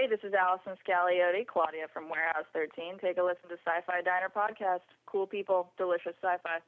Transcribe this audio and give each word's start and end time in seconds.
Hey, 0.00 0.06
this 0.06 0.20
is 0.24 0.32
Allison 0.32 0.72
Scagliotti, 0.80 1.46
Claudia 1.46 1.84
from 1.92 2.08
Warehouse 2.08 2.46
13. 2.54 3.00
Take 3.02 3.18
a 3.18 3.22
listen 3.22 3.50
to 3.50 3.58
Sci-Fi 3.66 4.00
Diner 4.00 4.30
podcast. 4.34 4.80
Cool 5.04 5.26
people, 5.26 5.70
delicious 5.76 6.14
sci-fi. 6.22 6.60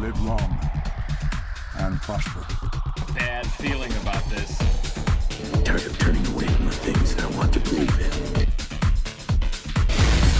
Live 0.00 0.20
long 0.24 0.58
and 1.78 1.96
prosper. 2.02 2.44
Bad 3.14 3.46
feeling 3.46 3.92
about 4.02 4.24
this. 4.30 4.58
tired 5.62 5.86
of 5.86 5.96
turning 5.96 6.26
away 6.34 6.48
from 6.48 6.66
the 6.66 6.72
things 6.72 7.14
that 7.14 7.24
I 7.24 7.36
want 7.36 7.52
to 7.52 7.60
believe 7.60 8.00
in. 8.00 8.10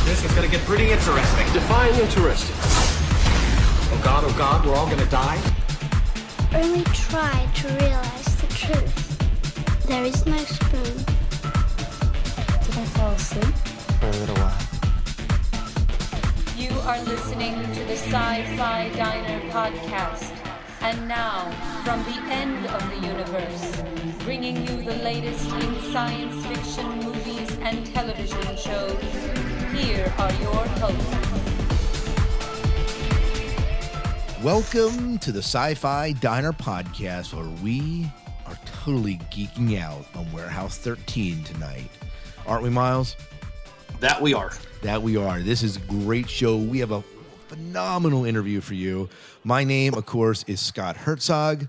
This 0.04 0.24
is 0.24 0.32
gonna 0.34 0.48
get 0.48 0.62
pretty 0.62 0.90
interesting. 0.90 1.46
Define 1.52 1.94
interesting. 1.94 2.56
Oh 2.58 4.00
god, 4.02 4.24
oh 4.26 4.34
god, 4.36 4.66
we're 4.66 4.74
all 4.74 4.90
gonna 4.90 5.06
die? 5.06 5.40
Only 6.56 6.82
try 6.86 7.48
to 7.54 7.68
realize 7.68 8.36
the 8.40 8.48
truth. 8.48 9.01
There 9.92 10.04
is 10.06 10.24
no 10.24 10.38
spoon. 10.38 10.96
Did 12.64 12.76
I 12.78 12.84
fall 12.96 13.10
asleep? 13.10 13.54
For 14.00 14.06
a 14.06 14.10
little 14.10 14.36
while. 14.36 14.58
You 16.56 16.72
are 16.88 17.02
listening 17.04 17.60
to 17.74 17.84
the 17.84 17.96
Sci 17.98 18.56
Fi 18.56 18.88
Diner 18.96 19.40
podcast. 19.50 20.32
And 20.80 21.06
now, 21.06 21.50
from 21.84 22.02
the 22.04 22.18
end 22.32 22.66
of 22.68 22.80
the 22.88 23.06
universe, 23.06 23.82
bringing 24.24 24.66
you 24.66 24.82
the 24.82 24.96
latest 25.04 25.52
in 25.52 25.82
science 25.92 26.46
fiction 26.46 26.88
movies 27.00 27.54
and 27.60 27.84
television 27.92 28.56
shows, 28.56 28.98
here 29.74 30.10
are 30.16 30.32
your 30.40 30.66
hosts. 30.80 31.16
Welcome 34.42 35.18
to 35.18 35.32
the 35.32 35.42
Sci 35.42 35.74
Fi 35.74 36.12
Diner 36.12 36.54
Podcast, 36.54 37.34
where 37.34 37.50
we 37.62 38.06
are 38.06 38.21
totally 38.82 39.16
geeking 39.30 39.78
out 39.80 40.04
on 40.16 40.30
Warehouse 40.32 40.76
13 40.78 41.44
tonight. 41.44 41.88
Aren't 42.46 42.64
we, 42.64 42.70
Miles? 42.70 43.14
That 44.00 44.20
we 44.20 44.34
are. 44.34 44.50
That 44.82 45.00
we 45.00 45.16
are. 45.16 45.38
This 45.40 45.62
is 45.62 45.76
a 45.76 45.80
great 45.80 46.28
show. 46.28 46.56
We 46.56 46.80
have 46.80 46.90
a 46.90 47.02
phenomenal 47.46 48.24
interview 48.24 48.60
for 48.60 48.74
you. 48.74 49.08
My 49.44 49.62
name, 49.62 49.94
of 49.94 50.04
course, 50.06 50.44
is 50.48 50.58
Scott 50.60 50.96
Herzog, 50.96 51.68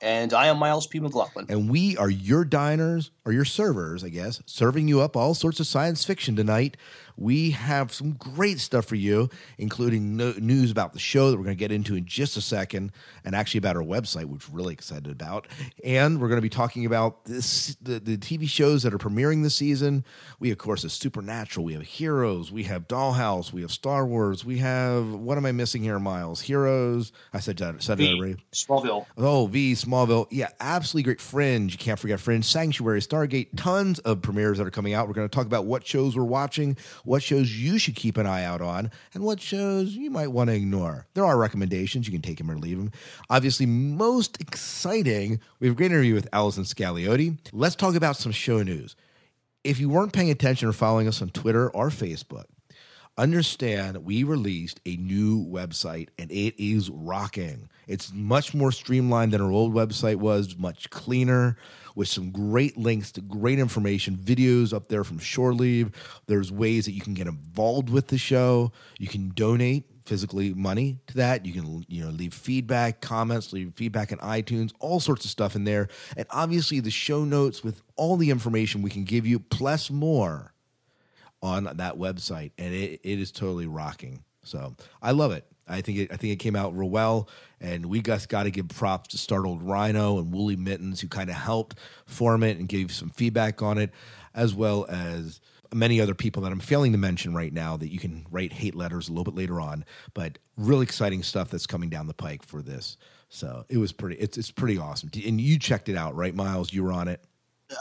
And 0.00 0.32
I 0.32 0.46
am 0.46 0.58
Miles 0.58 0.86
P. 0.86 0.98
McLaughlin. 0.98 1.44
and 1.50 1.68
we 1.68 1.98
are 1.98 2.08
your 2.08 2.46
diners, 2.46 3.10
or 3.24 3.32
your 3.32 3.44
servers, 3.44 4.02
I 4.02 4.08
guess, 4.08 4.42
serving 4.46 4.88
you 4.88 5.00
up 5.00 5.16
all 5.16 5.34
sorts 5.34 5.60
of 5.60 5.66
science 5.66 6.04
fiction 6.04 6.34
tonight. 6.34 6.76
We 7.16 7.50
have 7.50 7.92
some 7.92 8.12
great 8.12 8.58
stuff 8.58 8.86
for 8.86 8.96
you, 8.96 9.28
including 9.58 10.16
no- 10.16 10.34
news 10.38 10.70
about 10.70 10.92
the 10.92 10.98
show 10.98 11.30
that 11.30 11.36
we're 11.36 11.44
going 11.44 11.56
to 11.56 11.60
get 11.60 11.70
into 11.70 11.94
in 11.94 12.06
just 12.06 12.36
a 12.36 12.40
second, 12.40 12.90
and 13.24 13.34
actually 13.36 13.58
about 13.58 13.76
our 13.76 13.82
website, 13.82 14.24
which 14.24 14.48
we're 14.48 14.56
really 14.56 14.72
excited 14.72 15.08
about. 15.08 15.46
And 15.84 16.20
we're 16.20 16.28
going 16.28 16.38
to 16.38 16.42
be 16.42 16.48
talking 16.48 16.86
about 16.86 17.24
this 17.26 17.76
the, 17.82 18.00
the 18.00 18.16
TV 18.16 18.48
shows 18.48 18.82
that 18.82 18.94
are 18.94 18.98
premiering 18.98 19.42
this 19.42 19.54
season. 19.54 20.04
We, 20.40 20.50
of 20.50 20.58
course, 20.58 20.82
have 20.82 20.92
Supernatural, 20.92 21.64
we 21.66 21.74
have 21.74 21.82
Heroes, 21.82 22.50
we 22.50 22.64
have 22.64 22.88
Dollhouse, 22.88 23.52
we 23.52 23.60
have 23.60 23.70
Star 23.70 24.06
Wars, 24.06 24.44
we 24.44 24.58
have 24.58 25.12
what 25.12 25.36
am 25.36 25.46
I 25.46 25.52
missing 25.52 25.82
here, 25.82 25.98
Miles? 25.98 26.40
Heroes. 26.40 27.12
I 27.32 27.40
said 27.40 27.58
that, 27.58 27.82
said 27.82 27.98
V, 27.98 28.14
already. 28.14 28.36
Smallville. 28.52 29.06
Oh, 29.18 29.46
V, 29.46 29.74
Smallville. 29.74 30.26
Yeah, 30.30 30.48
absolutely 30.60 31.04
great. 31.04 31.20
Fringe. 31.20 31.72
You 31.72 31.78
can't 31.78 31.98
forget 31.98 32.20
Fringe. 32.20 32.44
Sanctuary, 32.44 33.02
Stargate. 33.12 33.48
Tons 33.56 33.98
of 34.00 34.22
premieres 34.22 34.58
that 34.58 34.66
are 34.66 34.70
coming 34.70 34.94
out. 34.94 35.06
We're 35.06 35.14
going 35.14 35.28
to 35.28 35.34
talk 35.34 35.46
about 35.46 35.66
what 35.66 35.86
shows 35.86 36.16
we're 36.16 36.24
watching, 36.24 36.76
what 37.04 37.22
shows 37.22 37.52
you 37.54 37.78
should 37.78 37.94
keep 37.94 38.16
an 38.16 38.26
eye 38.26 38.44
out 38.44 38.62
on, 38.62 38.90
and 39.12 39.22
what 39.22 39.40
shows 39.40 39.94
you 39.94 40.10
might 40.10 40.28
want 40.28 40.48
to 40.48 40.56
ignore. 40.56 41.06
There 41.14 41.24
are 41.24 41.36
recommendations. 41.36 42.06
You 42.06 42.12
can 42.12 42.22
take 42.22 42.38
them 42.38 42.50
or 42.50 42.56
leave 42.56 42.78
them. 42.78 42.90
Obviously, 43.28 43.66
most 43.66 44.40
exciting, 44.40 45.40
we 45.60 45.66
have 45.66 45.76
a 45.76 45.76
great 45.76 45.92
interview 45.92 46.14
with 46.14 46.28
Allison 46.32 46.64
Scagliotti. 46.64 47.38
Let's 47.52 47.76
talk 47.76 47.94
about 47.94 48.16
some 48.16 48.32
show 48.32 48.62
news. 48.62 48.96
If 49.62 49.78
you 49.78 49.90
weren't 49.90 50.12
paying 50.12 50.30
attention 50.30 50.68
or 50.68 50.72
following 50.72 51.06
us 51.06 51.20
on 51.20 51.30
Twitter 51.30 51.70
or 51.70 51.90
Facebook, 51.90 52.46
understand 53.18 54.04
we 54.04 54.24
released 54.24 54.80
a 54.86 54.96
new 54.96 55.44
website 55.46 56.08
and 56.18 56.30
it 56.30 56.54
is 56.62 56.90
rocking. 56.90 57.68
It's 57.86 58.12
much 58.12 58.54
more 58.54 58.72
streamlined 58.72 59.32
than 59.32 59.40
our 59.40 59.50
old 59.50 59.74
website 59.74 60.16
was, 60.16 60.56
much 60.56 60.90
cleaner 60.90 61.56
with 61.94 62.08
some 62.08 62.30
great 62.30 62.78
links 62.78 63.12
to 63.12 63.20
great 63.20 63.58
information, 63.58 64.16
videos 64.16 64.72
up 64.72 64.88
there 64.88 65.04
from 65.04 65.18
Shore 65.18 65.52
Leave. 65.52 65.90
There's 66.26 66.50
ways 66.50 66.86
that 66.86 66.92
you 66.92 67.00
can 67.00 67.14
get 67.14 67.26
involved 67.26 67.90
with 67.90 68.08
the 68.08 68.18
show. 68.18 68.72
You 68.98 69.08
can 69.08 69.30
donate 69.30 69.84
physically 70.06 70.54
money 70.54 70.98
to 71.08 71.14
that. 71.14 71.44
You 71.46 71.52
can 71.52 71.84
you 71.88 72.04
know 72.04 72.10
leave 72.10 72.34
feedback, 72.34 73.00
comments, 73.00 73.52
leave 73.52 73.72
feedback 73.76 74.12
in 74.12 74.18
iTunes, 74.18 74.72
all 74.80 75.00
sorts 75.00 75.24
of 75.24 75.30
stuff 75.30 75.54
in 75.54 75.64
there. 75.64 75.88
And 76.16 76.26
obviously 76.30 76.80
the 76.80 76.90
show 76.90 77.24
notes 77.24 77.62
with 77.62 77.82
all 77.96 78.16
the 78.16 78.30
information 78.30 78.82
we 78.82 78.90
can 78.90 79.04
give 79.04 79.26
you 79.26 79.38
plus 79.38 79.90
more 79.90 80.51
on 81.42 81.64
that 81.64 81.96
website, 81.96 82.52
and 82.58 82.72
it, 82.72 83.00
it 83.02 83.18
is 83.18 83.32
totally 83.32 83.66
rocking. 83.66 84.24
So 84.44 84.76
I 85.00 85.12
love 85.12 85.32
it. 85.32 85.46
I 85.68 85.80
think 85.80 85.98
it, 85.98 86.12
I 86.12 86.16
think 86.16 86.32
it 86.32 86.36
came 86.36 86.56
out 86.56 86.76
real 86.76 86.90
well, 86.90 87.28
and 87.60 87.86
we 87.86 88.02
just 88.02 88.28
got 88.28 88.44
to 88.44 88.50
give 88.50 88.68
props 88.68 89.10
to 89.10 89.18
Startled 89.18 89.62
Rhino 89.62 90.18
and 90.18 90.32
Woolly 90.32 90.56
Mittens 90.56 91.00
who 91.00 91.08
kind 91.08 91.30
of 91.30 91.36
helped 91.36 91.78
form 92.06 92.42
it 92.42 92.58
and 92.58 92.68
gave 92.68 92.92
some 92.92 93.10
feedback 93.10 93.62
on 93.62 93.78
it, 93.78 93.90
as 94.34 94.54
well 94.54 94.86
as 94.88 95.40
many 95.72 96.00
other 96.00 96.14
people 96.14 96.42
that 96.42 96.52
I'm 96.52 96.60
failing 96.60 96.92
to 96.92 96.98
mention 96.98 97.34
right 97.34 97.52
now 97.52 97.76
that 97.76 97.90
you 97.90 97.98
can 97.98 98.26
write 98.30 98.52
hate 98.52 98.74
letters 98.74 99.08
a 99.08 99.12
little 99.12 99.24
bit 99.24 99.34
later 99.34 99.60
on. 99.60 99.84
But 100.14 100.38
really 100.56 100.82
exciting 100.82 101.22
stuff 101.22 101.48
that's 101.48 101.66
coming 101.66 101.88
down 101.88 102.06
the 102.06 102.14
pike 102.14 102.44
for 102.44 102.60
this. 102.60 102.96
So 103.28 103.64
it 103.68 103.78
was 103.78 103.92
pretty. 103.92 104.16
It's 104.16 104.36
it's 104.36 104.50
pretty 104.50 104.78
awesome. 104.78 105.10
And 105.24 105.40
you 105.40 105.58
checked 105.58 105.88
it 105.88 105.96
out, 105.96 106.14
right, 106.14 106.34
Miles? 106.34 106.72
You 106.72 106.84
were 106.84 106.92
on 106.92 107.08
it. 107.08 107.24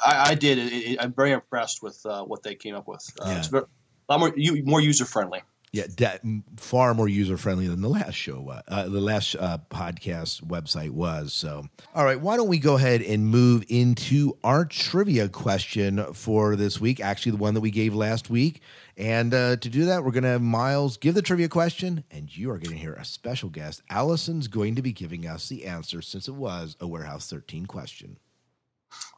I, 0.06 0.32
I 0.32 0.36
did. 0.36 0.58
It, 0.58 0.74
it, 0.74 0.98
I'm 1.02 1.14
very 1.14 1.32
impressed 1.32 1.82
with 1.84 2.04
uh, 2.06 2.24
what 2.24 2.44
they 2.44 2.56
came 2.56 2.76
up 2.76 2.88
with. 2.88 3.06
Uh, 3.22 3.30
Yeah. 3.30 3.38
It's 3.38 3.48
very, 3.48 3.64
a 3.64 4.12
lot 4.12 4.20
more, 4.20 4.34
you, 4.36 4.64
more 4.66 4.82
user 4.82 5.06
friendly. 5.06 5.42
Yeah, 5.74 5.86
de- 5.96 6.20
far 6.58 6.94
more 6.94 7.08
user 7.08 7.38
friendly 7.38 7.66
than 7.70 7.80
the 7.80 7.88
last 7.88 8.16
show, 8.16 8.62
uh, 8.68 8.90
the 8.90 9.00
last 9.00 9.38
uh, 9.40 9.58
podcast 9.70 10.44
website 10.44 10.90
was. 10.90 11.32
So, 11.32 11.66
all 11.96 12.04
right, 12.04 12.20
why 12.20 12.36
don't 12.36 12.50
we 12.50 12.60
go 12.60 12.76
ahead 12.76 13.02
and 13.02 13.26
move 13.28 13.64
into 13.70 14.38
our 14.44 14.66
trivia 14.66 15.30
question 15.30 16.14
for 16.14 16.58
this 16.58 16.82
week? 16.82 17.00
Actually, 17.00 17.32
the 17.32 17.38
one 17.38 17.54
that 17.54 17.62
we 17.62 17.72
gave 17.72 17.96
last 17.96 18.30
week. 18.30 18.62
And 18.98 19.34
uh, 19.34 19.56
to 19.56 19.70
do 19.70 19.86
that, 19.86 20.04
we're 20.04 20.12
going 20.12 20.24
to 20.24 20.30
have 20.30 20.42
Miles 20.42 20.98
give 20.98 21.16
the 21.16 21.22
trivia 21.22 21.48
question, 21.48 22.04
and 22.12 22.36
you 22.36 22.52
are 22.52 22.58
going 22.58 22.76
to 22.76 22.82
hear 22.82 22.94
a 22.96 23.06
special 23.06 23.48
guest. 23.48 23.82
Allison's 23.90 24.50
going 24.50 24.76
to 24.76 24.82
be 24.82 24.92
giving 24.92 25.26
us 25.26 25.48
the 25.48 25.66
answer 25.66 26.02
since 26.02 26.28
it 26.28 26.36
was 26.36 26.76
a 26.82 26.88
Warehouse 26.88 27.30
13 27.30 27.66
question. 27.66 28.18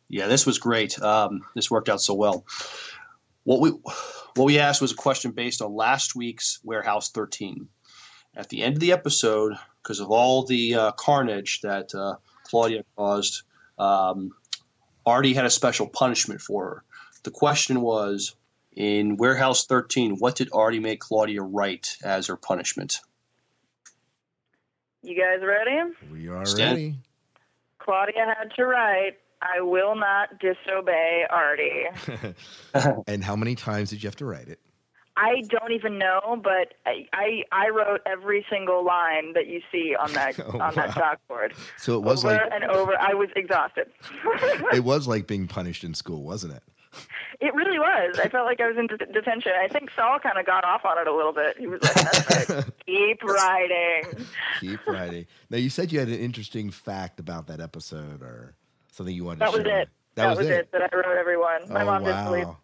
Yeah, 0.09 0.28
this 0.28 0.46
was 0.46 0.59
great. 0.59 1.02
Um, 1.02 1.41
this 1.56 1.72
worked 1.72 1.90
out 1.90 2.02
so 2.02 2.14
well. 2.14 2.46
What 3.44 3.59
we 3.62 3.69
what 4.36 4.46
we 4.46 4.59
asked 4.59 4.81
was 4.81 4.91
a 4.91 4.96
question 4.96 5.31
based 5.31 5.62
on 5.62 5.74
last 5.74 6.16
week's 6.16 6.59
Warehouse 6.64 7.12
13. 7.12 7.68
At 8.36 8.50
the 8.50 8.63
end 8.63 8.75
of 8.75 8.80
the 8.80 8.94
episode, 8.94 9.53
because 9.81 10.00
of 10.00 10.09
all 10.09 10.44
the 10.44 10.75
uh, 10.75 10.92
carnage 10.94 11.62
that 11.62 11.94
uh, 11.94 12.16
Claudia 12.46 12.84
caused, 12.96 13.44
um, 13.78 14.31
Artie 15.06 15.34
had 15.34 15.46
a 15.46 15.52
special 15.52 15.88
punishment 15.88 16.42
for 16.42 16.66
her. 16.66 16.84
The 17.24 17.31
question 17.31 17.81
was 17.81 18.36
in 18.75 19.18
Warehouse 19.18 19.66
13, 19.66 20.18
what 20.18 20.36
did 20.36 20.50
Artie 20.52 20.80
make 20.80 21.00
Claudia 21.00 21.42
write 21.42 21.97
as 22.03 22.28
her 22.28 22.38
punishment? 22.38 23.00
You 25.03 25.16
guys 25.16 25.46
ready? 25.46 25.94
We 26.12 26.30
are 26.30 26.46
Stan? 26.46 26.69
ready. 26.69 26.96
Claudia 27.78 28.36
had 28.38 28.52
to 28.56 28.66
write, 28.66 29.19
I 29.44 29.62
will 29.62 29.96
not 29.96 30.40
disobey 30.40 31.26
Artie. 31.30 31.86
and 33.08 33.24
how 33.24 33.36
many 33.36 33.56
times 33.56 33.90
did 33.90 34.02
you 34.02 34.08
have 34.08 34.16
to 34.18 34.26
write 34.26 34.48
it? 34.48 34.59
I 35.16 35.42
don't 35.48 35.72
even 35.74 36.00
know, 36.00 36.42
but 36.44 36.74
I, 36.88 37.06
I 37.14 37.44
I 37.52 37.70
wrote 37.70 38.02
every 38.06 38.44
single 38.50 38.84
line 38.84 39.34
that 39.34 39.46
you 39.48 39.62
see 39.72 39.96
on 39.96 40.12
that 40.14 40.40
Oh, 40.46 40.59
on 40.59 40.74
that 40.76 40.96
wow. 40.96 41.16
chalkboard. 41.30 41.54
So 41.78 41.96
it 41.98 42.02
was 42.04 42.24
like 42.24 42.42
over 42.42 42.50
like 42.50 42.62
and 42.62 42.72
over. 42.72 42.94
I 43.00 43.14
was 43.14 43.30
exhausted. 43.36 43.88
it 44.74 44.84
was 44.84 45.08
like 45.08 45.28
being 45.28 45.48
punished 45.48 45.84
in 45.84 45.94
school, 45.94 46.24
wasn't 46.24 46.54
it? 46.54 46.63
it 47.42 47.54
really 47.54 47.78
was. 47.80 48.19
I 48.19 48.30
felt 48.30 48.46
like 48.46 48.62
I 48.62 48.68
was 48.68 48.78
in 48.78 48.88
det- 48.88 49.12
detention. 49.13 49.51
I 49.60 49.68
think 49.68 49.89
Saul 49.96 50.19
kind 50.19 50.38
of 50.38 50.46
got 50.46 50.63
off 50.63 50.86
on 50.86 50.98
it 51.00 51.07
a 51.07 51.13
little 51.16 51.34
bit. 51.34 51.57
He 51.57 51.68
was 51.68 51.81
like, 51.84 51.94
"That's 51.94 52.50
right. 52.50 52.66
Keep 52.86 53.24
writing." 53.24 54.25
Keep 54.62 54.88
writing. 54.88 55.25
Now 55.50 55.57
you 55.57 55.69
said 55.69 55.92
you 55.92 56.00
had 56.00 56.07
an 56.07 56.19
interesting 56.19 56.72
fact 56.72 57.19
about 57.19 57.48
that 57.48 57.60
episode 57.60 58.22
or 58.24 58.56
something 58.94 59.16
you 59.16 59.25
wanted 59.25 59.40
That 59.40 59.51
to 59.51 59.63
share? 59.63 59.63
That 59.63 59.69
was 59.69 59.81
it. 59.81 59.90
That, 60.16 60.38
was, 60.38 60.48
it. 60.48 60.72
that 60.72 60.81
I 60.94 60.95
wrote 60.95 61.18
everyone. 61.18 61.69
My 61.69 61.81
oh, 61.81 61.86
mom 61.86 62.04
wow. 62.04 62.07
didn't 62.07 62.25
believe. 62.25 62.56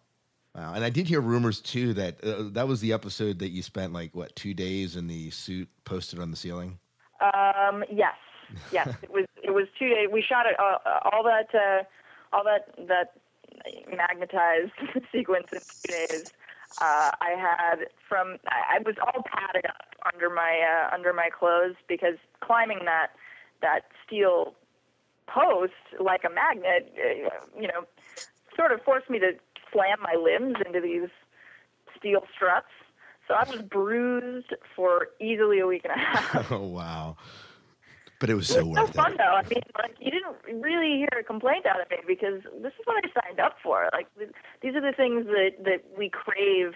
Wow. 0.54 0.74
And 0.74 0.84
I 0.84 0.90
did 0.90 1.06
hear 1.06 1.20
rumors 1.20 1.60
too 1.60 1.94
that 1.94 2.24
uh, 2.24 2.44
that 2.52 2.66
was 2.66 2.80
the 2.80 2.92
episode 2.92 3.38
that 3.38 3.50
you 3.50 3.62
spent 3.62 3.92
like 3.92 4.14
what 4.14 4.34
two 4.34 4.52
days 4.52 4.96
in 4.96 5.06
the 5.06 5.30
suit 5.30 5.68
posted 5.84 6.18
on 6.18 6.30
the 6.30 6.36
ceiling. 6.36 6.78
Um, 7.20 7.84
yes, 7.90 8.16
yes. 8.72 8.88
it 9.02 9.10
was. 9.10 9.26
It 9.42 9.52
was 9.52 9.66
two 9.78 9.88
days. 9.88 10.08
We 10.10 10.22
shot 10.22 10.46
it. 10.46 10.58
Uh, 10.58 10.78
all 11.12 11.22
that. 11.24 11.54
Uh, 11.54 11.84
all 12.32 12.42
that. 12.44 12.74
That 12.88 13.12
magnetized 13.94 14.72
sequence 15.12 15.52
in 15.52 15.60
two 15.60 15.92
days. 15.92 16.32
Uh, 16.80 17.10
I 17.20 17.30
had 17.38 17.86
from. 18.08 18.38
I 18.48 18.76
I 18.76 18.78
was 18.84 18.96
all 19.00 19.22
padded 19.22 19.66
up 19.66 19.94
under 20.12 20.30
my 20.30 20.60
uh, 20.60 20.94
under 20.94 21.12
my 21.12 21.30
clothes 21.30 21.76
because 21.88 22.16
climbing 22.40 22.80
that 22.86 23.08
that 23.62 23.82
steel 24.04 24.54
post 25.32 25.72
like 25.98 26.22
a 26.24 26.30
magnet, 26.30 26.92
uh, 26.98 27.60
you 27.60 27.68
know, 27.68 27.84
sort 28.56 28.72
of 28.72 28.82
forced 28.82 29.08
me 29.08 29.18
to 29.18 29.32
slam 29.72 29.98
my 30.02 30.14
limbs 30.20 30.56
into 30.64 30.80
these 30.80 31.08
steel 31.96 32.22
struts. 32.34 32.66
So 33.28 33.34
I 33.34 33.48
was 33.48 33.62
bruised 33.62 34.54
for 34.74 35.08
easily 35.20 35.60
a 35.60 35.66
week 35.66 35.82
and 35.84 35.92
a 35.92 35.98
half. 35.98 36.50
oh 36.52 36.66
wow! 36.66 37.16
But 38.18 38.28
it 38.28 38.34
was 38.34 38.48
so 38.48 38.58
It 38.58 38.66
was 38.66 38.76
so 38.76 38.82
worth 38.84 38.94
fun 38.94 39.12
it. 39.12 39.18
though. 39.18 39.34
I 39.36 39.42
mean, 39.42 39.62
like 39.78 39.94
you 40.00 40.10
didn't 40.10 40.60
really 40.60 40.96
hear 40.98 41.20
a 41.20 41.22
complaint 41.22 41.64
out 41.66 41.80
of 41.80 41.88
me 41.90 41.98
because 42.06 42.42
this 42.60 42.72
is 42.72 42.80
what 42.84 43.04
I 43.04 43.22
signed 43.22 43.38
up 43.38 43.56
for. 43.62 43.88
Like 43.92 44.08
these 44.62 44.74
are 44.74 44.80
the 44.80 44.92
things 44.96 45.26
that 45.26 45.52
that 45.64 45.84
we 45.96 46.08
crave 46.10 46.72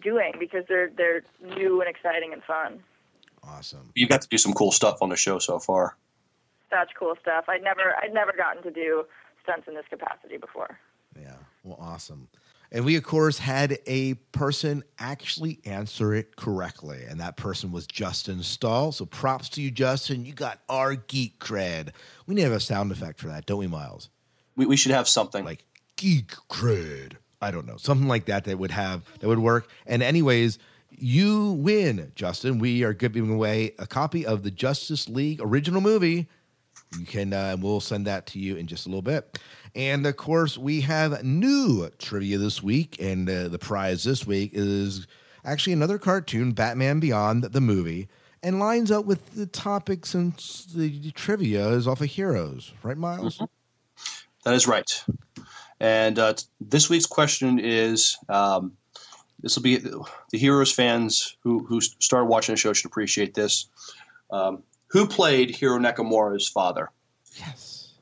doing 0.00 0.34
because 0.38 0.64
they're 0.68 0.90
they're 0.96 1.22
new 1.42 1.80
and 1.80 1.90
exciting 1.90 2.32
and 2.32 2.42
fun. 2.44 2.80
Awesome. 3.42 3.90
You've 3.94 4.08
got 4.08 4.22
to 4.22 4.28
do 4.28 4.38
some 4.38 4.52
cool 4.52 4.72
stuff 4.72 4.98
on 5.02 5.08
the 5.08 5.16
show 5.16 5.38
so 5.38 5.58
far. 5.58 5.96
Such 6.70 6.90
cool 6.98 7.14
stuff. 7.20 7.44
I'd 7.48 7.62
never 7.62 7.94
I'd 8.02 8.12
never 8.12 8.32
gotten 8.32 8.62
to 8.64 8.70
do 8.70 9.04
stunts 9.42 9.68
in 9.68 9.74
this 9.74 9.84
capacity 9.88 10.36
before. 10.36 10.78
Yeah. 11.20 11.36
Well, 11.62 11.78
awesome. 11.80 12.28
And 12.72 12.84
we, 12.84 12.96
of 12.96 13.04
course, 13.04 13.38
had 13.38 13.78
a 13.86 14.14
person 14.32 14.82
actually 14.98 15.60
answer 15.64 16.12
it 16.12 16.34
correctly. 16.34 17.04
And 17.08 17.20
that 17.20 17.36
person 17.36 17.70
was 17.70 17.86
Justin 17.86 18.42
Stahl. 18.42 18.90
So 18.90 19.06
props 19.06 19.48
to 19.50 19.62
you, 19.62 19.70
Justin. 19.70 20.26
You 20.26 20.32
got 20.32 20.60
our 20.68 20.96
geek 20.96 21.38
cred. 21.38 21.90
We 22.26 22.34
need 22.34 22.42
to 22.42 22.48
have 22.48 22.56
a 22.56 22.60
sound 22.60 22.90
effect 22.90 23.20
for 23.20 23.28
that, 23.28 23.46
don't 23.46 23.60
we, 23.60 23.68
Miles? 23.68 24.08
We, 24.56 24.66
we 24.66 24.76
should 24.76 24.92
have 24.92 25.06
something. 25.06 25.44
Like 25.44 25.64
geek 25.94 26.32
cred. 26.50 27.12
I 27.40 27.52
don't 27.52 27.66
know. 27.66 27.76
Something 27.76 28.08
like 28.08 28.26
that 28.26 28.44
that 28.44 28.58
would 28.58 28.72
have, 28.72 29.04
that 29.20 29.28
would 29.28 29.38
work. 29.38 29.70
And, 29.86 30.02
anyways, 30.02 30.58
you 30.90 31.52
win, 31.52 32.10
Justin. 32.16 32.58
We 32.58 32.82
are 32.82 32.92
giving 32.92 33.32
away 33.32 33.74
a 33.78 33.86
copy 33.86 34.26
of 34.26 34.42
the 34.42 34.50
Justice 34.50 35.08
League 35.08 35.40
original 35.40 35.80
movie. 35.80 36.28
You 36.98 37.06
can, 37.06 37.32
uh, 37.32 37.56
we'll 37.58 37.80
send 37.80 38.06
that 38.06 38.26
to 38.28 38.38
you 38.38 38.56
in 38.56 38.66
just 38.66 38.86
a 38.86 38.88
little 38.88 39.02
bit. 39.02 39.38
And 39.74 40.06
of 40.06 40.16
course, 40.16 40.56
we 40.56 40.80
have 40.82 41.22
new 41.22 41.88
trivia 41.98 42.38
this 42.38 42.62
week. 42.62 42.96
And 43.00 43.28
uh, 43.28 43.48
the 43.48 43.58
prize 43.58 44.04
this 44.04 44.26
week 44.26 44.50
is 44.54 45.06
actually 45.44 45.74
another 45.74 45.98
cartoon, 45.98 46.52
Batman 46.52 47.00
Beyond 47.00 47.44
the 47.44 47.60
movie, 47.60 48.08
and 48.42 48.58
lines 48.58 48.90
up 48.90 49.04
with 49.04 49.34
the 49.34 49.46
topic 49.46 50.06
since 50.06 50.66
the 50.66 51.10
trivia 51.12 51.68
is 51.68 51.86
off 51.88 52.00
of 52.00 52.08
Heroes, 52.08 52.72
right, 52.82 52.96
Miles? 52.96 53.42
That 54.44 54.54
is 54.54 54.66
right. 54.66 55.04
And 55.80 56.18
uh, 56.18 56.34
this 56.60 56.88
week's 56.88 57.06
question 57.06 57.58
is 57.58 58.16
um, 58.28 58.72
this 59.40 59.56
will 59.56 59.62
be 59.62 59.76
the 59.76 60.38
Heroes 60.38 60.72
fans 60.72 61.36
who, 61.42 61.64
who 61.64 61.80
started 61.80 62.26
watching 62.26 62.54
the 62.54 62.58
show 62.58 62.72
should 62.72 62.86
appreciate 62.86 63.34
this. 63.34 63.68
Um, 64.30 64.62
who 64.88 65.06
played 65.06 65.50
Hiro 65.50 65.78
Nakamura's 65.78 66.48
father? 66.48 66.90
Yes. 67.38 67.94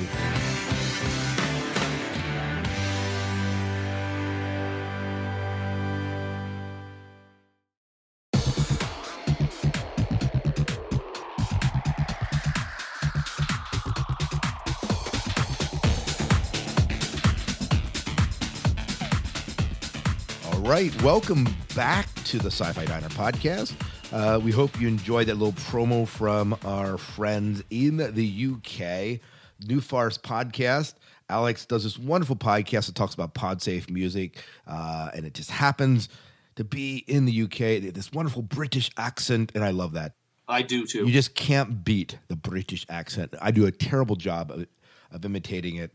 All 20.52 20.60
right, 20.60 21.02
welcome 21.02 21.46
back 21.74 22.06
to 22.24 22.38
the 22.38 22.50
Sci 22.50 22.70
Fi 22.72 22.84
Diner 22.84 23.08
podcast. 23.10 23.74
Uh, 24.12 24.38
we 24.44 24.52
hope 24.52 24.78
you 24.78 24.86
enjoyed 24.88 25.26
that 25.26 25.38
little 25.38 25.54
promo 25.54 26.06
from 26.06 26.54
our 26.66 26.98
friends 26.98 27.64
in 27.70 27.96
the 27.96 28.46
UK, 28.52 29.18
New 29.66 29.80
Forest 29.80 30.22
Podcast. 30.22 30.94
Alex 31.30 31.64
does 31.64 31.84
this 31.84 31.98
wonderful 31.98 32.36
podcast 32.36 32.86
that 32.86 32.94
talks 32.94 33.14
about 33.14 33.32
PodSafe 33.32 33.88
music, 33.88 34.44
uh, 34.66 35.08
and 35.14 35.24
it 35.24 35.32
just 35.32 35.50
happens 35.50 36.10
to 36.56 36.64
be 36.64 36.98
in 37.08 37.24
the 37.24 37.42
UK. 37.44 37.94
This 37.94 38.12
wonderful 38.12 38.42
British 38.42 38.90
accent, 38.98 39.50
and 39.54 39.64
I 39.64 39.70
love 39.70 39.94
that. 39.94 40.12
I 40.46 40.60
do 40.60 40.84
too. 40.84 41.06
You 41.06 41.12
just 41.12 41.34
can't 41.34 41.82
beat 41.82 42.18
the 42.28 42.36
British 42.36 42.84
accent. 42.90 43.32
I 43.40 43.50
do 43.50 43.64
a 43.64 43.70
terrible 43.70 44.16
job 44.16 44.50
of, 44.50 44.66
of 45.10 45.24
imitating 45.24 45.76
it. 45.76 45.94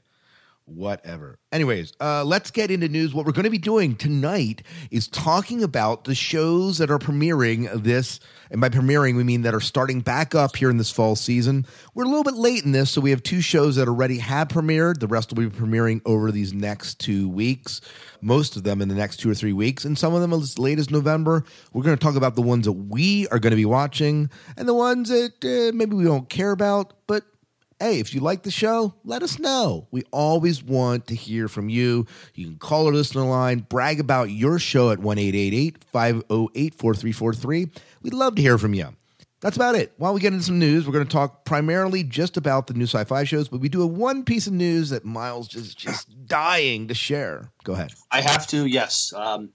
Whatever. 0.68 1.40
Anyways, 1.54 1.94
uh, 2.02 2.26
let's 2.26 2.52
get 2.52 2.72
into 2.72 2.90
news. 2.90 3.14
What 3.14 3.26
we're 3.26 3.32
going 3.32 3.46
to 3.46 3.50
be 3.50 3.58
doing 3.58 3.96
tonight 3.96 4.64
is 4.92 5.08
talking 5.08 5.64
about 5.64 6.04
the 6.04 6.14
shows 6.14 6.80
that 6.80 6.92
are 6.92 7.00
premiering 7.00 7.84
this. 7.84 8.20
And 8.52 8.60
by 8.60 8.68
premiering, 8.68 9.16
we 9.16 9.24
mean 9.24 9.44
that 9.44 9.56
are 9.56 9.62
starting 9.62 10.02
back 10.02 10.36
up 10.36 10.58
here 10.58 10.70
in 10.70 10.76
this 10.76 10.92
fall 10.92 11.16
season. 11.16 11.66
We're 11.94 12.04
a 12.04 12.10
little 12.10 12.26
bit 12.26 12.34
late 12.34 12.66
in 12.66 12.74
this, 12.74 12.90
so 12.90 13.00
we 13.00 13.12
have 13.12 13.24
two 13.24 13.40
shows 13.40 13.78
that 13.78 13.88
already 13.88 14.18
have 14.18 14.50
premiered. 14.50 15.00
The 15.00 15.08
rest 15.08 15.32
will 15.32 15.50
be 15.50 15.58
premiering 15.58 16.02
over 16.06 16.34
these 16.34 16.52
next 16.52 17.00
two 17.00 17.30
weeks. 17.30 17.80
Most 18.20 18.58
of 18.58 18.64
them 18.64 18.82
in 18.82 18.90
the 18.90 18.96
next 18.96 19.18
two 19.18 19.32
or 19.32 19.36
three 19.36 19.54
weeks, 19.54 19.86
and 19.86 19.98
some 19.98 20.14
of 20.14 20.20
them 20.20 20.34
as 20.34 20.60
late 20.60 20.80
as 20.80 20.92
November. 20.92 21.46
We're 21.72 21.84
going 21.84 21.98
to 21.98 22.04
talk 22.04 22.18
about 22.18 22.36
the 22.36 22.42
ones 22.42 22.66
that 22.66 22.74
we 22.74 23.26
are 23.30 23.40
going 23.40 23.52
to 23.52 23.58
be 23.58 23.64
watching 23.64 24.30
and 24.58 24.68
the 24.68 24.74
ones 24.74 25.08
that 25.08 25.32
uh, 25.46 25.74
maybe 25.74 25.96
we 25.96 26.04
don't 26.04 26.28
care 26.28 26.52
about, 26.52 26.92
but 27.08 27.24
hey, 27.80 28.00
if 28.00 28.14
you 28.14 28.22
like 28.22 28.44
the 28.44 28.52
show, 28.52 28.94
let 29.04 29.24
us 29.24 29.40
know. 29.40 29.88
We 29.92 30.04
always 30.12 30.64
want 30.64 31.08
to 31.08 31.16
hear 31.16 31.48
from 31.48 31.70
you. 31.70 32.06
You 32.34 32.48
can 32.48 32.58
call 32.58 32.88
our 32.88 32.94
listener 32.94 33.24
line, 33.24 33.60
brag 33.60 34.00
about 34.00 34.30
your 34.30 34.60
show 34.60 34.92
at 34.92 35.00
1 35.00 35.18
508 35.18 36.76
4343. 36.76 37.70
We'd 38.02 38.14
love 38.14 38.36
to 38.36 38.42
hear 38.42 38.58
from 38.58 38.74
you. 38.74 38.96
That's 39.40 39.56
about 39.56 39.76
it. 39.76 39.94
While 39.98 40.16
we 40.16 40.20
get 40.20 40.34
into 40.34 40.46
some 40.46 40.58
news, 40.58 40.88
we're 40.88 40.94
going 40.94 41.06
to 41.06 41.12
talk 41.12 41.46
primarily 41.46 42.04
just 42.04 42.38
about 42.38 42.66
the 42.66 42.74
new 42.74 42.86
sci 42.86 43.04
fi 43.04 43.24
shows, 43.24 43.48
but 43.48 43.60
we 43.60 43.70
do 43.70 43.82
have 43.82 43.92
one 43.92 44.24
piece 44.24 44.48
of 44.48 44.54
news 44.54 44.90
that 44.90 45.06
Miles 45.06 45.54
is 45.56 45.76
just 45.76 46.26
dying 46.26 46.88
to 46.88 46.96
share. 46.96 47.52
Go 47.64 47.74
ahead. 47.74 47.92
I 48.10 48.22
have 48.22 48.48
to, 48.48 48.66
yes. 48.66 49.14
Um, 49.16 49.50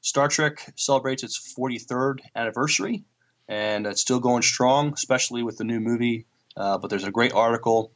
Star 0.00 0.28
Trek 0.28 0.72
celebrates 0.76 1.22
its 1.22 1.54
43rd 1.58 2.20
anniversary, 2.34 3.04
and 3.48 3.86
it's 3.86 4.00
still 4.00 4.20
going 4.20 4.42
strong, 4.42 4.94
especially 4.94 5.42
with 5.42 5.58
the 5.58 5.64
new 5.64 5.80
movie. 5.80 6.24
Uh, 6.58 6.76
but 6.78 6.90
there's 6.90 7.04
a 7.04 7.10
great 7.10 7.32
article 7.32 7.92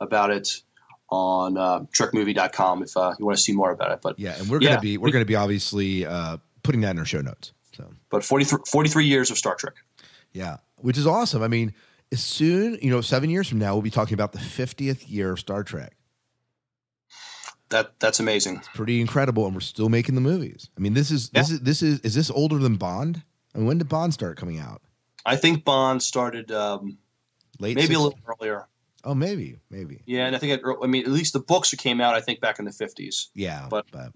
about 0.00 0.30
it 0.30 0.62
on 1.10 1.56
uh, 1.56 1.80
TrekMovie.com 1.80 2.82
if 2.82 2.96
uh, 2.96 3.14
you 3.18 3.26
want 3.26 3.36
to 3.36 3.42
see 3.42 3.52
more 3.52 3.70
about 3.70 3.92
it. 3.92 4.00
But 4.02 4.18
Yeah, 4.18 4.36
and 4.38 4.48
we're 4.48 4.58
going 4.58 4.74
to 4.74 4.80
be 4.80 4.98
we're 4.98 5.10
going 5.10 5.24
to 5.24 5.28
be 5.28 5.36
obviously 5.36 6.06
uh, 6.06 6.38
putting 6.62 6.80
that 6.80 6.90
in 6.90 6.98
our 6.98 7.04
show 7.04 7.20
notes. 7.20 7.52
So 7.76 7.84
but 8.10 8.24
43, 8.24 8.60
43 8.66 9.04
years 9.04 9.30
of 9.30 9.38
Star 9.38 9.54
Trek. 9.54 9.74
Yeah, 10.32 10.56
which 10.76 10.98
is 10.98 11.06
awesome. 11.06 11.42
I 11.42 11.48
mean, 11.48 11.74
as 12.12 12.22
soon, 12.22 12.78
you 12.82 12.90
know, 12.90 13.00
seven 13.00 13.30
years 13.30 13.48
from 13.48 13.58
now, 13.58 13.74
we'll 13.74 13.82
be 13.82 13.90
talking 13.90 14.14
about 14.14 14.32
the 14.32 14.38
50th 14.38 15.04
year 15.08 15.32
of 15.32 15.40
Star 15.40 15.62
Trek. 15.62 15.92
That 17.70 17.98
that's 17.98 18.20
amazing. 18.20 18.58
It's 18.58 18.68
pretty 18.68 19.00
incredible, 19.00 19.44
and 19.44 19.54
we're 19.54 19.60
still 19.60 19.88
making 19.88 20.14
the 20.14 20.20
movies. 20.20 20.70
I 20.76 20.80
mean, 20.80 20.94
this 20.94 21.10
is 21.10 21.30
this 21.30 21.50
is 21.50 21.60
this 21.60 21.82
is 21.82 22.00
is 22.00 22.14
this 22.14 22.30
older 22.30 22.58
than 22.58 22.76
Bond? 22.76 23.22
I 23.54 23.58
mean, 23.58 23.66
when 23.66 23.78
did 23.78 23.88
Bond 23.88 24.14
start 24.14 24.38
coming 24.38 24.60
out? 24.60 24.82
I 25.24 25.34
think 25.34 25.64
Bond 25.64 26.00
started 26.00 26.52
um, 26.52 26.98
Late, 27.58 27.76
maybe 27.76 27.94
a 27.94 27.98
little 28.00 28.18
earlier. 28.26 28.66
Oh, 29.04 29.14
maybe, 29.14 29.60
maybe. 29.70 30.00
Yeah, 30.04 30.26
and 30.26 30.34
I 30.34 30.38
think 30.40 30.54
it, 30.60 30.62
I 30.82 30.86
mean 30.88 31.04
at 31.04 31.12
least 31.12 31.32
the 31.32 31.38
books 31.38 31.70
that 31.70 31.78
came 31.78 32.00
out 32.00 32.14
I 32.14 32.20
think 32.20 32.40
back 32.40 32.58
in 32.58 32.64
the 32.64 32.72
50s. 32.72 33.28
Yeah, 33.34 33.68
But- 33.70 33.86
but 33.92 34.12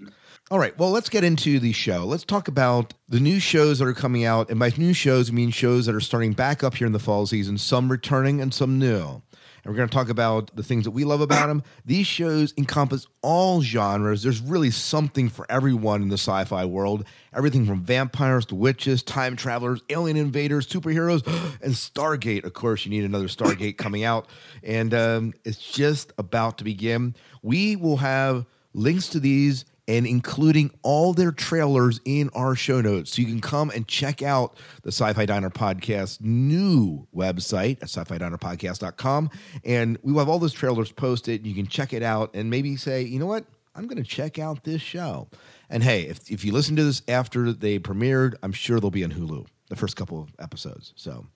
all 0.51 0.59
right. 0.59 0.77
Well, 0.79 0.91
let's 0.91 1.09
get 1.09 1.23
into 1.23 1.61
the 1.61 1.71
show. 1.73 2.05
Let's 2.05 2.25
talk 2.25 2.49
about 2.49 2.95
the 3.09 3.21
new 3.21 3.39
shows 3.39 3.79
that 3.79 3.87
are 3.87 3.93
coming 3.95 4.25
out, 4.25 4.51
and 4.51 4.59
by 4.59 4.73
new 4.77 4.93
shows, 4.93 5.31
I 5.31 5.33
mean 5.33 5.51
shows 5.51 5.87
that 5.87 5.95
are 5.95 6.01
starting 6.01 6.33
back 6.33 6.65
up 6.65 6.75
here 6.75 6.89
in 6.89 6.93
the 6.93 6.99
fall 6.99 7.25
season. 7.27 7.57
Some 7.57 7.89
returning 7.91 8.41
and 8.41 8.53
some 8.53 8.79
new. 8.81 9.23
And 9.65 9.73
we're 9.73 9.77
going 9.77 9.89
to 9.89 9.95
talk 9.95 10.09
about 10.09 10.55
the 10.55 10.63
things 10.63 10.85
that 10.85 10.91
we 10.93 11.05
love 11.05 11.21
about 11.21 11.49
them. 11.49 11.63
These 11.85 12.07
shows 12.07 12.55
encompass 12.57 13.07
all 13.23 13.63
genres. 13.63 14.23
There's 14.23 14.41
really 14.41 14.71
something 14.71 15.29
for 15.29 15.47
everyone 15.51 16.03
in 16.03 16.09
the 16.09 16.19
sci 16.19 16.45
fi 16.45 16.65
world. 16.65 17.05
Everything 17.35 17.67
from 17.67 17.83
vampires 17.83 18.47
to 18.47 18.55
witches, 18.55 19.03
time 19.03 19.37
travelers, 19.37 19.83
alien 19.89 20.17
invaders, 20.17 20.67
superheroes, 20.67 21.27
and 21.63 21.75
Stargate. 21.75 22.45
Of 22.45 22.55
course, 22.55 22.85
you 22.85 22.91
need 22.91 23.05
another 23.05 23.29
Stargate 23.29 23.77
coming 23.79 24.05
out. 24.05 24.27
And 24.63 24.95
um, 24.95 25.35
it's 25.45 25.59
just 25.59 26.13
about 26.19 26.59
to 26.59 26.65
begin. 26.65 27.15
We 27.43 27.77
will 27.77 27.99
have 27.99 28.47
links 28.73 29.09
to 29.09 29.21
these 29.21 29.65
and 29.91 30.07
including 30.07 30.71
all 30.85 31.13
their 31.13 31.33
trailers 31.33 32.01
in 32.05 32.31
our 32.33 32.55
show 32.55 32.81
notes. 32.81 33.17
So 33.17 33.23
you 33.23 33.27
can 33.27 33.41
come 33.41 33.71
and 33.71 33.89
check 33.89 34.23
out 34.23 34.57
the 34.83 34.93
Sci 34.93 35.13
Fi 35.13 35.27
Diner 35.27 35.51
Podcast 35.51 36.21
new 36.21 37.09
website 37.13 37.79
at 37.79 37.89
sci 37.89 38.05
fi 38.05 38.17
diner 38.17 38.39
podcast.com. 38.39 39.31
And 39.65 39.99
we 40.03 40.13
will 40.13 40.21
have 40.21 40.29
all 40.29 40.39
those 40.39 40.53
trailers 40.53 40.93
posted. 40.93 41.45
You 41.45 41.57
can 41.57 41.67
check 41.67 41.93
it 41.93 42.05
out 42.05 42.31
and 42.35 42.49
maybe 42.51 42.77
say, 42.77 43.03
you 43.03 43.19
know 43.19 43.27
what? 43.27 43.45
I'm 43.75 43.89
going 43.89 44.01
to 44.01 44.09
check 44.09 44.39
out 44.39 44.63
this 44.63 44.81
show. 44.81 45.29
And 45.69 45.83
hey, 45.83 46.03
if, 46.03 46.31
if 46.31 46.45
you 46.45 46.53
listen 46.53 46.77
to 46.77 46.85
this 46.85 47.03
after 47.09 47.53
they 47.53 47.81
premiered, 47.81 48.37
I'm 48.45 48.53
sure 48.53 48.79
they'll 48.79 48.91
be 48.91 49.03
on 49.03 49.11
Hulu, 49.11 49.45
the 49.71 49.77
first 49.77 49.97
couple 49.97 50.23
of 50.23 50.29
episodes. 50.39 50.93
So 50.95 51.27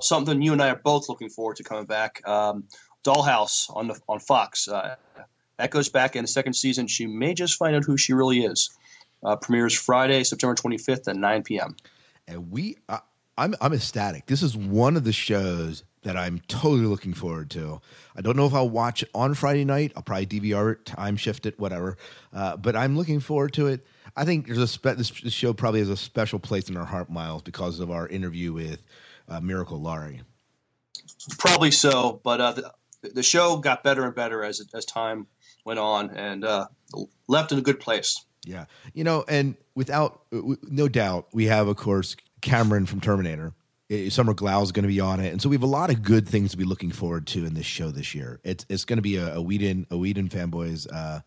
something 0.00 0.40
you 0.40 0.52
and 0.52 0.62
I 0.62 0.70
are 0.70 0.80
both 0.84 1.08
looking 1.08 1.30
forward 1.30 1.56
to 1.56 1.64
coming 1.64 1.86
back. 1.86 2.22
Um, 2.28 2.64
Dollhouse 3.04 3.74
on 3.74 3.88
the, 3.88 4.00
on 4.08 4.20
Fox. 4.20 4.68
Uh, 4.68 4.94
that 5.58 5.70
goes 5.70 5.88
back 5.88 6.16
in 6.16 6.22
the 6.22 6.28
second 6.28 6.54
season. 6.54 6.86
She 6.86 7.06
may 7.06 7.34
just 7.34 7.56
find 7.56 7.76
out 7.76 7.84
who 7.84 7.96
she 7.96 8.12
really 8.12 8.44
is. 8.44 8.70
Uh, 9.22 9.36
premieres 9.36 9.74
Friday, 9.74 10.22
September 10.24 10.54
25th 10.54 11.08
at 11.08 11.16
9 11.16 11.42
p.m. 11.42 11.76
And 12.28 12.50
we, 12.50 12.76
I, 12.88 13.00
I'm, 13.36 13.54
I'm 13.60 13.72
ecstatic. 13.72 14.26
This 14.26 14.42
is 14.42 14.56
one 14.56 14.96
of 14.96 15.04
the 15.04 15.12
shows 15.12 15.82
that 16.02 16.16
I'm 16.16 16.40
totally 16.46 16.86
looking 16.86 17.12
forward 17.12 17.50
to. 17.50 17.80
I 18.16 18.20
don't 18.20 18.36
know 18.36 18.46
if 18.46 18.54
I'll 18.54 18.68
watch 18.70 19.02
it 19.02 19.10
on 19.14 19.34
Friday 19.34 19.64
night. 19.64 19.92
I'll 19.96 20.02
probably 20.02 20.26
DVR 20.26 20.72
it, 20.72 20.86
time 20.86 21.16
shift 21.16 21.46
it, 21.46 21.58
whatever. 21.58 21.96
Uh, 22.32 22.56
but 22.56 22.76
I'm 22.76 22.96
looking 22.96 23.18
forward 23.18 23.52
to 23.54 23.66
it. 23.66 23.84
I 24.16 24.24
think 24.24 24.46
there's 24.46 24.58
a 24.58 24.68
spe- 24.68 24.96
this, 24.96 25.10
this 25.10 25.32
show 25.32 25.52
probably 25.52 25.80
has 25.80 25.88
a 25.88 25.96
special 25.96 26.38
place 26.38 26.68
in 26.68 26.76
our 26.76 26.84
heart, 26.84 27.10
Miles, 27.10 27.42
because 27.42 27.80
of 27.80 27.90
our 27.90 28.06
interview 28.06 28.52
with 28.52 28.82
uh, 29.28 29.40
Miracle 29.40 29.80
Laurie. 29.80 30.22
Probably 31.38 31.72
so, 31.72 32.20
but 32.22 32.40
uh, 32.40 32.52
the, 32.52 32.72
the 33.02 33.22
show 33.22 33.56
got 33.56 33.82
better 33.82 34.04
and 34.04 34.14
better 34.14 34.44
as 34.44 34.62
as 34.74 34.84
time 34.84 35.26
went 35.68 35.78
on 35.78 36.10
and 36.10 36.44
uh, 36.44 36.66
left 37.28 37.52
in 37.52 37.58
a 37.58 37.62
good 37.62 37.78
place. 37.78 38.24
Yeah, 38.44 38.64
you 38.94 39.04
know, 39.04 39.24
and 39.28 39.54
without 39.76 40.22
no 40.32 40.88
doubt, 40.88 41.28
we 41.32 41.44
have 41.44 41.68
of 41.68 41.76
course 41.76 42.16
Cameron 42.40 42.86
from 42.86 43.00
Terminator. 43.00 43.52
Summer 44.10 44.34
Glau 44.34 44.62
is 44.62 44.72
going 44.72 44.82
to 44.82 44.88
be 44.88 45.00
on 45.00 45.20
it, 45.20 45.32
and 45.32 45.40
so 45.40 45.48
we 45.48 45.56
have 45.56 45.62
a 45.62 45.66
lot 45.66 45.90
of 45.90 46.02
good 46.02 46.28
things 46.28 46.50
to 46.50 46.56
be 46.56 46.64
looking 46.64 46.90
forward 46.90 47.26
to 47.28 47.46
in 47.46 47.54
this 47.54 47.66
show 47.66 47.90
this 47.90 48.14
year. 48.14 48.40
It's 48.42 48.66
it's 48.68 48.84
going 48.84 48.96
to 48.96 49.02
be 49.02 49.16
a, 49.16 49.36
a 49.36 49.42
Whedon 49.42 49.86
a 49.90 49.96
Whedon 49.96 50.28
fanboys, 50.28 50.86
uh, 50.92 51.20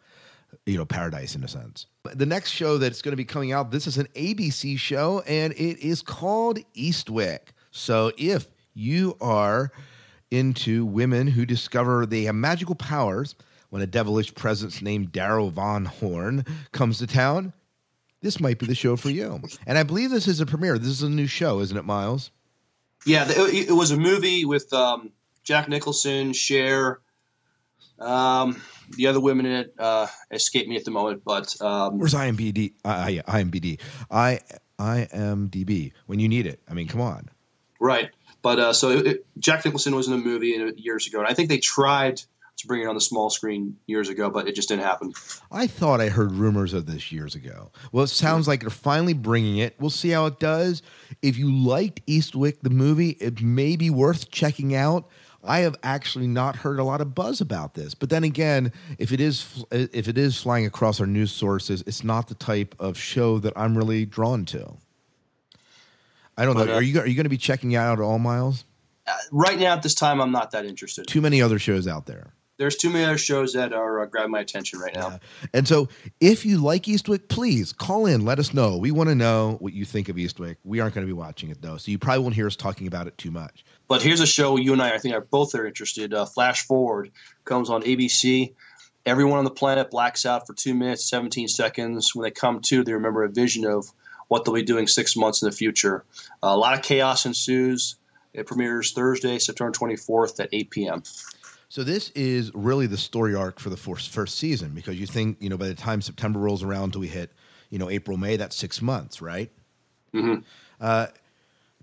you 0.65 0.77
know, 0.77 0.85
paradise 0.85 1.35
in 1.35 1.43
a 1.43 1.47
sense. 1.47 1.85
The 2.03 2.25
next 2.25 2.49
show 2.51 2.77
that's 2.77 3.01
going 3.01 3.13
to 3.13 3.17
be 3.17 3.25
coming 3.25 3.51
out, 3.51 3.71
this 3.71 3.87
is 3.87 3.97
an 3.97 4.07
ABC 4.15 4.77
show, 4.77 5.21
and 5.27 5.53
it 5.53 5.79
is 5.79 6.01
called 6.01 6.59
Eastwick. 6.75 7.53
So 7.71 8.11
if 8.17 8.47
you 8.73 9.17
are 9.21 9.71
into 10.29 10.85
women 10.85 11.27
who 11.27 11.45
discover 11.45 12.05
they 12.05 12.23
have 12.23 12.35
magical 12.35 12.75
powers 12.75 13.35
when 13.71 13.81
a 13.81 13.87
devilish 13.87 14.35
presence 14.35 14.81
named 14.81 15.11
Darryl 15.11 15.51
Van 15.51 15.85
Horne 15.85 16.45
comes 16.71 16.99
to 16.99 17.07
town, 17.07 17.53
this 18.21 18.39
might 18.39 18.59
be 18.59 18.67
the 18.67 18.75
show 18.75 18.95
for 18.95 19.09
you. 19.09 19.41
And 19.65 19.77
I 19.77 19.83
believe 19.83 20.11
this 20.11 20.27
is 20.27 20.39
a 20.39 20.45
premiere. 20.45 20.77
This 20.77 20.89
is 20.89 21.01
a 21.01 21.09
new 21.09 21.25
show, 21.25 21.59
isn't 21.61 21.75
it, 21.75 21.85
Miles? 21.85 22.31
Yeah, 23.05 23.25
it, 23.27 23.69
it 23.69 23.73
was 23.73 23.89
a 23.89 23.97
movie 23.97 24.45
with 24.45 24.71
um, 24.73 25.11
Jack 25.43 25.69
Nicholson, 25.69 26.33
Cher, 26.33 26.99
um, 27.97 28.61
the 28.91 29.07
other 29.07 29.19
women 29.19 29.45
in 29.45 29.51
it 29.53 29.73
uh, 29.79 30.07
escape 30.31 30.67
me 30.67 30.75
at 30.75 30.85
the 30.85 30.91
moment. 30.91 31.23
But 31.25 31.59
um, 31.61 31.97
where's 31.97 32.13
IMBD? 32.13 32.73
I, 32.83 33.09
yeah, 33.09 33.21
IMBD. 33.23 33.79
I 34.11 34.41
IMDb 34.77 35.93
when 36.07 36.19
you 36.19 36.27
need 36.27 36.45
it. 36.45 36.59
I 36.69 36.73
mean, 36.73 36.87
come 36.87 37.01
on. 37.01 37.29
Right, 37.79 38.11
but 38.41 38.59
uh, 38.59 38.73
so 38.73 38.89
it, 38.89 39.07
it, 39.07 39.25
Jack 39.39 39.65
Nicholson 39.65 39.95
was 39.95 40.07
in 40.07 40.13
a 40.13 40.17
movie 40.17 40.73
years 40.75 41.07
ago, 41.07 41.19
and 41.19 41.27
I 41.27 41.33
think 41.33 41.49
they 41.49 41.57
tried 41.57 42.21
to 42.61 42.67
bring 42.67 42.81
it 42.81 42.87
on 42.87 42.95
the 42.95 43.01
small 43.01 43.29
screen 43.29 43.77
years 43.87 44.09
ago, 44.09 44.29
but 44.29 44.47
it 44.47 44.55
just 44.55 44.69
didn't 44.69 44.83
happen. 44.83 45.13
I 45.51 45.67
thought 45.67 46.01
I 46.01 46.09
heard 46.09 46.31
rumors 46.31 46.73
of 46.73 46.85
this 46.85 47.11
years 47.11 47.35
ago. 47.35 47.71
Well, 47.91 48.03
it 48.03 48.07
sounds 48.07 48.47
like 48.47 48.61
they're 48.61 48.69
finally 48.69 49.13
bringing 49.13 49.57
it. 49.57 49.75
We'll 49.79 49.89
see 49.89 50.09
how 50.09 50.25
it 50.25 50.39
does. 50.39 50.81
If 51.21 51.37
you 51.37 51.51
liked 51.51 52.05
Eastwick, 52.07 52.61
the 52.61 52.69
movie, 52.69 53.11
it 53.11 53.41
may 53.41 53.75
be 53.75 53.89
worth 53.89 54.31
checking 54.31 54.75
out. 54.75 55.09
I 55.43 55.59
have 55.59 55.75
actually 55.81 56.27
not 56.27 56.57
heard 56.57 56.79
a 56.79 56.83
lot 56.83 57.01
of 57.01 57.15
buzz 57.15 57.41
about 57.41 57.73
this, 57.73 57.95
but 57.95 58.09
then 58.09 58.23
again, 58.23 58.71
if 58.99 59.11
it 59.11 59.19
is 59.19 59.65
if 59.71 60.07
it 60.07 60.17
is 60.17 60.39
flying 60.39 60.67
across 60.67 60.99
our 60.99 61.07
news 61.07 61.31
sources, 61.31 61.83
it's 61.87 62.03
not 62.03 62.27
the 62.27 62.35
type 62.35 62.75
of 62.79 62.97
show 62.97 63.39
that 63.39 63.53
I'm 63.55 63.75
really 63.75 64.05
drawn 64.05 64.45
to. 64.45 64.77
I 66.37 66.45
don't 66.45 66.55
but, 66.55 66.67
know. 66.67 66.73
Uh, 66.73 66.77
are 66.77 66.81
you 66.81 66.99
are 66.99 67.07
you 67.07 67.15
going 67.15 67.25
to 67.25 67.29
be 67.29 67.37
checking 67.37 67.75
out 67.75 67.99
all 67.99 68.19
Miles? 68.19 68.65
Uh, 69.07 69.17
right 69.31 69.57
now, 69.57 69.73
at 69.73 69.81
this 69.81 69.95
time, 69.95 70.21
I'm 70.21 70.31
not 70.31 70.51
that 70.51 70.65
interested. 70.65 71.07
Too 71.07 71.21
many 71.21 71.41
other 71.41 71.57
shows 71.57 71.87
out 71.87 72.05
there 72.05 72.33
there's 72.61 72.75
too 72.75 72.91
many 72.91 73.03
other 73.03 73.17
shows 73.17 73.53
that 73.53 73.73
are 73.73 74.01
uh, 74.01 74.05
grabbing 74.05 74.29
my 74.29 74.39
attention 74.39 74.77
right 74.77 74.93
now. 74.93 75.09
Yeah. 75.09 75.17
And 75.55 75.67
so, 75.67 75.89
if 76.19 76.45
you 76.45 76.59
like 76.59 76.83
Eastwick, 76.83 77.27
please 77.27 77.73
call 77.73 78.05
in. 78.05 78.23
Let 78.23 78.37
us 78.37 78.53
know. 78.53 78.77
We 78.77 78.91
want 78.91 79.09
to 79.09 79.15
know 79.15 79.57
what 79.59 79.73
you 79.73 79.83
think 79.83 80.09
of 80.09 80.15
Eastwick. 80.15 80.57
We 80.63 80.79
aren't 80.79 80.93
going 80.93 81.05
to 81.05 81.11
be 81.11 81.17
watching 81.17 81.49
it 81.49 81.59
though, 81.59 81.77
so 81.77 81.89
you 81.89 81.97
probably 81.97 82.21
won't 82.21 82.35
hear 82.35 82.45
us 82.45 82.55
talking 82.55 82.85
about 82.85 83.07
it 83.07 83.17
too 83.17 83.31
much. 83.31 83.65
But 83.87 84.03
here's 84.03 84.19
a 84.19 84.27
show 84.27 84.57
you 84.57 84.73
and 84.73 84.81
I, 84.81 84.93
I 84.93 84.99
think, 84.99 85.15
are 85.15 85.21
both 85.21 85.55
are 85.55 85.65
interested. 85.65 86.13
Uh, 86.13 86.25
Flash 86.25 86.67
Forward 86.67 87.11
comes 87.45 87.71
on 87.71 87.81
ABC. 87.81 88.53
Everyone 89.07 89.39
on 89.39 89.45
the 89.45 89.49
planet 89.49 89.89
blacks 89.89 90.27
out 90.27 90.45
for 90.45 90.53
two 90.53 90.75
minutes, 90.75 91.09
17 91.09 91.47
seconds. 91.47 92.13
When 92.13 92.23
they 92.23 92.29
come 92.31 92.61
to, 92.65 92.83
they 92.83 92.93
remember 92.93 93.23
a 93.23 93.29
vision 93.29 93.65
of 93.65 93.91
what 94.27 94.45
they'll 94.45 94.53
be 94.53 94.61
doing 94.61 94.85
six 94.85 95.17
months 95.17 95.41
in 95.41 95.49
the 95.49 95.55
future. 95.55 96.05
Uh, 96.43 96.49
a 96.49 96.57
lot 96.57 96.77
of 96.77 96.83
chaos 96.83 97.25
ensues. 97.25 97.95
It 98.35 98.45
premieres 98.45 98.91
Thursday, 98.91 99.39
September 99.39 99.71
24th 99.71 100.39
at 100.39 100.49
8 100.53 100.69
p.m. 100.69 101.03
So 101.71 101.85
this 101.85 102.09
is 102.15 102.51
really 102.53 102.85
the 102.85 102.97
story 102.97 103.33
arc 103.33 103.57
for 103.57 103.69
the 103.69 103.77
first, 103.77 104.09
first 104.09 104.37
season 104.37 104.73
because 104.75 104.99
you 104.99 105.07
think 105.07 105.37
you 105.39 105.47
know 105.47 105.55
by 105.55 105.69
the 105.69 105.73
time 105.73 106.01
September 106.01 106.37
rolls 106.37 106.63
around 106.63 106.83
until 106.83 106.99
we 106.99 107.07
hit 107.07 107.31
you 107.69 107.79
know 107.79 107.89
April 107.89 108.17
May 108.17 108.35
that's 108.35 108.57
six 108.57 108.81
months 108.81 109.21
right? 109.21 109.49
Mm-hmm. 110.13 110.41
Uh, 110.81 111.07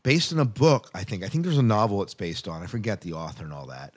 based 0.02 0.30
on 0.34 0.40
a 0.40 0.44
book, 0.44 0.90
I 0.92 1.04
think. 1.04 1.24
I 1.24 1.28
think 1.28 1.42
there's 1.42 1.56
a 1.56 1.62
novel 1.62 2.02
it's 2.02 2.12
based 2.12 2.48
on. 2.48 2.62
I 2.62 2.66
forget 2.66 3.00
the 3.00 3.14
author 3.14 3.44
and 3.44 3.52
all 3.54 3.64
that. 3.68 3.94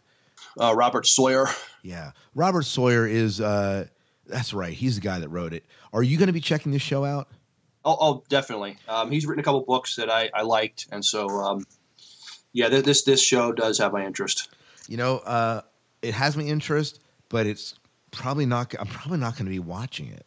Uh, 0.58 0.74
Robert 0.74 1.08
Sawyer. 1.08 1.48
Yeah, 1.84 2.12
Robert 2.36 2.64
Sawyer 2.64 3.06
is. 3.06 3.42
Uh, 3.42 3.88
that's 4.28 4.54
right. 4.54 4.72
He's 4.72 4.96
the 4.96 5.02
guy 5.02 5.20
that 5.20 5.28
wrote 5.28 5.54
it. 5.54 5.66
Are 5.92 6.04
you 6.04 6.16
going 6.16 6.28
to 6.28 6.34
be 6.34 6.40
checking 6.40 6.72
this 6.72 6.82
show 6.82 7.04
out? 7.04 7.28
Oh, 7.84 7.98
oh 8.00 8.24
definitely. 8.30 8.78
Um, 8.88 9.12
he's 9.12 9.26
written 9.26 9.42
a 9.42 9.44
couple 9.44 9.60
books 9.62 9.98
that 9.98 10.10
I, 10.10 10.30
I 10.34 10.44
liked, 10.44 10.88
and 10.94 11.04
so 11.04 11.28
um, 11.28 11.66
yeah, 12.54 12.70
this 12.70 13.02
this 13.02 13.22
show 13.22 13.52
does 13.52 13.78
have 13.80 13.92
my 13.92 14.06
interest. 14.06 14.48
You 14.88 14.98
know, 14.98 15.18
uh, 15.20 15.62
it 16.02 16.14
has 16.14 16.36
my 16.36 16.44
interest, 16.44 17.00
but 17.30 17.46
it's 17.46 17.76
probably 18.12 18.46
not. 18.46 18.74
I'm 18.80 18.88
probably 18.88 19.20
not 19.20 19.34
going 19.34 19.46
to 19.46 19.52
be 19.52 19.60
watching 19.60 20.08
it 20.08 20.26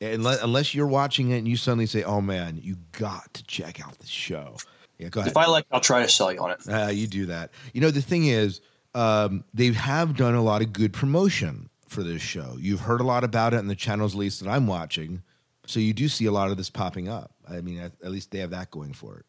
unless, 0.00 0.42
unless 0.42 0.74
you're 0.74 0.86
watching 0.86 1.30
it 1.30 1.38
and 1.38 1.48
you 1.48 1.56
suddenly 1.56 1.86
say, 1.86 2.02
"Oh 2.02 2.20
man, 2.20 2.58
you 2.62 2.76
got 2.92 3.32
to 3.34 3.44
check 3.44 3.84
out 3.84 3.98
the 3.98 4.06
show." 4.06 4.56
Yeah, 4.98 5.08
go 5.08 5.20
ahead. 5.20 5.30
If 5.30 5.36
I 5.36 5.46
like, 5.46 5.66
I'll 5.72 5.80
try 5.80 6.02
to 6.02 6.08
sell 6.08 6.32
you 6.32 6.40
on 6.40 6.52
it. 6.52 6.68
Uh, 6.68 6.90
you 6.90 7.06
do 7.06 7.26
that. 7.26 7.50
You 7.72 7.80
know, 7.80 7.90
the 7.90 8.02
thing 8.02 8.26
is, 8.26 8.60
um, 8.94 9.44
they 9.52 9.72
have 9.72 10.16
done 10.16 10.34
a 10.34 10.42
lot 10.42 10.62
of 10.62 10.72
good 10.72 10.92
promotion 10.92 11.68
for 11.88 12.02
this 12.02 12.22
show. 12.22 12.56
You've 12.58 12.80
heard 12.80 13.00
a 13.00 13.04
lot 13.04 13.24
about 13.24 13.54
it 13.54 13.58
in 13.58 13.66
the 13.66 13.74
channels, 13.74 14.14
at 14.14 14.18
least 14.18 14.42
that 14.42 14.48
I'm 14.48 14.66
watching. 14.66 15.22
So 15.66 15.80
you 15.80 15.92
do 15.92 16.08
see 16.08 16.26
a 16.26 16.32
lot 16.32 16.50
of 16.50 16.56
this 16.56 16.70
popping 16.70 17.08
up. 17.08 17.32
I 17.48 17.60
mean, 17.60 17.80
at, 17.80 17.92
at 18.04 18.10
least 18.10 18.30
they 18.30 18.38
have 18.38 18.50
that 18.50 18.70
going 18.70 18.92
for 18.92 19.16
it. 19.18 19.26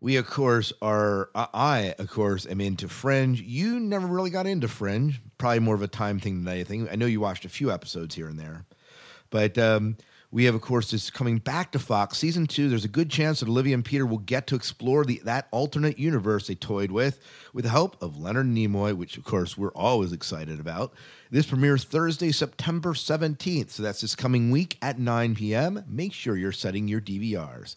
We, 0.00 0.16
of 0.16 0.28
course, 0.28 0.72
are, 0.80 1.30
I, 1.34 1.94
of 1.98 2.08
course, 2.08 2.46
am 2.46 2.60
into 2.60 2.88
Fringe. 2.88 3.40
You 3.40 3.80
never 3.80 4.06
really 4.06 4.30
got 4.30 4.46
into 4.46 4.68
Fringe. 4.68 5.20
Probably 5.38 5.58
more 5.58 5.74
of 5.74 5.82
a 5.82 5.88
time 5.88 6.20
thing 6.20 6.44
than 6.44 6.52
anything. 6.52 6.88
I 6.88 6.94
know 6.94 7.06
you 7.06 7.20
watched 7.20 7.44
a 7.44 7.48
few 7.48 7.72
episodes 7.72 8.14
here 8.14 8.28
and 8.28 8.38
there. 8.38 8.64
But 9.30 9.58
um, 9.58 9.96
we 10.30 10.44
have, 10.44 10.54
of 10.54 10.60
course, 10.60 10.92
this 10.92 11.10
coming 11.10 11.38
back 11.38 11.72
to 11.72 11.80
Fox. 11.80 12.16
Season 12.16 12.46
two, 12.46 12.68
there's 12.68 12.84
a 12.84 12.88
good 12.88 13.10
chance 13.10 13.40
that 13.40 13.48
Olivia 13.48 13.74
and 13.74 13.84
Peter 13.84 14.06
will 14.06 14.18
get 14.18 14.46
to 14.46 14.54
explore 14.54 15.04
the, 15.04 15.20
that 15.24 15.48
alternate 15.50 15.98
universe 15.98 16.46
they 16.46 16.54
toyed 16.54 16.92
with, 16.92 17.18
with 17.52 17.64
the 17.64 17.70
help 17.70 18.00
of 18.00 18.16
Leonard 18.16 18.46
Nimoy, 18.46 18.96
which, 18.96 19.18
of 19.18 19.24
course, 19.24 19.58
we're 19.58 19.72
always 19.72 20.12
excited 20.12 20.60
about. 20.60 20.94
This 21.32 21.46
premieres 21.46 21.82
Thursday, 21.82 22.30
September 22.30 22.92
17th. 22.92 23.70
So 23.70 23.82
that's 23.82 24.02
this 24.02 24.14
coming 24.14 24.52
week 24.52 24.78
at 24.80 25.00
9 25.00 25.34
p.m. 25.34 25.82
Make 25.88 26.12
sure 26.12 26.36
you're 26.36 26.52
setting 26.52 26.86
your 26.86 27.00
DVRs 27.00 27.74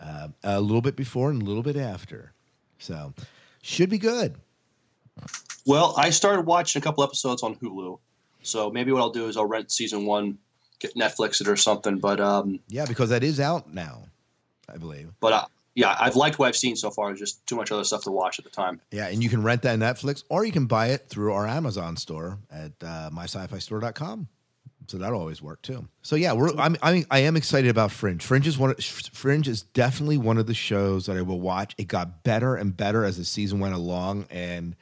uh, 0.00 0.28
a 0.42 0.60
little 0.60 0.82
bit 0.82 0.96
before 0.96 1.30
and 1.30 1.42
a 1.42 1.44
little 1.44 1.62
bit 1.62 1.76
after. 1.76 2.32
So 2.78 3.12
should 3.62 3.90
be 3.90 3.98
good. 3.98 4.36
Well, 5.66 5.94
I 5.96 6.10
started 6.10 6.42
watching 6.42 6.80
a 6.80 6.82
couple 6.82 7.04
episodes 7.04 7.42
on 7.42 7.54
Hulu, 7.56 7.98
so 8.42 8.70
maybe 8.70 8.92
what 8.92 9.00
I'll 9.00 9.10
do 9.10 9.28
is 9.28 9.36
I'll 9.36 9.46
rent 9.46 9.72
season 9.72 10.04
one, 10.04 10.38
get 10.78 10.94
Netflix 10.94 11.40
it 11.40 11.48
or 11.48 11.56
something. 11.56 11.98
But 11.98 12.20
um, 12.20 12.60
yeah, 12.68 12.84
because 12.84 13.10
that 13.10 13.24
is 13.24 13.40
out 13.40 13.72
now, 13.72 14.04
I 14.68 14.76
believe. 14.76 15.10
But 15.20 15.32
I, 15.32 15.46
yeah, 15.74 15.96
I've 15.98 16.16
liked 16.16 16.38
what 16.38 16.48
I've 16.48 16.56
seen 16.56 16.76
so 16.76 16.90
far. 16.90 17.08
There's 17.08 17.20
just 17.20 17.46
too 17.46 17.56
much 17.56 17.72
other 17.72 17.84
stuff 17.84 18.02
to 18.04 18.10
watch 18.10 18.38
at 18.38 18.44
the 18.44 18.50
time. 18.50 18.80
Yeah, 18.90 19.08
and 19.08 19.22
you 19.22 19.28
can 19.28 19.42
rent 19.42 19.62
that 19.62 19.72
on 19.72 19.80
Netflix, 19.80 20.24
or 20.28 20.44
you 20.44 20.52
can 20.52 20.66
buy 20.66 20.88
it 20.88 21.08
through 21.08 21.32
our 21.32 21.46
Amazon 21.46 21.96
store 21.96 22.38
at 22.50 22.72
uh, 22.82 23.10
mysci-fi-store.com. 23.12 24.28
So 24.86 24.98
that'll 24.98 25.18
always 25.18 25.40
work 25.40 25.62
too. 25.62 25.88
So 26.02 26.16
yeah, 26.16 26.32
we're 26.32 26.54
I'm, 26.56 26.76
I'm 26.82 27.04
I 27.10 27.20
am 27.20 27.36
excited 27.36 27.70
about 27.70 27.90
Fringe. 27.90 28.22
Fringe 28.22 28.46
is 28.46 28.58
one. 28.58 28.70
Of, 28.70 28.84
Fringe 28.84 29.48
is 29.48 29.62
definitely 29.62 30.18
one 30.18 30.38
of 30.38 30.46
the 30.46 30.54
shows 30.54 31.06
that 31.06 31.16
I 31.16 31.22
will 31.22 31.40
watch. 31.40 31.74
It 31.78 31.88
got 31.88 32.22
better 32.22 32.54
and 32.56 32.76
better 32.76 33.04
as 33.04 33.16
the 33.16 33.24
season 33.24 33.60
went 33.60 33.74
along, 33.74 34.26
and 34.30 34.76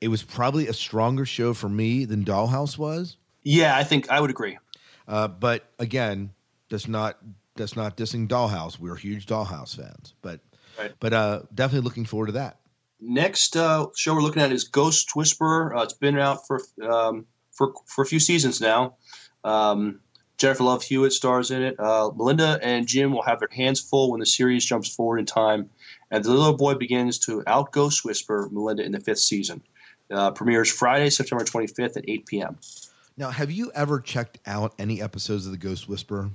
it 0.00 0.08
was 0.08 0.22
probably 0.22 0.68
a 0.68 0.72
stronger 0.72 1.24
show 1.24 1.54
for 1.54 1.68
me 1.68 2.04
than 2.04 2.24
Dollhouse 2.24 2.76
was. 2.76 3.16
Yeah, 3.42 3.76
I 3.76 3.84
think 3.84 4.10
I 4.10 4.20
would 4.20 4.30
agree. 4.30 4.58
Uh, 5.06 5.28
but 5.28 5.64
again, 5.78 6.30
that's 6.68 6.86
not 6.88 7.18
that's 7.56 7.74
not 7.76 7.96
dissing 7.96 8.28
Dollhouse. 8.28 8.78
We're 8.78 8.96
huge 8.96 9.26
Dollhouse 9.26 9.76
fans, 9.76 10.14
but 10.22 10.40
Right. 10.78 10.92
but 11.00 11.12
uh, 11.12 11.42
definitely 11.52 11.84
looking 11.84 12.04
forward 12.04 12.26
to 12.26 12.32
that. 12.32 12.58
Next 13.00 13.56
uh, 13.56 13.86
show 13.96 14.14
we're 14.14 14.22
looking 14.22 14.42
at 14.42 14.52
is 14.52 14.64
Ghost 14.64 15.16
Whisperer. 15.16 15.74
Uh, 15.74 15.82
it's 15.82 15.92
been 15.92 16.18
out 16.18 16.46
for 16.46 16.60
um, 16.88 17.26
for 17.52 17.72
for 17.86 18.02
a 18.02 18.06
few 18.06 18.20
seasons 18.20 18.60
now. 18.60 18.96
Um, 19.44 20.00
Jennifer 20.38 20.64
Love 20.64 20.82
Hewitt 20.82 21.12
stars 21.12 21.50
in 21.50 21.62
it. 21.62 21.78
Uh, 21.80 22.10
Melinda 22.14 22.60
and 22.62 22.86
Jim 22.86 23.12
will 23.12 23.22
have 23.22 23.40
their 23.40 23.48
hands 23.50 23.80
full 23.80 24.10
when 24.10 24.20
the 24.20 24.26
series 24.26 24.64
jumps 24.64 24.94
forward 24.94 25.18
in 25.18 25.26
time, 25.26 25.68
and 26.10 26.24
the 26.24 26.30
little 26.30 26.56
boy 26.56 26.74
begins 26.74 27.18
to 27.20 27.42
out 27.46 27.72
Ghost 27.72 28.04
Whisper 28.04 28.48
Melinda 28.52 28.84
in 28.84 28.92
the 28.92 29.00
fifth 29.00 29.18
season. 29.18 29.62
Uh, 30.10 30.30
premieres 30.30 30.70
Friday, 30.70 31.10
September 31.10 31.44
25th 31.44 31.96
at 31.96 32.04
8 32.08 32.26
p.m. 32.26 32.56
Now, 33.18 33.30
have 33.30 33.50
you 33.50 33.70
ever 33.74 34.00
checked 34.00 34.38
out 34.46 34.74
any 34.78 35.02
episodes 35.02 35.44
of 35.44 35.52
The 35.52 35.58
Ghost 35.58 35.88
Whisperer? 35.88 36.30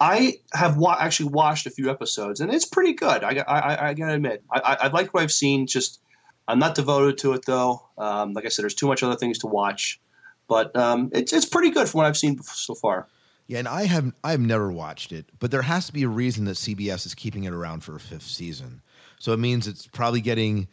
I 0.00 0.38
have 0.52 0.76
wa- 0.76 0.96
actually 0.98 1.30
watched 1.30 1.66
a 1.66 1.70
few 1.70 1.90
episodes, 1.90 2.40
and 2.40 2.52
it's 2.52 2.64
pretty 2.64 2.92
good. 2.94 3.22
I, 3.24 3.44
I, 3.46 3.88
I 3.88 3.94
gotta 3.94 4.14
admit, 4.14 4.42
I, 4.50 4.76
I, 4.82 4.86
like 4.88 5.12
what 5.12 5.22
I've 5.22 5.32
seen. 5.32 5.66
Just 5.66 6.00
I'm 6.48 6.58
not 6.58 6.74
devoted 6.74 7.18
to 7.18 7.32
it 7.32 7.44
though. 7.46 7.88
Um, 7.96 8.32
like 8.32 8.44
I 8.44 8.48
said, 8.48 8.62
there's 8.62 8.74
too 8.74 8.86
much 8.88 9.02
other 9.02 9.16
things 9.16 9.38
to 9.40 9.46
watch, 9.46 10.00
but 10.48 10.74
um, 10.76 11.10
it's 11.12 11.32
it's 11.32 11.46
pretty 11.46 11.70
good 11.70 11.88
from 11.88 11.98
what 11.98 12.06
I've 12.06 12.16
seen 12.16 12.40
so 12.42 12.74
far. 12.74 13.08
Yeah, 13.46 13.58
and 13.58 13.68
I 13.68 13.84
have 13.84 14.12
I've 14.22 14.40
never 14.40 14.72
watched 14.72 15.12
it, 15.12 15.26
but 15.38 15.50
there 15.50 15.62
has 15.62 15.86
to 15.86 15.92
be 15.92 16.02
a 16.02 16.08
reason 16.08 16.44
that 16.46 16.52
CBS 16.52 17.06
is 17.06 17.14
keeping 17.14 17.44
it 17.44 17.52
around 17.52 17.84
for 17.84 17.94
a 17.94 18.00
fifth 18.00 18.26
season. 18.26 18.82
So 19.18 19.32
it 19.32 19.38
means 19.38 19.66
it's 19.66 19.86
probably 19.86 20.20
getting 20.20 20.68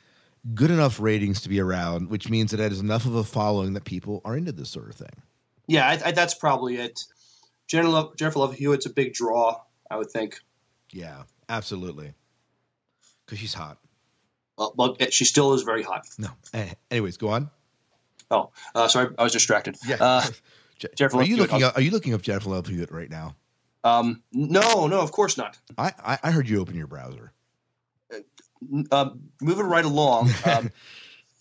good 0.53 0.71
enough 0.71 0.99
ratings 0.99 1.41
to 1.41 1.49
be 1.49 1.59
around, 1.59 2.09
which 2.09 2.29
means 2.29 2.51
that 2.51 2.59
it 2.59 2.71
has 2.71 2.79
enough 2.79 3.05
of 3.05 3.15
a 3.15 3.23
following 3.23 3.73
that 3.73 3.83
people 3.85 4.21
are 4.25 4.35
into 4.37 4.51
this 4.51 4.69
sort 4.69 4.89
of 4.89 4.95
thing. 4.95 5.21
Yeah, 5.67 5.87
I, 5.87 6.07
I, 6.07 6.11
that's 6.11 6.33
probably 6.33 6.77
it. 6.77 6.99
Jennifer 7.67 7.89
Love, 7.89 8.15
Jennifer 8.17 8.39
Love 8.39 8.55
Hewitt's 8.55 8.85
a 8.85 8.89
big 8.89 9.13
draw, 9.13 9.61
I 9.89 9.97
would 9.97 10.09
think. 10.09 10.39
Yeah, 10.91 11.23
absolutely. 11.47 12.13
Because 13.25 13.39
she's 13.39 13.53
hot. 13.53 13.77
Well, 14.57 14.73
well, 14.75 14.97
she 15.09 15.25
still 15.25 15.53
is 15.53 15.63
very 15.63 15.83
hot. 15.83 16.07
No. 16.17 16.29
Eh, 16.53 16.73
Anyways, 16.89 17.17
go 17.17 17.29
on. 17.29 17.49
Oh, 18.31 18.49
uh, 18.73 18.87
sorry, 18.87 19.13
I 19.19 19.23
was 19.23 19.33
distracted. 19.33 19.75
Yeah. 19.85 19.97
Uh, 19.99 20.25
Je- 20.79 20.87
Jennifer 20.95 21.17
are 21.17 21.23
you 21.23 21.37
looking 21.37 21.61
up? 21.63 21.75
Are 21.77 21.81
you 21.81 21.91
looking 21.91 22.13
up 22.15 22.21
Jennifer 22.23 22.49
Love 22.49 22.65
Hewitt 22.67 22.89
right 22.91 23.09
now? 23.09 23.35
um, 23.83 24.23
no, 24.31 24.87
no, 24.87 24.99
of 25.01 25.11
course 25.11 25.37
not. 25.37 25.57
I, 25.77 25.91
I 26.03 26.19
I 26.23 26.31
heard 26.31 26.47
you 26.49 26.59
open 26.61 26.75
your 26.75 26.87
browser. 26.87 27.33
um, 28.91 29.19
moving 29.41 29.65
right 29.65 29.85
along, 29.85 30.29
um, 30.45 30.71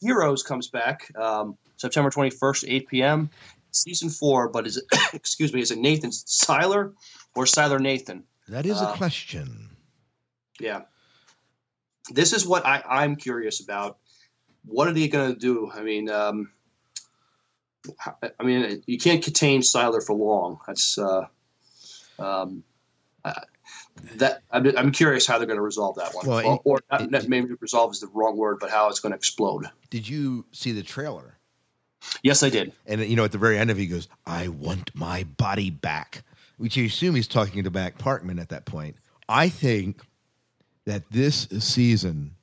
Heroes 0.01 0.43
comes 0.43 0.69
back 0.69 1.11
um, 1.17 1.57
September 1.77 2.11
21st, 2.11 2.65
8 2.69 2.89
p.m. 2.89 3.31
Season 3.73 4.09
four, 4.11 4.49
but 4.49 4.67
is 4.67 4.79
it, 4.79 4.85
excuse 5.15 5.53
me, 5.53 5.61
is 5.61 5.71
it 5.71 5.79
Nathan 5.79 6.11
Sylar 6.11 6.93
or 7.37 7.45
Sylar 7.45 7.79
Nathan? 7.79 8.25
That 8.49 8.67
is 8.67 8.81
a 8.81 8.89
Uh, 8.89 8.97
question. 8.97 9.77
Yeah. 10.59 10.83
This 12.11 12.33
is 12.33 12.47
what 12.47 12.67
I, 12.67 12.83
I'm 12.89 13.15
curious 13.17 13.61
about. 13.63 13.99
What 14.65 14.89
are 14.89 14.93
they 14.93 15.07
going 15.09 15.33
to 15.35 15.39
do? 15.39 15.71
I 15.73 15.83
mean, 15.83 16.11
um, 16.11 16.51
I 18.39 18.43
mean, 18.43 18.83
you 18.87 18.99
can't 18.99 19.23
contain 19.23 19.63
Sylar 19.63 20.05
for 20.05 20.15
long. 20.15 20.59
That's 20.67 20.99
uh, 20.99 21.27
um, 22.19 22.63
uh, 23.25 23.33
that. 24.17 24.43
I'm, 24.51 24.67
I'm 24.77 24.93
curious 24.93 25.27
how 25.27 25.39
they're 25.39 25.47
going 25.47 25.57
to 25.59 25.63
resolve 25.63 25.97
that 25.97 26.15
one, 26.15 26.27
Well, 26.27 26.61
or, 26.65 26.79
or 26.79 26.81
not, 26.91 27.25
it- 27.25 27.29
maybe 27.29 27.55
resolve 27.61 27.93
is 27.93 28.01
the 28.01 28.09
wrong 28.09 28.37
word, 28.37 28.59
but 28.61 28.71
how 28.71 28.89
it's 28.89 29.01
going 29.01 29.13
to 29.13 29.17
explode. 29.17 29.67
Did 29.89 30.09
you 30.09 30.45
see 30.53 30.73
the 30.73 30.83
trailer? 30.83 31.37
Yes, 32.23 32.43
I 32.43 32.49
did. 32.49 32.73
And 32.87 33.01
you 33.03 33.17
know, 33.17 33.25
at 33.25 33.33
the 33.33 33.39
very 33.39 33.59
end 33.59 33.71
of 33.71 33.77
it, 33.79 33.83
he 33.83 33.87
goes, 33.87 34.09
"I 34.27 34.49
want 34.49 34.91
my 34.95 35.25
body 35.25 35.71
back," 35.71 36.23
which 36.57 36.77
you 36.77 36.87
assume 36.87 37.15
he's 37.15 37.29
talking 37.29 37.63
to 37.65 37.71
Matt 37.71 37.99
Parkman 37.99 38.41
at 38.41 38.49
that 38.51 38.65
point. 38.65 38.97
I 39.29 39.49
think 39.51 40.01
that 40.87 41.11
this 41.11 41.47
season, 41.59 42.37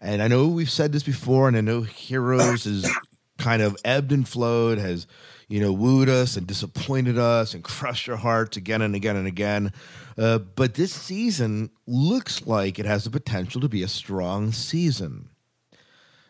and 0.00 0.22
I 0.22 0.28
know 0.28 0.48
we've 0.48 0.70
said 0.70 0.92
this 0.92 1.02
before, 1.02 1.48
and 1.48 1.56
I 1.56 1.60
know 1.60 1.82
Heroes 1.82 2.64
is 2.64 2.90
kind 3.38 3.62
of 3.62 3.76
ebbed 3.84 4.12
and 4.12 4.28
flowed, 4.28 4.78
has 4.78 5.06
you 5.48 5.60
know 5.60 5.72
wooed 5.72 6.08
us 6.08 6.36
and 6.36 6.46
disappointed 6.46 7.18
us 7.18 7.54
and 7.54 7.64
crushed 7.64 8.08
our 8.08 8.16
hearts 8.16 8.56
again 8.56 8.82
and 8.82 8.94
again 8.94 9.16
and 9.16 9.26
again. 9.26 9.72
Uh, 10.16 10.38
but 10.38 10.74
this 10.74 10.92
season 10.92 11.70
looks 11.86 12.46
like 12.46 12.78
it 12.78 12.86
has 12.86 13.04
the 13.04 13.10
potential 13.10 13.60
to 13.60 13.68
be 13.68 13.82
a 13.82 13.88
strong 13.88 14.52
season. 14.52 15.30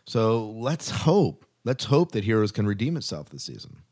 So 0.05 0.49
let's 0.51 0.89
hope. 0.89 1.45
Let's 1.65 1.85
hope 1.85 2.13
that 2.13 2.23
Heroes 2.23 2.51
can 2.51 2.65
redeem 2.65 2.97
itself 2.97 3.29
this 3.29 3.43
season. 3.43 3.83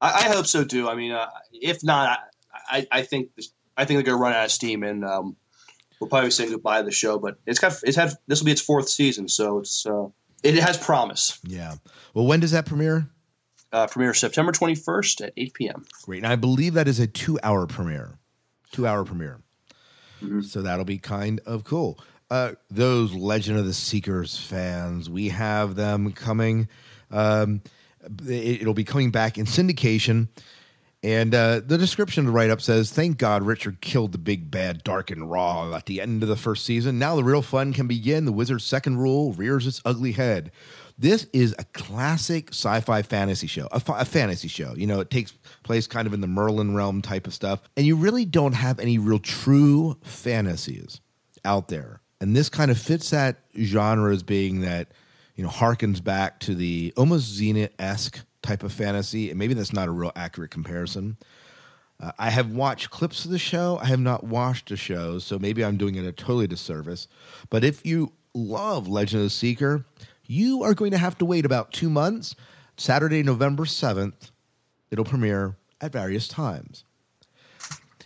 I, 0.00 0.26
I 0.26 0.28
hope 0.34 0.46
so 0.46 0.64
too. 0.64 0.88
I 0.88 0.94
mean, 0.94 1.12
uh, 1.12 1.28
if 1.52 1.84
not, 1.84 2.18
I, 2.68 2.86
I, 2.90 3.02
think 3.02 3.34
this, 3.36 3.52
I 3.76 3.84
think 3.84 3.98
they're 3.98 4.04
going 4.04 4.18
to 4.18 4.22
run 4.22 4.32
out 4.32 4.46
of 4.46 4.50
steam, 4.50 4.82
and 4.82 5.04
um, 5.04 5.36
we'll 6.00 6.08
probably 6.08 6.30
say 6.30 6.48
goodbye 6.48 6.78
to 6.78 6.84
the 6.84 6.90
show. 6.90 7.18
But 7.18 7.38
it's 7.46 7.58
got 7.58 7.74
it's 7.82 7.96
had 7.96 8.12
this 8.26 8.40
will 8.40 8.46
be 8.46 8.52
its 8.52 8.60
fourth 8.60 8.88
season, 8.88 9.28
so 9.28 9.58
it's 9.58 9.84
uh, 9.86 10.06
it 10.42 10.54
has 10.56 10.76
promise. 10.76 11.38
Yeah. 11.44 11.74
Well, 12.14 12.26
when 12.26 12.40
does 12.40 12.52
that 12.52 12.66
premiere? 12.66 13.08
Uh, 13.72 13.86
premiere 13.86 14.14
September 14.14 14.52
twenty 14.52 14.74
first 14.74 15.20
at 15.20 15.32
eight 15.36 15.54
p.m. 15.54 15.84
Great. 16.02 16.24
And 16.24 16.32
I 16.32 16.36
believe 16.36 16.74
that 16.74 16.88
is 16.88 16.98
a 16.98 17.06
two 17.06 17.38
hour 17.42 17.66
premiere. 17.66 18.18
Two 18.72 18.86
hour 18.86 19.04
premiere. 19.04 19.40
So 20.42 20.60
that'll 20.60 20.84
be 20.84 20.98
kind 20.98 21.40
of 21.46 21.64
cool. 21.64 21.98
Uh, 22.30 22.52
those 22.70 23.14
Legend 23.14 23.58
of 23.58 23.64
the 23.64 23.72
Seekers 23.72 24.36
fans, 24.36 25.08
we 25.08 25.30
have 25.30 25.76
them 25.76 26.12
coming. 26.12 26.68
Um, 27.10 27.62
it, 28.26 28.60
it'll 28.60 28.74
be 28.74 28.84
coming 28.84 29.10
back 29.10 29.38
in 29.38 29.46
syndication. 29.46 30.28
And 31.02 31.34
uh, 31.34 31.60
the 31.64 31.78
description 31.78 32.22
of 32.22 32.26
the 32.26 32.32
write 32.32 32.50
up 32.50 32.60
says, 32.60 32.90
Thank 32.90 33.16
God 33.16 33.42
Richard 33.42 33.80
killed 33.80 34.12
the 34.12 34.18
big 34.18 34.50
bad 34.50 34.84
Darken 34.84 35.24
Rahl 35.24 35.74
at 35.74 35.86
the 35.86 36.00
end 36.00 36.22
of 36.22 36.28
the 36.28 36.36
first 36.36 36.66
season. 36.66 36.98
Now 36.98 37.16
the 37.16 37.24
real 37.24 37.40
fun 37.40 37.72
can 37.72 37.86
begin. 37.86 38.26
The 38.26 38.32
wizard's 38.32 38.64
second 38.64 38.98
rule 38.98 39.32
rears 39.32 39.66
its 39.66 39.80
ugly 39.84 40.12
head. 40.12 40.52
This 40.98 41.26
is 41.32 41.54
a 41.58 41.64
classic 41.64 42.50
sci 42.50 42.80
fi 42.80 43.00
fantasy 43.00 43.46
show, 43.46 43.66
a, 43.72 43.80
a 43.88 44.04
fantasy 44.04 44.48
show. 44.48 44.74
You 44.74 44.86
know, 44.86 45.00
it 45.00 45.08
takes 45.08 45.32
place 45.62 45.86
kind 45.86 46.06
of 46.06 46.12
in 46.12 46.20
the 46.20 46.26
Merlin 46.26 46.74
realm 46.74 47.00
type 47.00 47.26
of 47.26 47.32
stuff. 47.32 47.62
And 47.78 47.86
you 47.86 47.96
really 47.96 48.26
don't 48.26 48.52
have 48.52 48.78
any 48.78 48.98
real 48.98 49.18
true 49.18 49.96
fantasies 50.02 51.00
out 51.46 51.68
there. 51.68 52.02
And 52.20 52.36
this 52.36 52.50
kind 52.50 52.70
of 52.70 52.78
fits 52.78 53.08
that 53.10 53.38
genre 53.58 54.12
as 54.12 54.22
being 54.22 54.60
that, 54.60 54.88
you 55.36 55.42
know, 55.42 55.48
harkens 55.48 56.04
back 56.04 56.38
to 56.40 56.54
the 56.54 56.92
almost 56.98 57.32
Zenith 57.32 57.72
esque 57.78 58.20
type 58.42 58.62
of 58.62 58.72
fantasy. 58.72 59.30
And 59.30 59.38
maybe 59.38 59.54
that's 59.54 59.72
not 59.72 59.88
a 59.88 59.92
real 59.92 60.12
accurate 60.16 60.50
comparison. 60.50 61.16
Uh, 62.00 62.12
I 62.18 62.30
have 62.30 62.50
watched 62.50 62.90
clips 62.90 63.24
of 63.24 63.30
the 63.30 63.38
show. 63.38 63.78
I 63.82 63.86
have 63.86 64.00
not 64.00 64.24
watched 64.24 64.70
the 64.70 64.76
show, 64.76 65.18
so 65.18 65.38
maybe 65.38 65.64
I'm 65.64 65.76
doing 65.76 65.96
it 65.96 66.04
a 66.04 66.12
totally 66.12 66.46
disservice. 66.46 67.08
But 67.50 67.64
if 67.64 67.84
you 67.84 68.12
love 68.34 68.88
Legend 68.88 69.20
of 69.20 69.26
the 69.26 69.30
Seeker, 69.30 69.84
you 70.24 70.62
are 70.62 70.74
going 70.74 70.92
to 70.92 70.98
have 70.98 71.18
to 71.18 71.24
wait 71.24 71.44
about 71.44 71.72
two 71.72 71.90
months. 71.90 72.34
Saturday, 72.76 73.22
November 73.22 73.64
7th, 73.64 74.30
it'll 74.90 75.04
premiere 75.04 75.56
at 75.80 75.92
various 75.92 76.28
times. 76.28 76.84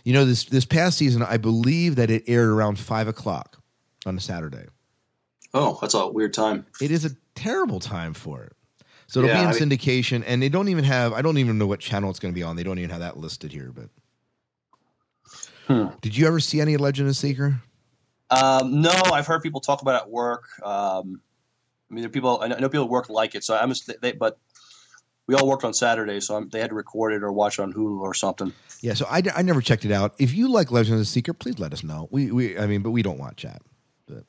You 0.03 0.13
know, 0.13 0.25
this 0.25 0.43
this 0.43 0.65
past 0.65 0.99
season, 0.99 1.23
I 1.23 1.37
believe 1.37 1.95
that 1.95 2.11
it 2.11 2.23
aired 2.27 2.49
around 2.49 2.77
five 2.77 3.07
o'clock 3.07 3.59
on 4.05 4.15
a 4.15 4.19
Saturday. 4.19 4.65
Oh, 5.53 5.79
that's 5.81 5.95
a 5.95 6.07
weird 6.07 6.33
time. 6.33 6.65
It 6.79 6.91
is 6.91 7.05
a 7.05 7.11
terrible 7.33 7.79
time 7.79 8.13
for 8.13 8.43
it. 8.43 8.53
So 9.07 9.19
it'll 9.19 9.29
Yeah, 9.29 9.37
be 9.37 9.43
in 9.43 9.47
I 9.49 9.51
mean- 9.51 9.79
syndication, 9.79 10.23
and 10.25 10.41
they 10.41 10.49
don't 10.49 10.67
even 10.69 10.83
have. 10.83 11.13
I 11.13 11.21
don't 11.21 11.37
even 11.37 11.57
know 11.57 11.67
what 11.67 11.79
channel 11.79 12.09
it's 12.09 12.19
going 12.19 12.33
to 12.33 12.35
be 12.35 12.43
on. 12.43 12.55
They 12.55 12.63
don't 12.63 12.79
even 12.79 12.89
have 12.89 13.01
that 13.01 13.17
listed 13.17 13.51
here. 13.51 13.71
But 13.73 13.89
Hmm. 15.67 15.95
did 16.01 16.15
you 16.15 16.27
ever 16.27 16.39
see 16.39 16.61
any 16.61 16.77
Legend 16.77 17.07
of 17.07 17.11
the 17.11 17.15
Seeker? 17.15 17.61
Um, 18.29 18.81
no, 18.81 18.91
I've 18.91 19.27
heard 19.27 19.41
people 19.41 19.61
talk 19.61 19.81
about 19.81 19.95
it 19.95 20.05
at 20.05 20.09
work. 20.09 20.43
Um, 20.63 21.21
I 21.89 21.93
mean, 21.93 22.01
there 22.01 22.05
are 22.05 22.09
people. 22.09 22.39
I 22.41 22.47
know, 22.47 22.55
I 22.55 22.59
know 22.59 22.69
people 22.69 22.85
at 22.85 22.89
work 22.91 23.09
like 23.09 23.35
it. 23.35 23.43
So 23.43 23.55
I'm 23.55 23.69
just, 23.69 23.91
they, 24.01 24.11
but 24.11 24.37
we 25.27 25.35
all 25.35 25.47
worked 25.47 25.63
on 25.63 25.73
Saturday, 25.73 26.19
so 26.19 26.35
I'm, 26.35 26.49
they 26.49 26.59
had 26.59 26.69
to 26.69 26.75
record 26.75 27.13
it 27.13 27.23
or 27.23 27.31
watch 27.31 27.57
it 27.59 27.61
on 27.63 27.73
Hulu 27.73 27.99
or 27.99 28.13
something. 28.13 28.53
Yeah, 28.81 28.93
so 28.93 29.05
I, 29.09 29.21
I 29.35 29.41
never 29.41 29.61
checked 29.61 29.85
it 29.85 29.91
out. 29.91 30.13
If 30.19 30.33
you 30.33 30.47
like 30.51 30.71
Legend 30.71 30.93
of 30.95 30.99
the 30.99 31.05
Seeker, 31.05 31.33
please 31.33 31.57
let 31.59 31.73
us 31.73 31.83
know. 31.83 32.07
We 32.11 32.31
we 32.31 32.57
I 32.57 32.65
mean, 32.67 32.81
but 32.81 32.91
we 32.91 33.01
don't 33.01 33.19
watch 33.19 33.43
that. 33.43 33.61
But 34.07 34.25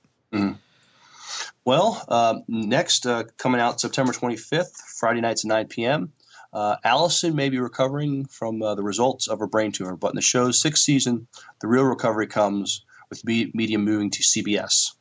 Well, 1.66 2.05
um, 2.07 2.44
next 2.46 3.07
uh, 3.07 3.24
coming 3.38 3.61
out 3.61 3.81
September 3.81 4.12
25th, 4.12 4.76
Friday 4.98 5.20
nights 5.20 5.44
at 5.44 5.48
9 5.48 5.66
p.m. 5.66 6.12
Uh, 6.52 6.76
Allison 6.85 7.35
may 7.35 7.48
be 7.48 7.59
recovering 7.59 8.24
from 8.26 8.62
uh, 8.62 8.76
the 8.76 8.85
results 8.85 9.26
of 9.26 9.40
her 9.40 9.48
brain 9.48 9.72
tumor, 9.72 9.96
but 9.96 10.12
in 10.12 10.14
the 10.14 10.22
show's 10.22 10.61
sixth 10.62 10.85
season, 10.85 11.26
the 11.61 11.66
real 11.66 11.83
recovery 11.83 12.29
comes 12.29 12.85
with 13.11 13.24
me- 13.24 13.50
media 13.52 13.79
moving 13.81 14.11
to 14.12 14.22
CBS, 14.22 14.92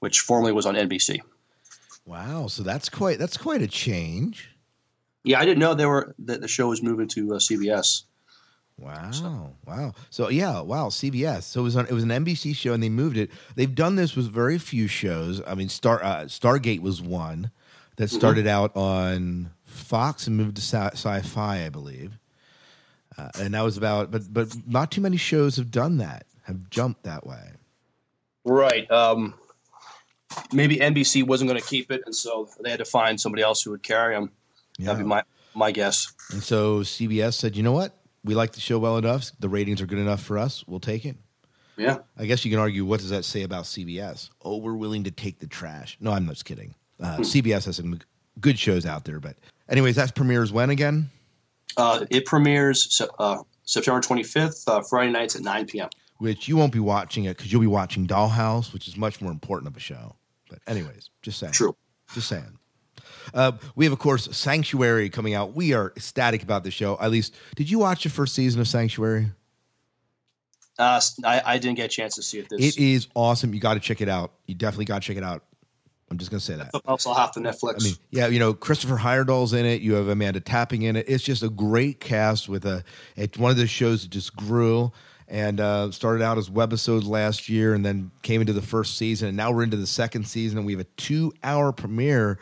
which 0.00 0.20
formerly 0.20 0.52
was 0.52 0.66
on 0.66 0.74
NBC. 0.74 1.20
Wow, 2.04 2.46
so 2.48 2.62
that's 2.62 2.90
quite 2.90 3.18
that's 3.18 3.38
quite 3.38 3.62
a 3.62 3.66
change. 3.66 4.50
Yeah, 5.24 5.40
I 5.40 5.46
didn't 5.46 5.60
know 5.60 5.72
they 5.72 5.86
were 5.86 6.14
that 6.20 6.42
the 6.42 6.46
show 6.46 6.68
was 6.68 6.82
moving 6.82 7.08
to 7.08 7.34
uh, 7.34 7.38
CBS. 7.38 8.02
Wow, 8.78 9.54
wow. 9.66 9.94
So 10.10 10.28
yeah, 10.28 10.60
wow, 10.60 10.88
CBS. 10.88 11.44
So 11.44 11.60
it 11.60 11.64
was 11.64 11.76
on 11.76 11.86
it 11.86 11.92
was 11.92 12.02
an 12.02 12.10
NBC 12.10 12.54
show, 12.54 12.74
and 12.74 12.82
they 12.82 12.90
moved 12.90 13.16
it. 13.16 13.30
They've 13.54 13.74
done 13.74 13.96
this 13.96 14.14
with 14.14 14.30
very 14.30 14.58
few 14.58 14.86
shows. 14.86 15.40
I 15.46 15.54
mean, 15.54 15.70
Star 15.70 16.02
uh, 16.04 16.24
Stargate 16.24 16.80
was 16.80 17.00
one 17.00 17.50
that 17.96 18.10
started 18.10 18.46
out 18.46 18.76
on 18.76 19.50
Fox 19.64 20.26
and 20.26 20.36
moved 20.36 20.56
to 20.56 20.62
sci- 20.62 20.92
Sci-Fi, 20.92 21.64
I 21.64 21.68
believe. 21.70 22.18
Uh, 23.16 23.30
and 23.40 23.54
that 23.54 23.62
was 23.62 23.78
about, 23.78 24.10
but 24.10 24.30
but 24.32 24.54
not 24.66 24.90
too 24.90 25.00
many 25.00 25.16
shows 25.16 25.56
have 25.56 25.70
done 25.70 25.96
that, 25.98 26.26
have 26.42 26.68
jumped 26.68 27.04
that 27.04 27.26
way. 27.26 27.52
Right. 28.44 28.90
Um, 28.90 29.34
maybe 30.52 30.76
NBC 30.76 31.26
wasn't 31.26 31.48
going 31.48 31.60
to 31.60 31.66
keep 31.66 31.90
it, 31.90 32.02
and 32.04 32.14
so 32.14 32.50
they 32.60 32.70
had 32.70 32.80
to 32.80 32.84
find 32.84 33.18
somebody 33.18 33.42
else 33.42 33.62
who 33.62 33.70
would 33.70 33.82
carry 33.82 34.14
them. 34.14 34.32
Yeah. 34.78 34.86
That'd 34.86 35.02
be 35.02 35.08
my 35.08 35.22
my 35.54 35.72
guess. 35.72 36.12
And 36.30 36.42
so 36.42 36.80
CBS 36.80 37.34
said, 37.34 37.56
you 37.56 37.62
know 37.62 37.72
what? 37.72 37.96
We 38.26 38.34
like 38.34 38.52
the 38.52 38.60
show 38.60 38.80
well 38.80 38.98
enough. 38.98 39.30
The 39.38 39.48
ratings 39.48 39.80
are 39.80 39.86
good 39.86 40.00
enough 40.00 40.20
for 40.20 40.36
us. 40.36 40.64
We'll 40.66 40.80
take 40.80 41.04
it. 41.04 41.16
Yeah. 41.76 41.98
I 42.18 42.26
guess 42.26 42.44
you 42.44 42.50
can 42.50 42.58
argue, 42.58 42.84
what 42.84 42.98
does 42.98 43.10
that 43.10 43.24
say 43.24 43.42
about 43.44 43.64
CBS? 43.64 44.30
Oh, 44.42 44.56
we're 44.56 44.74
willing 44.74 45.04
to 45.04 45.12
take 45.12 45.38
the 45.38 45.46
trash. 45.46 45.96
No, 46.00 46.10
I'm 46.10 46.26
just 46.26 46.44
kidding. 46.44 46.74
Uh, 47.00 47.18
CBS 47.18 47.66
has 47.66 47.76
some 47.76 48.00
good 48.40 48.58
shows 48.58 48.84
out 48.84 49.04
there. 49.04 49.20
But, 49.20 49.36
anyways, 49.68 49.94
that 49.94 50.14
premieres 50.16 50.52
when 50.52 50.70
again? 50.70 51.10
Uh, 51.76 52.04
it 52.10 52.26
premieres 52.26 53.00
uh, 53.20 53.42
September 53.62 54.00
25th, 54.00 54.66
uh, 54.66 54.82
Friday 54.82 55.12
nights 55.12 55.36
at 55.36 55.42
9 55.42 55.66
p.m. 55.66 55.90
Which 56.18 56.48
you 56.48 56.56
won't 56.56 56.72
be 56.72 56.80
watching 56.80 57.26
it 57.26 57.36
because 57.36 57.52
you'll 57.52 57.60
be 57.60 57.66
watching 57.68 58.08
Dollhouse, 58.08 58.72
which 58.72 58.88
is 58.88 58.96
much 58.96 59.20
more 59.20 59.30
important 59.30 59.68
of 59.70 59.76
a 59.76 59.80
show. 59.80 60.16
But, 60.50 60.58
anyways, 60.66 61.10
just 61.22 61.38
saying. 61.38 61.52
True. 61.52 61.76
Just 62.12 62.28
saying. 62.28 62.58
Uh, 63.34 63.52
we 63.74 63.84
have, 63.84 63.92
of 63.92 63.98
course, 63.98 64.28
Sanctuary 64.36 65.10
coming 65.10 65.34
out. 65.34 65.54
We 65.54 65.72
are 65.72 65.92
ecstatic 65.96 66.42
about 66.42 66.64
the 66.64 66.70
show. 66.70 66.98
At 67.00 67.10
least, 67.10 67.34
did 67.54 67.70
you 67.70 67.78
watch 67.78 68.04
the 68.04 68.10
first 68.10 68.34
season 68.34 68.60
of 68.60 68.68
Sanctuary? 68.68 69.32
Uh, 70.78 71.00
I, 71.24 71.42
I 71.44 71.58
didn't 71.58 71.76
get 71.76 71.86
a 71.86 71.88
chance 71.88 72.14
to 72.16 72.22
see 72.22 72.38
it. 72.38 72.48
This 72.50 72.76
It 72.76 72.82
is 72.82 73.08
awesome. 73.14 73.54
You 73.54 73.60
got 73.60 73.74
to 73.74 73.80
check 73.80 74.00
it 74.00 74.08
out. 74.08 74.32
You 74.46 74.54
definitely 74.54 74.84
got 74.84 75.02
to 75.02 75.08
check 75.08 75.16
it 75.16 75.24
out. 75.24 75.42
I'm 76.10 76.18
just 76.18 76.30
going 76.30 76.38
to 76.38 76.44
say 76.44 76.56
that. 76.56 76.70
I'll 76.86 77.14
have 77.14 77.32
to 77.32 77.40
Netflix. 77.40 77.80
I 77.80 77.84
mean, 77.84 77.94
yeah, 78.10 78.26
you 78.28 78.38
know, 78.38 78.54
Christopher 78.54 78.96
Heyerdahl's 78.96 79.52
in 79.52 79.66
it. 79.66 79.80
You 79.80 79.94
have 79.94 80.06
Amanda 80.06 80.38
Tapping 80.38 80.82
in 80.82 80.94
it. 80.94 81.06
It's 81.08 81.24
just 81.24 81.42
a 81.42 81.48
great 81.48 81.98
cast 81.98 82.48
with 82.48 82.64
a. 82.64 82.84
It's 83.16 83.36
one 83.36 83.50
of 83.50 83.56
those 83.56 83.70
shows 83.70 84.02
that 84.02 84.10
just 84.10 84.36
grew 84.36 84.92
and 85.26 85.58
uh, 85.58 85.90
started 85.90 86.22
out 86.22 86.38
as 86.38 86.48
webisodes 86.48 87.08
last 87.08 87.48
year, 87.48 87.74
and 87.74 87.84
then 87.84 88.12
came 88.22 88.40
into 88.40 88.52
the 88.52 88.62
first 88.62 88.96
season, 88.96 89.26
and 89.26 89.36
now 89.36 89.50
we're 89.50 89.64
into 89.64 89.76
the 89.76 89.86
second 89.86 90.28
season, 90.28 90.58
and 90.58 90.66
we 90.66 90.74
have 90.74 90.80
a 90.80 90.84
two-hour 90.96 91.72
premiere. 91.72 92.38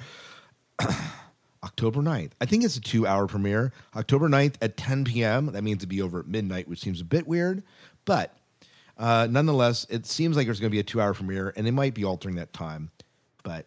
October 1.65 2.01
9th. 2.01 2.33
I 2.41 2.47
think 2.47 2.65
it's 2.65 2.77
a 2.77 2.81
two 2.81 3.07
hour 3.07 3.27
premiere. 3.27 3.73
October 3.97 4.29
9th 4.29 4.57
at 4.61 4.77
10 4.77 5.05
p.m. 5.05 5.47
That 5.47 5.65
means 5.65 5.79
it'd 5.79 5.89
be 5.89 6.03
over 6.03 6.21
at 6.21 6.27
midnight, 6.27 6.69
which 6.69 6.81
seems 6.81 7.01
a 7.01 7.05
bit 7.05 7.27
weird. 7.27 7.63
But 8.05 8.37
uh, 8.99 9.27
nonetheless, 9.31 9.87
it 9.89 10.07
seems 10.07 10.37
like 10.37 10.47
there's 10.47 10.61
going 10.61 10.71
to 10.71 10.75
be 10.75 10.81
a 10.81 10.85
two 10.85 11.01
hour 11.01 11.15
premiere, 11.15 11.53
and 11.57 11.67
they 11.67 11.71
might 11.71 11.95
be 11.95 12.05
altering 12.05 12.37
that 12.37 12.53
time. 12.53 12.91
But 13.43 13.67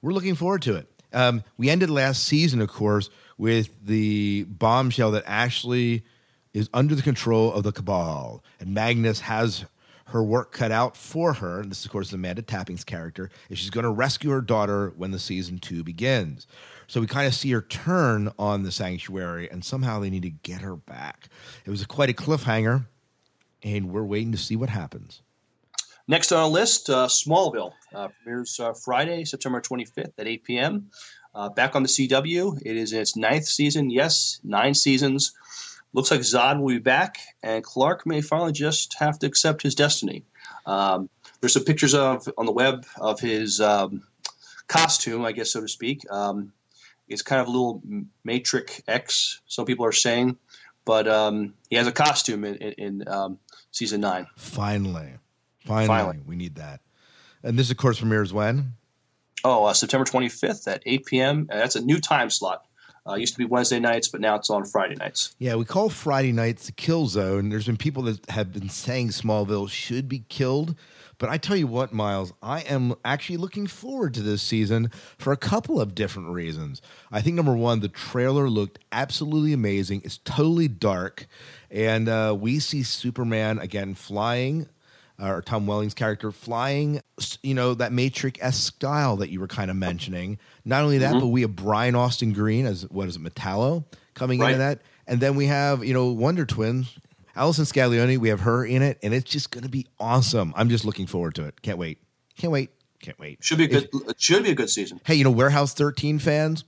we're 0.00 0.12
looking 0.12 0.34
forward 0.34 0.62
to 0.62 0.76
it. 0.76 0.88
Um, 1.12 1.44
we 1.58 1.68
ended 1.68 1.90
last 1.90 2.24
season, 2.24 2.60
of 2.62 2.68
course, 2.68 3.10
with 3.36 3.70
the 3.84 4.44
bombshell 4.44 5.10
that 5.10 5.24
Ashley 5.26 6.04
is 6.54 6.70
under 6.72 6.94
the 6.94 7.02
control 7.02 7.52
of 7.52 7.64
the 7.64 7.72
Cabal, 7.72 8.42
and 8.60 8.74
Magnus 8.74 9.20
has 9.20 9.64
her 10.12 10.22
work 10.22 10.52
cut 10.52 10.70
out 10.70 10.96
for 10.96 11.34
her. 11.34 11.60
And 11.60 11.70
this, 11.70 11.84
of 11.84 11.90
course, 11.90 12.08
is 12.08 12.12
Amanda 12.12 12.42
Tapping's 12.42 12.84
character, 12.84 13.30
and 13.48 13.58
she's 13.58 13.70
going 13.70 13.84
to 13.84 13.90
rescue 13.90 14.30
her 14.30 14.40
daughter 14.40 14.92
when 14.96 15.10
the 15.10 15.18
season 15.18 15.58
two 15.58 15.82
begins. 15.82 16.46
So 16.86 17.00
we 17.00 17.06
kind 17.06 17.26
of 17.26 17.34
see 17.34 17.50
her 17.52 17.62
turn 17.62 18.30
on 18.38 18.62
the 18.62 18.70
sanctuary, 18.70 19.50
and 19.50 19.64
somehow 19.64 20.00
they 20.00 20.10
need 20.10 20.22
to 20.22 20.30
get 20.30 20.60
her 20.60 20.76
back. 20.76 21.28
It 21.64 21.70
was 21.70 21.82
a, 21.82 21.86
quite 21.86 22.10
a 22.10 22.14
cliffhanger, 22.14 22.86
and 23.62 23.90
we're 23.90 24.04
waiting 24.04 24.32
to 24.32 24.38
see 24.38 24.56
what 24.56 24.68
happens. 24.68 25.22
Next 26.08 26.32
on 26.32 26.38
our 26.40 26.48
list, 26.48 26.90
uh, 26.90 27.06
Smallville 27.06 27.72
uh, 27.94 28.08
premieres 28.08 28.58
uh, 28.60 28.74
Friday, 28.74 29.24
September 29.24 29.60
25th 29.60 30.12
at 30.18 30.26
8 30.26 30.44
p.m. 30.44 30.90
Uh, 31.34 31.48
back 31.48 31.74
on 31.74 31.82
the 31.82 31.88
CW. 31.88 32.60
It 32.66 32.76
is 32.76 32.92
in 32.92 33.00
its 33.00 33.16
ninth 33.16 33.46
season. 33.46 33.88
Yes, 33.88 34.40
nine 34.44 34.74
seasons. 34.74 35.32
Looks 35.92 36.10
like 36.10 36.20
Zod 36.20 36.60
will 36.60 36.68
be 36.68 36.78
back, 36.78 37.18
and 37.42 37.62
Clark 37.62 38.06
may 38.06 38.20
finally 38.22 38.52
just 38.52 38.94
have 38.98 39.18
to 39.18 39.26
accept 39.26 39.62
his 39.62 39.74
destiny. 39.74 40.24
Um, 40.64 41.10
there's 41.40 41.52
some 41.52 41.64
pictures 41.64 41.94
of 41.94 42.28
on 42.38 42.46
the 42.46 42.52
web 42.52 42.86
of 42.98 43.20
his 43.20 43.60
um, 43.60 44.02
costume, 44.68 45.24
I 45.24 45.32
guess 45.32 45.50
so 45.50 45.60
to 45.60 45.68
speak. 45.68 46.10
Um, 46.10 46.52
it's 47.08 47.22
kind 47.22 47.40
of 47.40 47.48
a 47.48 47.50
little 47.50 47.82
Matrix 48.24 48.80
X. 48.88 49.40
Some 49.46 49.66
people 49.66 49.84
are 49.84 49.92
saying, 49.92 50.38
but 50.84 51.06
um, 51.06 51.54
he 51.68 51.76
has 51.76 51.86
a 51.86 51.92
costume 51.92 52.44
in, 52.44 52.56
in, 52.56 52.72
in 52.72 53.08
um, 53.08 53.38
season 53.70 54.00
nine. 54.00 54.26
Finally. 54.36 55.14
Finally, 55.64 55.86
Finally. 55.86 56.20
we 56.26 56.36
need 56.36 56.56
that. 56.56 56.80
And 57.42 57.58
this, 57.58 57.70
of 57.70 57.76
course, 57.76 57.98
premieres 57.98 58.32
when? 58.32 58.74
Oh, 59.44 59.64
uh, 59.64 59.74
September 59.74 60.04
25th 60.04 60.66
at 60.68 60.82
8 60.86 61.06
p.m. 61.06 61.48
Uh, 61.50 61.56
that's 61.56 61.76
a 61.76 61.80
new 61.80 62.00
time 62.00 62.30
slot. 62.30 62.64
Uh, 63.06 63.14
used 63.14 63.34
to 63.34 63.38
be 63.38 63.44
Wednesday 63.44 63.80
nights, 63.80 64.08
but 64.08 64.20
now 64.20 64.36
it's 64.36 64.48
on 64.48 64.64
Friday 64.64 64.94
nights. 64.94 65.34
Yeah, 65.38 65.56
we 65.56 65.64
call 65.64 65.88
Friday 65.88 66.30
nights 66.30 66.66
the 66.66 66.72
kill 66.72 67.06
zone. 67.06 67.48
There's 67.48 67.66
been 67.66 67.76
people 67.76 68.04
that 68.04 68.30
have 68.30 68.52
been 68.52 68.68
saying 68.68 69.08
Smallville 69.08 69.68
should 69.68 70.08
be 70.08 70.20
killed. 70.28 70.76
But 71.18 71.28
I 71.28 71.36
tell 71.36 71.56
you 71.56 71.66
what, 71.66 71.92
Miles, 71.92 72.32
I 72.42 72.60
am 72.62 72.94
actually 73.04 73.36
looking 73.36 73.66
forward 73.66 74.14
to 74.14 74.22
this 74.22 74.42
season 74.42 74.90
for 75.18 75.32
a 75.32 75.36
couple 75.36 75.80
of 75.80 75.94
different 75.94 76.30
reasons. 76.30 76.82
I 77.12 77.20
think 77.20 77.36
number 77.36 77.54
one, 77.54 77.80
the 77.80 77.88
trailer 77.88 78.48
looked 78.48 78.80
absolutely 78.90 79.52
amazing. 79.52 80.02
It's 80.04 80.18
totally 80.18 80.68
dark. 80.68 81.26
And 81.70 82.08
uh, 82.08 82.36
we 82.38 82.58
see 82.58 82.82
Superman 82.82 83.58
again 83.58 83.94
flying 83.94 84.68
or 85.18 85.42
Tom 85.42 85.66
Welling's 85.66 85.94
character 85.94 86.30
flying, 86.32 87.00
you 87.42 87.54
know, 87.54 87.74
that 87.74 87.92
Matrix 87.92 88.38
esque 88.42 88.74
style 88.74 89.16
that 89.16 89.30
you 89.30 89.40
were 89.40 89.46
kind 89.48 89.70
of 89.70 89.76
mentioning. 89.76 90.38
Not 90.64 90.82
only 90.82 90.98
that, 90.98 91.14
Mhm. 91.14 91.20
but 91.20 91.26
we 91.28 91.42
have 91.42 91.54
Brian 91.54 91.94
Austin 91.94 92.32
Green 92.32 92.66
as 92.66 92.82
what 92.90 93.08
is 93.08 93.16
it, 93.16 93.22
Metallo 93.22 93.84
coming 94.14 94.40
Right. 94.40 94.48
into 94.52 94.58
that. 94.58 94.80
And 95.06 95.20
then 95.20 95.36
we 95.36 95.46
have, 95.46 95.84
you 95.84 95.92
know, 95.94 96.06
Wonder 96.12 96.44
Twins, 96.46 96.88
Allison 97.36 97.64
Scagliotti, 97.64 98.18
we 98.18 98.28
have 98.28 98.40
her 98.40 98.64
in 98.64 98.82
it, 98.82 98.98
and 99.02 99.14
it's 99.14 99.30
just 99.30 99.50
going 99.50 99.64
to 99.64 99.70
be 99.70 99.86
awesome. 99.98 100.52
I'm 100.56 100.68
just 100.68 100.84
looking 100.84 101.06
forward 101.06 101.34
to 101.36 101.44
it. 101.44 101.62
Can't 101.62 101.78
wait. 101.78 101.98
Can't 102.36 102.52
wait. 102.52 102.70
Can't 103.00 103.18
wait. 103.18 103.42
Should 103.42 103.58
be 103.58 103.64
a 103.64 103.68
If- 103.68 103.90
good. 103.90 104.02
it 104.10 104.20
should 104.20 104.42
be 104.44 104.50
a 104.50 104.54
good 104.54 104.70
season. 104.70 105.00
Hey, 105.04 105.14
you 105.16 105.24
know, 105.24 105.30
Warehouse 105.30 105.74
13 105.74 106.18
fans, 106.18 106.64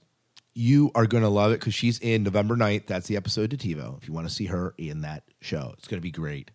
you 0.54 0.90
are 0.94 1.06
going 1.06 1.22
to 1.22 1.28
love 1.28 1.52
it 1.52 1.60
because 1.60 1.74
she's 1.74 1.98
in 1.98 2.22
November 2.22 2.56
9th. 2.56 2.86
That's 2.86 3.06
the 3.08 3.16
episode 3.16 3.50
to 3.50 3.56
TiVo. 3.56 3.98
If 4.00 4.08
you 4.08 4.14
want 4.14 4.28
to 4.28 4.34
see 4.34 4.46
her 4.46 4.74
in 4.78 5.00
that 5.02 5.24
show, 5.40 5.74
it's 5.78 5.86
going 5.88 5.98
to 5.98 6.02
be 6.02 6.10
great. 6.10 6.50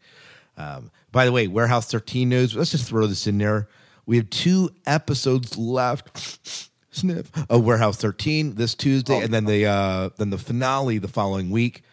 Um, 0.60 0.92
by 1.12 1.26
the 1.26 1.32
way, 1.32 1.48
Warehouse 1.48 1.90
13 1.90 2.30
news, 2.30 2.56
let's 2.56 2.72
just 2.72 2.88
throw 2.88 3.08
this 3.08 3.26
in 3.26 3.38
there. 3.38 3.70
We 4.06 4.18
have 4.18 4.30
two 4.30 4.70
episodes 4.86 5.58
left. 5.58 6.70
Sniff 6.92 7.32
of 7.52 7.64
Warehouse 7.64 7.98
13 7.98 8.56
this 8.56 8.74
Tuesday, 8.74 9.22
and 9.22 9.32
then 9.32 9.46
the 9.46 9.68
uh, 9.68 10.10
then 10.18 10.32
the 10.32 10.40
finale 10.40 10.98
the 10.98 11.08
following 11.08 11.52
week. 11.52 11.84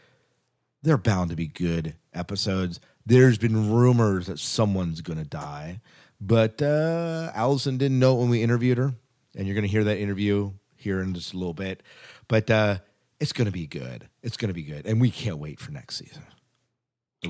They're 0.83 0.96
bound 0.96 1.29
to 1.31 1.37
be 1.37 1.48
good 1.48 1.96
episodes. 2.14 2.81
There's 3.05 3.37
been 3.37 3.70
rumors 3.72 4.26
that 4.26 4.38
someone's 4.38 5.02
going 5.02 5.18
to 5.18 5.29
die, 5.29 5.81
but 6.18 6.62
uh, 6.62 7.31
Allison 7.35 7.76
didn't 7.76 7.98
know 7.98 8.14
when 8.14 8.31
we 8.31 8.42
interviewed 8.42 8.79
her, 8.79 8.94
and 9.37 9.46
you're 9.46 9.55
going 9.55 9.66
to 9.66 9.70
hear 9.70 9.85
that 9.85 9.98
interview 9.98 10.52
here 10.76 11.02
in 11.02 11.12
just 11.12 11.35
a 11.35 11.37
little 11.37 11.55
bit. 11.55 11.83
But 12.26 12.50
uh, 12.50 12.79
it's 13.20 13.35
going 13.35 13.46
to 13.46 13.52
be 13.52 13.66
good. 13.66 14.09
It's 14.22 14.38
going 14.38 14.48
to 14.48 14.55
be 14.55 14.62
good, 14.62 14.87
and 14.87 14.98
we 14.98 15.11
can't 15.11 15.38
wait 15.38 15.61
for 15.61 15.72
next 15.72 15.96
season. 15.96 16.22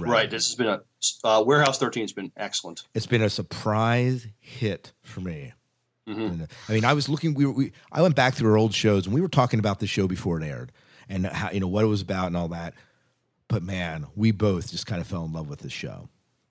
Right. 0.01 0.31
This 0.31 0.47
has 0.49 0.55
been 0.55 0.67
a 0.67 0.81
uh, 1.25 1.43
Warehouse 1.43 1.79
13 1.79 2.03
has 2.03 2.13
been 2.13 2.33
excellent. 2.37 2.85
It's 2.95 3.07
been 3.07 3.23
a 3.23 3.31
surprise 3.31 4.27
hit 4.41 4.93
for 5.03 5.21
me. 5.21 5.53
Mhm. 6.09 6.43
Uh, 6.43 6.47
I 6.69 6.73
mean, 6.73 6.85
I 6.85 6.93
was 6.93 7.09
looking. 7.09 7.35
We, 7.35 7.47
were, 7.47 7.53
we 7.53 7.73
I 7.91 8.03
went 8.03 8.15
back 8.15 8.35
through 8.35 8.51
our 8.51 8.57
old 8.59 8.75
shows, 8.75 9.07
and 9.07 9.15
we 9.15 9.21
were 9.21 9.29
talking 9.29 9.59
about 9.59 9.81
the 9.81 9.87
show 9.87 10.07
before 10.07 10.41
it 10.41 10.45
aired, 10.45 10.73
and 11.09 11.27
how 11.27 11.51
you 11.51 11.61
know 11.61 11.69
what 11.69 11.85
it 11.85 11.89
was 11.89 12.03
about 12.03 12.29
and 12.29 12.37
all 12.37 12.49
that. 12.49 12.75
But 13.49 13.63
man, 13.63 14.07
we 14.15 14.31
both 14.33 14.71
just 14.71 14.87
kind 14.87 15.01
of 15.01 15.07
fell 15.07 15.25
in 15.25 15.33
love 15.33 15.49
with 15.49 15.61
this 15.61 15.73
show. 15.73 16.09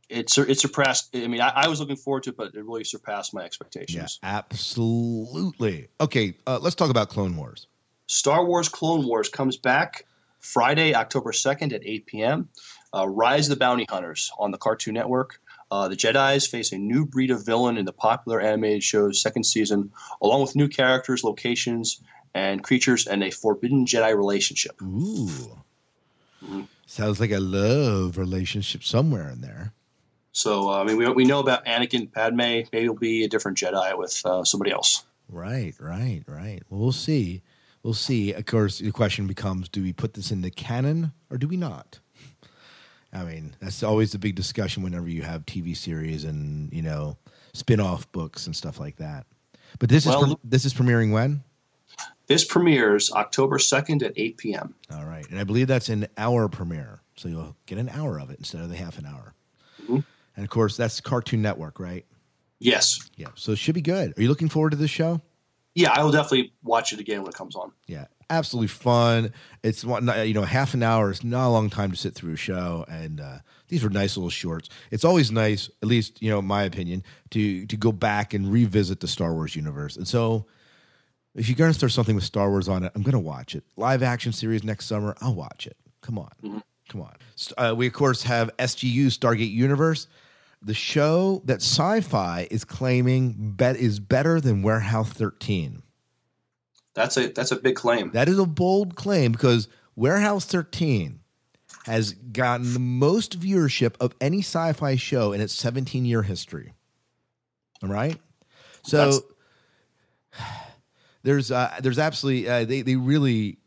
It 0.09 0.29
sur- 0.29 0.45
it 0.45 0.59
surpassed. 0.59 1.15
I 1.15 1.27
mean, 1.27 1.41
I, 1.41 1.49
I 1.49 1.67
was 1.67 1.79
looking 1.79 1.95
forward 1.95 2.23
to 2.23 2.29
it, 2.31 2.37
but 2.37 2.53
it 2.53 2.63
really 2.63 2.83
surpassed 2.83 3.33
my 3.33 3.43
expectations. 3.43 4.19
Yeah, 4.21 4.29
absolutely. 4.37 5.87
Okay, 5.99 6.35
uh, 6.45 6.59
let's 6.61 6.75
talk 6.75 6.89
about 6.89 7.09
Clone 7.09 7.35
Wars. 7.35 7.67
Star 8.07 8.45
Wars 8.45 8.69
Clone 8.69 9.05
Wars 9.07 9.29
comes 9.29 9.57
back 9.57 10.05
Friday, 10.39 10.93
October 10.93 11.31
2nd 11.31 11.73
at 11.73 11.81
8 11.83 12.05
p.m. 12.05 12.49
Uh, 12.95 13.07
Rise 13.07 13.49
of 13.49 13.55
the 13.55 13.59
Bounty 13.59 13.85
Hunters 13.89 14.31
on 14.39 14.51
the 14.51 14.57
Cartoon 14.57 14.93
Network. 14.93 15.41
Uh, 15.69 15.87
the 15.87 15.95
Jedi's 15.95 16.47
face 16.47 16.71
a 16.71 16.77
new 16.77 17.05
breed 17.05 17.31
of 17.31 17.45
villain 17.45 17.77
in 17.77 17.85
the 17.85 17.91
popular 17.91 18.39
animated 18.39 18.83
show's 18.83 19.19
second 19.19 19.43
season, 19.43 19.91
along 20.21 20.41
with 20.41 20.55
new 20.55 20.67
characters, 20.67 21.23
locations, 21.23 22.01
and 22.33 22.63
creatures, 22.63 23.07
and 23.07 23.23
a 23.23 23.31
forbidden 23.31 23.85
Jedi 23.85 24.15
relationship. 24.15 24.79
Ooh, 24.81 25.57
sounds 26.85 27.19
like 27.19 27.31
a 27.31 27.39
love 27.39 28.17
relationship 28.17 28.83
somewhere 28.83 29.29
in 29.29 29.41
there. 29.41 29.73
So 30.31 30.69
uh, 30.69 30.81
I 30.81 30.83
mean, 30.83 30.97
we 30.97 31.09
we 31.09 31.25
know 31.25 31.39
about 31.39 31.65
Anakin, 31.65 32.11
Padme. 32.11 32.37
Maybe 32.37 32.69
it'll 32.73 32.95
be 32.95 33.23
a 33.23 33.27
different 33.27 33.57
Jedi 33.57 33.97
with 33.97 34.21
uh, 34.23 34.43
somebody 34.43 34.71
else. 34.71 35.03
Right, 35.27 35.73
right, 35.79 36.23
right. 36.27 36.61
Well, 36.69 36.79
we'll 36.79 36.91
see. 36.91 37.41
We'll 37.81 37.93
see. 37.93 38.33
Of 38.33 38.45
course, 38.45 38.79
the 38.79 38.91
question 38.91 39.27
becomes: 39.27 39.67
Do 39.67 39.81
we 39.81 39.93
put 39.93 40.13
this 40.13 40.31
in 40.31 40.41
the 40.41 40.51
canon 40.51 41.13
or 41.31 41.37
do 41.37 41.47
we 41.47 41.57
not? 41.57 41.99
I 43.15 43.23
mean, 43.23 43.55
that's 43.61 43.81
always 43.81 44.11
the 44.11 44.19
big 44.19 44.35
discussion 44.35 44.83
whenever 44.83 45.07
you 45.07 45.21
have 45.21 45.45
TV 45.45 45.75
series 45.75 46.25
and 46.25 46.71
you 46.73 46.81
know 46.81 47.17
spin-off 47.53 48.11
books 48.11 48.45
and 48.45 48.55
stuff 48.55 48.79
like 48.79 48.97
that. 48.97 49.25
But 49.79 49.89
this 49.89 50.05
Well, 50.05 50.21
is 50.23 50.33
pre- 50.35 50.35
this 50.43 50.65
is 50.65 50.73
premiering 50.73 51.11
when? 51.13 51.41
This 52.27 52.43
premieres 52.43 53.11
October 53.11 53.57
second 53.59 54.03
at 54.03 54.11
eight 54.17 54.37
p.m. 54.37 54.75
All 54.91 55.05
right, 55.05 55.25
and 55.29 55.39
I 55.39 55.43
believe 55.45 55.67
that's 55.67 55.87
an 55.89 56.07
hour 56.17 56.49
premiere, 56.49 56.99
so 57.15 57.29
you'll 57.29 57.55
get 57.67 57.77
an 57.77 57.87
hour 57.89 58.19
of 58.19 58.29
it 58.31 58.37
instead 58.39 58.61
of 58.61 58.69
the 58.69 58.75
half 58.75 58.97
an 58.99 59.05
hour. 59.05 59.33
Mhm. 59.87 60.03
And 60.35 60.43
of 60.43 60.49
course, 60.49 60.75
that's 60.75 60.99
Cartoon 60.99 61.41
Network, 61.41 61.79
right? 61.79 62.05
Yes, 62.59 62.99
Yeah, 63.15 63.27
so 63.35 63.51
it 63.53 63.57
should 63.57 63.75
be 63.75 63.81
good. 63.81 64.17
Are 64.17 64.21
you 64.21 64.27
looking 64.27 64.49
forward 64.49 64.71
to 64.71 64.77
this 64.77 64.91
show? 64.91 65.21
yeah, 65.75 65.91
I 65.91 66.03
will 66.03 66.11
definitely 66.11 66.51
watch 66.63 66.91
it 66.93 66.99
again 66.99 67.21
when 67.21 67.29
it 67.29 67.35
comes 67.35 67.55
on. 67.55 67.71
Yeah, 67.87 68.05
absolutely 68.29 68.67
fun. 68.67 69.31
It's 69.63 69.83
you 69.83 70.33
know, 70.33 70.43
half 70.43 70.73
an 70.73 70.83
hour 70.83 71.11
is 71.11 71.23
not 71.23 71.47
a 71.47 71.49
long 71.49 71.69
time 71.69 71.91
to 71.91 71.97
sit 71.97 72.13
through 72.13 72.33
a 72.33 72.37
show, 72.37 72.85
and 72.87 73.19
uh, 73.19 73.37
these 73.67 73.83
were 73.83 73.89
nice 73.89 74.17
little 74.17 74.29
shorts. 74.29 74.69
It's 74.91 75.05
always 75.05 75.31
nice, 75.31 75.69
at 75.81 75.87
least 75.87 76.21
you 76.21 76.29
know, 76.29 76.41
my 76.41 76.63
opinion, 76.63 77.03
to 77.31 77.65
to 77.65 77.77
go 77.77 77.91
back 77.91 78.33
and 78.33 78.51
revisit 78.51 78.99
the 78.99 79.07
Star 79.07 79.33
Wars 79.33 79.55
universe. 79.55 79.95
And 79.95 80.07
so, 80.07 80.45
if 81.33 81.47
you're 81.47 81.55
going 81.55 81.71
to 81.71 81.77
start 81.77 81.91
something 81.91 82.15
with 82.15 82.23
Star 82.23 82.49
Wars 82.49 82.67
on 82.67 82.83
it, 82.83 82.91
I'm 82.95 83.01
going 83.01 83.13
to 83.13 83.19
watch 83.19 83.55
it. 83.55 83.63
Live 83.77 84.03
action 84.03 84.31
series 84.31 84.63
next 84.63 84.85
summer, 84.85 85.15
I'll 85.21 85.35
watch 85.35 85.67
it. 85.67 85.77
Come 86.01 86.19
on, 86.19 86.61
come 86.89 87.01
on. 87.01 87.15
Uh, 87.57 87.73
we 87.75 87.87
of 87.87 87.93
course 87.93 88.23
have 88.23 88.55
SGU 88.57 89.07
Stargate 89.07 89.51
Universe. 89.51 90.07
The 90.61 90.73
show 90.73 91.43
that 91.45 91.61
Sci-Fi 91.61 92.47
is 92.49 92.63
claiming 92.63 93.35
bet 93.37 93.75
is 93.75 93.99
better 93.99 94.41
than 94.41 94.63
Warehouse 94.63 95.09
13. 95.09 95.83
That's 96.95 97.17
a 97.17 97.27
that's 97.27 97.51
a 97.51 97.57
big 97.57 97.75
claim. 97.75 98.11
That 98.11 98.27
is 98.27 98.39
a 98.39 98.45
bold 98.45 98.95
claim 98.95 99.33
because 99.33 99.67
Warehouse 99.95 100.45
13 100.45 101.19
has 101.85 102.13
gotten 102.13 102.73
the 102.73 102.79
most 102.79 103.39
viewership 103.39 103.95
of 103.99 104.15
any 104.19 104.39
sci 104.39 104.73
fi 104.73 104.95
show 104.95 105.33
in 105.33 105.41
its 105.41 105.53
17 105.53 106.05
year 106.05 106.23
history. 106.23 106.73
All 107.83 107.89
right. 107.89 108.19
So 108.83 109.21
That's- 110.31 110.51
there's 111.23 111.51
uh, 111.51 111.75
there's 111.81 111.99
absolutely 111.99 112.49
uh, 112.49 112.63
they 112.65 112.81
they 112.81 112.95
really 112.95 113.57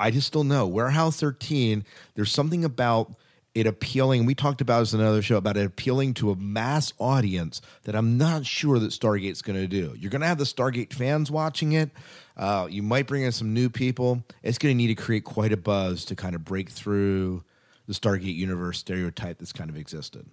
I 0.00 0.10
just 0.10 0.32
don't 0.32 0.48
know 0.48 0.66
Warehouse 0.66 1.20
13. 1.20 1.84
There's 2.14 2.32
something 2.32 2.64
about 2.64 3.14
it 3.54 3.66
appealing. 3.66 4.26
We 4.26 4.34
talked 4.34 4.60
about 4.60 4.80
this 4.80 4.94
in 4.94 5.00
another 5.00 5.22
show 5.22 5.36
about 5.36 5.56
it 5.56 5.66
appealing 5.66 6.14
to 6.14 6.30
a 6.30 6.36
mass 6.36 6.92
audience 6.98 7.60
that 7.82 7.94
I'm 7.94 8.16
not 8.16 8.46
sure 8.46 8.78
that 8.78 8.92
Stargate's 8.92 9.42
going 9.42 9.58
to 9.58 9.66
do. 9.66 9.94
You're 9.98 10.10
going 10.10 10.20
to 10.20 10.26
have 10.26 10.38
the 10.38 10.44
Stargate 10.44 10.92
fans 10.92 11.30
watching 11.30 11.72
it. 11.72 11.90
Uh, 12.36 12.68
you 12.70 12.82
might 12.82 13.06
bring 13.06 13.22
in 13.22 13.32
some 13.32 13.52
new 13.52 13.68
people. 13.68 14.22
It's 14.42 14.58
going 14.58 14.74
to 14.74 14.76
need 14.76 14.94
to 14.94 14.94
create 14.94 15.24
quite 15.24 15.52
a 15.52 15.56
buzz 15.56 16.04
to 16.06 16.16
kind 16.16 16.34
of 16.34 16.44
break 16.44 16.70
through 16.70 17.42
the 17.86 17.92
Stargate 17.92 18.36
universe 18.36 18.78
stereotype 18.78 19.38
that's 19.38 19.52
kind 19.52 19.68
of 19.68 19.76
existed. 19.76 20.26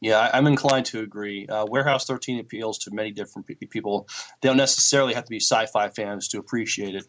Yeah, 0.00 0.28
I'm 0.34 0.46
inclined 0.46 0.86
to 0.86 1.00
agree. 1.00 1.46
Uh, 1.46 1.64
Warehouse 1.64 2.04
13 2.04 2.40
appeals 2.40 2.78
to 2.80 2.90
many 2.90 3.10
different 3.10 3.46
pe- 3.46 3.54
people. 3.54 4.06
They 4.42 4.48
don't 4.48 4.58
necessarily 4.58 5.14
have 5.14 5.24
to 5.24 5.30
be 5.30 5.40
sci-fi 5.40 5.88
fans 5.88 6.28
to 6.28 6.38
appreciate 6.38 6.94
it. 6.94 7.06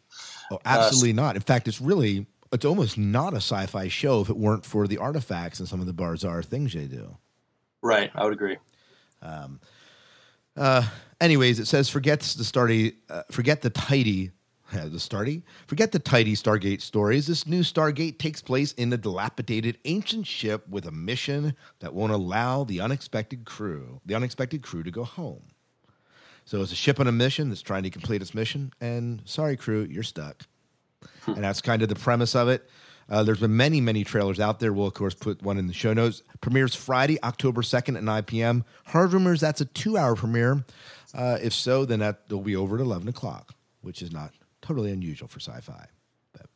Oh, 0.52 0.60
absolutely 0.64 1.12
not. 1.12 1.36
In 1.36 1.42
fact, 1.42 1.68
it's 1.68 1.82
really 1.82 2.26
it's 2.56 2.66
almost 2.66 2.98
not 2.98 3.34
a 3.34 3.38
sci-fi 3.38 3.88
show 3.88 4.22
if 4.22 4.30
it 4.30 4.38
weren't 4.38 4.66
for 4.66 4.88
the 4.88 4.98
artifacts 4.98 5.60
and 5.60 5.70
some 5.70 5.80
of 5.80 5.86
the 5.86 5.94
bizarre 5.94 6.44
things 6.44 6.74
they 6.74 6.88
do. 6.88 7.18
Right, 7.82 8.12
I 8.16 8.24
would 8.24 8.34
agree. 8.34 8.58
Uh, 10.58 10.84
anyways, 11.20 11.60
it 11.60 11.66
says 11.66 11.90
forget 11.90 12.22
the 12.22 12.44
starty, 12.44 12.96
uh, 13.10 13.24
forget 13.32 13.62
the 13.62 13.70
tidy, 13.70 14.32
uh, 14.74 14.86
the 14.90 14.98
starty, 14.98 15.44
forget 15.68 15.92
the 15.92 16.00
tidy 16.00 16.34
Stargate 16.34 16.82
stories. 16.82 17.28
This 17.28 17.46
new 17.46 17.62
Stargate 17.62 18.18
takes 18.18 18.42
place 18.42 18.72
in 18.74 18.92
a 18.94 18.98
dilapidated 18.98 19.78
ancient 19.86 20.28
ship 20.28 20.68
with 20.70 20.86
a 20.86 20.92
mission 20.92 21.56
that 21.80 21.94
won't 21.94 22.14
allow 22.14 22.64
the 22.64 22.82
unexpected 22.82 23.46
crew, 23.46 24.02
the 24.06 24.16
unexpected 24.16 24.64
crew, 24.64 24.84
to 24.84 24.92
go 24.92 25.04
home. 25.04 25.44
So 26.46 26.62
it's 26.62 26.72
a 26.72 26.76
ship 26.76 27.00
on 27.00 27.08
a 27.08 27.12
mission 27.12 27.50
that's 27.50 27.62
trying 27.62 27.84
to 27.84 27.90
complete 27.90 28.22
its 28.22 28.36
mission, 28.36 28.72
and 28.80 29.22
sorry, 29.26 29.58
crew, 29.58 29.88
you're 29.90 30.04
stuck. 30.04 30.44
And 31.28 31.44
that's 31.44 31.62
kind 31.62 31.82
of 31.82 31.90
the 31.90 31.96
premise 31.96 32.36
of 32.36 32.48
it. 32.48 32.70
Uh, 33.08 33.24
there's 33.24 33.40
been 33.40 33.56
many, 33.56 33.80
many 33.82 34.04
trailers 34.04 34.40
out 34.40 34.60
there. 34.60 34.74
We'll, 34.74 34.88
of 34.88 34.94
course, 34.96 35.14
put 35.14 35.42
one 35.44 35.58
in 35.58 35.68
the 35.68 35.74
show 35.74 35.94
notes. 35.94 36.24
Premieres 36.42 36.74
Friday, 36.74 37.22
October 37.24 37.62
2nd 37.62 37.98
at 37.98 38.04
9 38.04 38.24
p.m. 38.24 38.66
Hard 38.86 39.14
rumors 39.14 39.42
that's 39.42 39.62
a 39.62 39.66
two 39.66 39.98
hour 39.98 40.16
premiere. 40.16 40.66
Uh, 41.14 41.38
if 41.42 41.54
so, 41.54 41.86
then 41.86 42.00
that 42.00 42.22
will 42.30 42.42
be 42.42 42.56
over 42.56 42.76
at 42.76 42.82
11 42.82 43.08
o'clock, 43.08 43.54
which 43.82 44.02
is 44.02 44.12
not 44.12 44.34
totally 44.62 44.92
unusual 44.92 45.28
for 45.28 45.40
sci 45.40 45.60
fi. 45.62 45.86
But 46.34 46.48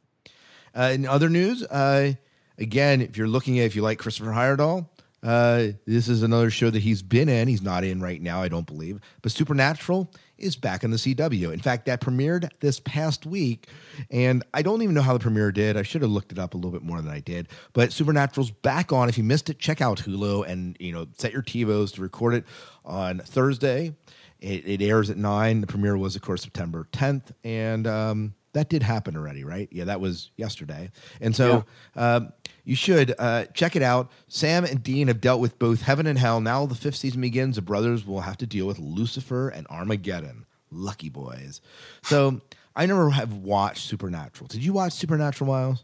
uh, 0.75 0.89
in 0.93 1.05
other 1.05 1.29
news, 1.29 1.63
uh, 1.63 2.13
again, 2.57 3.01
if 3.01 3.15
you're 3.15 3.27
looking 3.27 3.59
at, 3.59 3.65
if 3.65 3.75
you 3.75 3.83
like 3.83 3.99
Christopher 3.99 4.31
Heyerdahl, 4.31 4.87
uh, 5.21 5.67
this 5.85 6.07
is 6.07 6.23
another 6.23 6.49
show 6.49 6.69
that 6.69 6.79
he's 6.79 7.01
been 7.01 7.29
in. 7.29 7.47
He's 7.47 7.61
not 7.61 7.83
in 7.83 8.01
right 8.01 8.21
now, 8.21 8.41
I 8.41 8.47
don't 8.47 8.65
believe. 8.65 8.99
But 9.21 9.31
Supernatural 9.31 10.11
is 10.39 10.55
back 10.55 10.83
in 10.83 10.91
the 10.91 10.97
CW. 10.97 11.53
In 11.53 11.59
fact, 11.59 11.85
that 11.85 12.01
premiered 12.01 12.49
this 12.59 12.79
past 12.79 13.25
week, 13.25 13.67
and 14.09 14.43
I 14.53 14.61
don't 14.61 14.81
even 14.81 14.95
know 14.95 15.01
how 15.01 15.13
the 15.13 15.19
premiere 15.19 15.51
did. 15.51 15.77
I 15.77 15.83
should 15.83 16.01
have 16.01 16.11
looked 16.11 16.31
it 16.31 16.39
up 16.39 16.53
a 16.53 16.57
little 16.57 16.71
bit 16.71 16.83
more 16.83 17.01
than 17.01 17.11
I 17.11 17.19
did. 17.19 17.47
But 17.73 17.91
Supernatural's 17.91 18.51
back 18.51 18.91
on. 18.91 19.09
If 19.09 19.17
you 19.17 19.23
missed 19.23 19.49
it, 19.49 19.59
check 19.59 19.81
out 19.81 19.99
Hulu 19.99 20.47
and 20.47 20.77
you 20.79 20.91
know 20.91 21.07
set 21.17 21.33
your 21.33 21.43
TiVos 21.43 21.93
to 21.95 22.01
record 22.01 22.33
it 22.35 22.45
on 22.85 23.19
Thursday. 23.19 23.95
It, 24.39 24.65
it 24.65 24.81
airs 24.81 25.09
at 25.09 25.17
nine. 25.17 25.61
The 25.61 25.67
premiere 25.67 25.97
was, 25.97 26.15
of 26.15 26.21
course, 26.21 26.41
September 26.41 26.87
10th, 26.93 27.31
and 27.43 27.85
um, 27.85 28.35
that 28.53 28.69
did 28.69 28.83
happen 28.83 29.15
already, 29.15 29.43
right? 29.43 29.67
Yeah, 29.71 29.85
that 29.85 29.99
was 29.99 30.31
yesterday. 30.37 30.91
And 31.21 31.35
so 31.35 31.65
um, 31.95 32.31
you 32.69 32.75
should 32.75 33.15
uh, 33.17 33.45
check 33.55 33.75
it 33.75 33.81
out. 33.81 34.11
Sam 34.27 34.63
and 34.63 34.83
Dean 34.83 35.07
have 35.07 35.19
dealt 35.19 35.41
with 35.41 35.57
both 35.57 35.81
heaven 35.81 36.05
and 36.05 36.19
hell. 36.19 36.39
Now 36.39 36.67
the 36.67 36.75
fifth 36.75 36.97
season 36.97 37.19
begins. 37.19 37.55
The 37.55 37.63
brothers 37.63 38.05
will 38.05 38.21
have 38.21 38.37
to 38.37 38.45
deal 38.45 38.67
with 38.67 38.77
Lucifer 38.77 39.49
and 39.49 39.65
Armageddon. 39.71 40.45
Lucky 40.69 41.09
boys. 41.09 41.61
So 42.03 42.41
I 42.75 42.85
never 42.85 43.09
have 43.09 43.33
watched 43.33 43.87
Supernatural. 43.87 44.49
Did 44.49 44.63
you 44.63 44.71
watch 44.71 44.93
Supernatural, 44.93 45.49
Miles? 45.49 45.83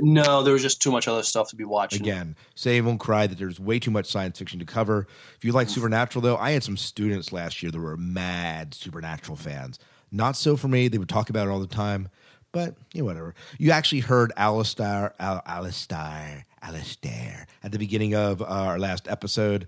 No, 0.00 0.42
there 0.42 0.52
was 0.52 0.60
just 0.60 0.82
too 0.82 0.92
much 0.92 1.08
other 1.08 1.22
stuff 1.22 1.48
to 1.48 1.56
be 1.56 1.64
watching. 1.64 2.02
Again, 2.02 2.36
say 2.54 2.78
won't 2.82 3.00
cry 3.00 3.26
that 3.26 3.38
there's 3.38 3.58
way 3.58 3.78
too 3.78 3.90
much 3.90 4.04
science 4.04 4.38
fiction 4.38 4.58
to 4.58 4.66
cover. 4.66 5.06
If 5.38 5.46
you 5.46 5.52
like 5.52 5.70
Supernatural, 5.70 6.20
though, 6.20 6.36
I 6.36 6.50
had 6.50 6.62
some 6.62 6.76
students 6.76 7.32
last 7.32 7.62
year 7.62 7.72
that 7.72 7.80
were 7.80 7.96
mad 7.96 8.74
Supernatural 8.74 9.36
fans. 9.36 9.78
Not 10.10 10.36
so 10.36 10.58
for 10.58 10.68
me. 10.68 10.88
They 10.88 10.98
would 10.98 11.08
talk 11.08 11.30
about 11.30 11.48
it 11.48 11.50
all 11.50 11.58
the 11.58 11.66
time, 11.66 12.10
but 12.52 12.74
you 12.92 13.00
know, 13.00 13.06
whatever. 13.06 13.34
You 13.58 13.72
actually 13.72 14.00
heard 14.00 14.32
Alistair, 14.36 15.14
Al, 15.18 15.42
Alistair, 15.46 16.44
Alistair 16.62 17.46
at 17.62 17.72
the 17.72 17.78
beginning 17.78 18.14
of 18.14 18.42
our 18.42 18.78
last 18.78 19.08
episode. 19.08 19.66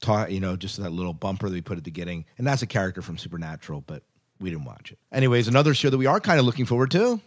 Talk, 0.00 0.30
you 0.30 0.40
know, 0.40 0.56
just 0.56 0.78
that 0.78 0.90
little 0.90 1.12
bumper 1.12 1.48
that 1.48 1.54
we 1.54 1.60
put 1.60 1.74
at 1.74 1.84
the 1.84 1.90
beginning, 1.90 2.24
and 2.36 2.46
that's 2.46 2.62
a 2.62 2.66
character 2.66 3.02
from 3.02 3.16
Supernatural, 3.16 3.84
but 3.86 4.02
we 4.40 4.50
didn't 4.50 4.64
watch 4.64 4.90
it. 4.90 4.98
Anyways, 5.12 5.46
another 5.46 5.74
show 5.74 5.90
that 5.90 5.98
we 5.98 6.06
are 6.06 6.18
kind 6.18 6.40
of 6.40 6.44
looking 6.44 6.66
forward 6.66 6.90
to. 6.90 7.20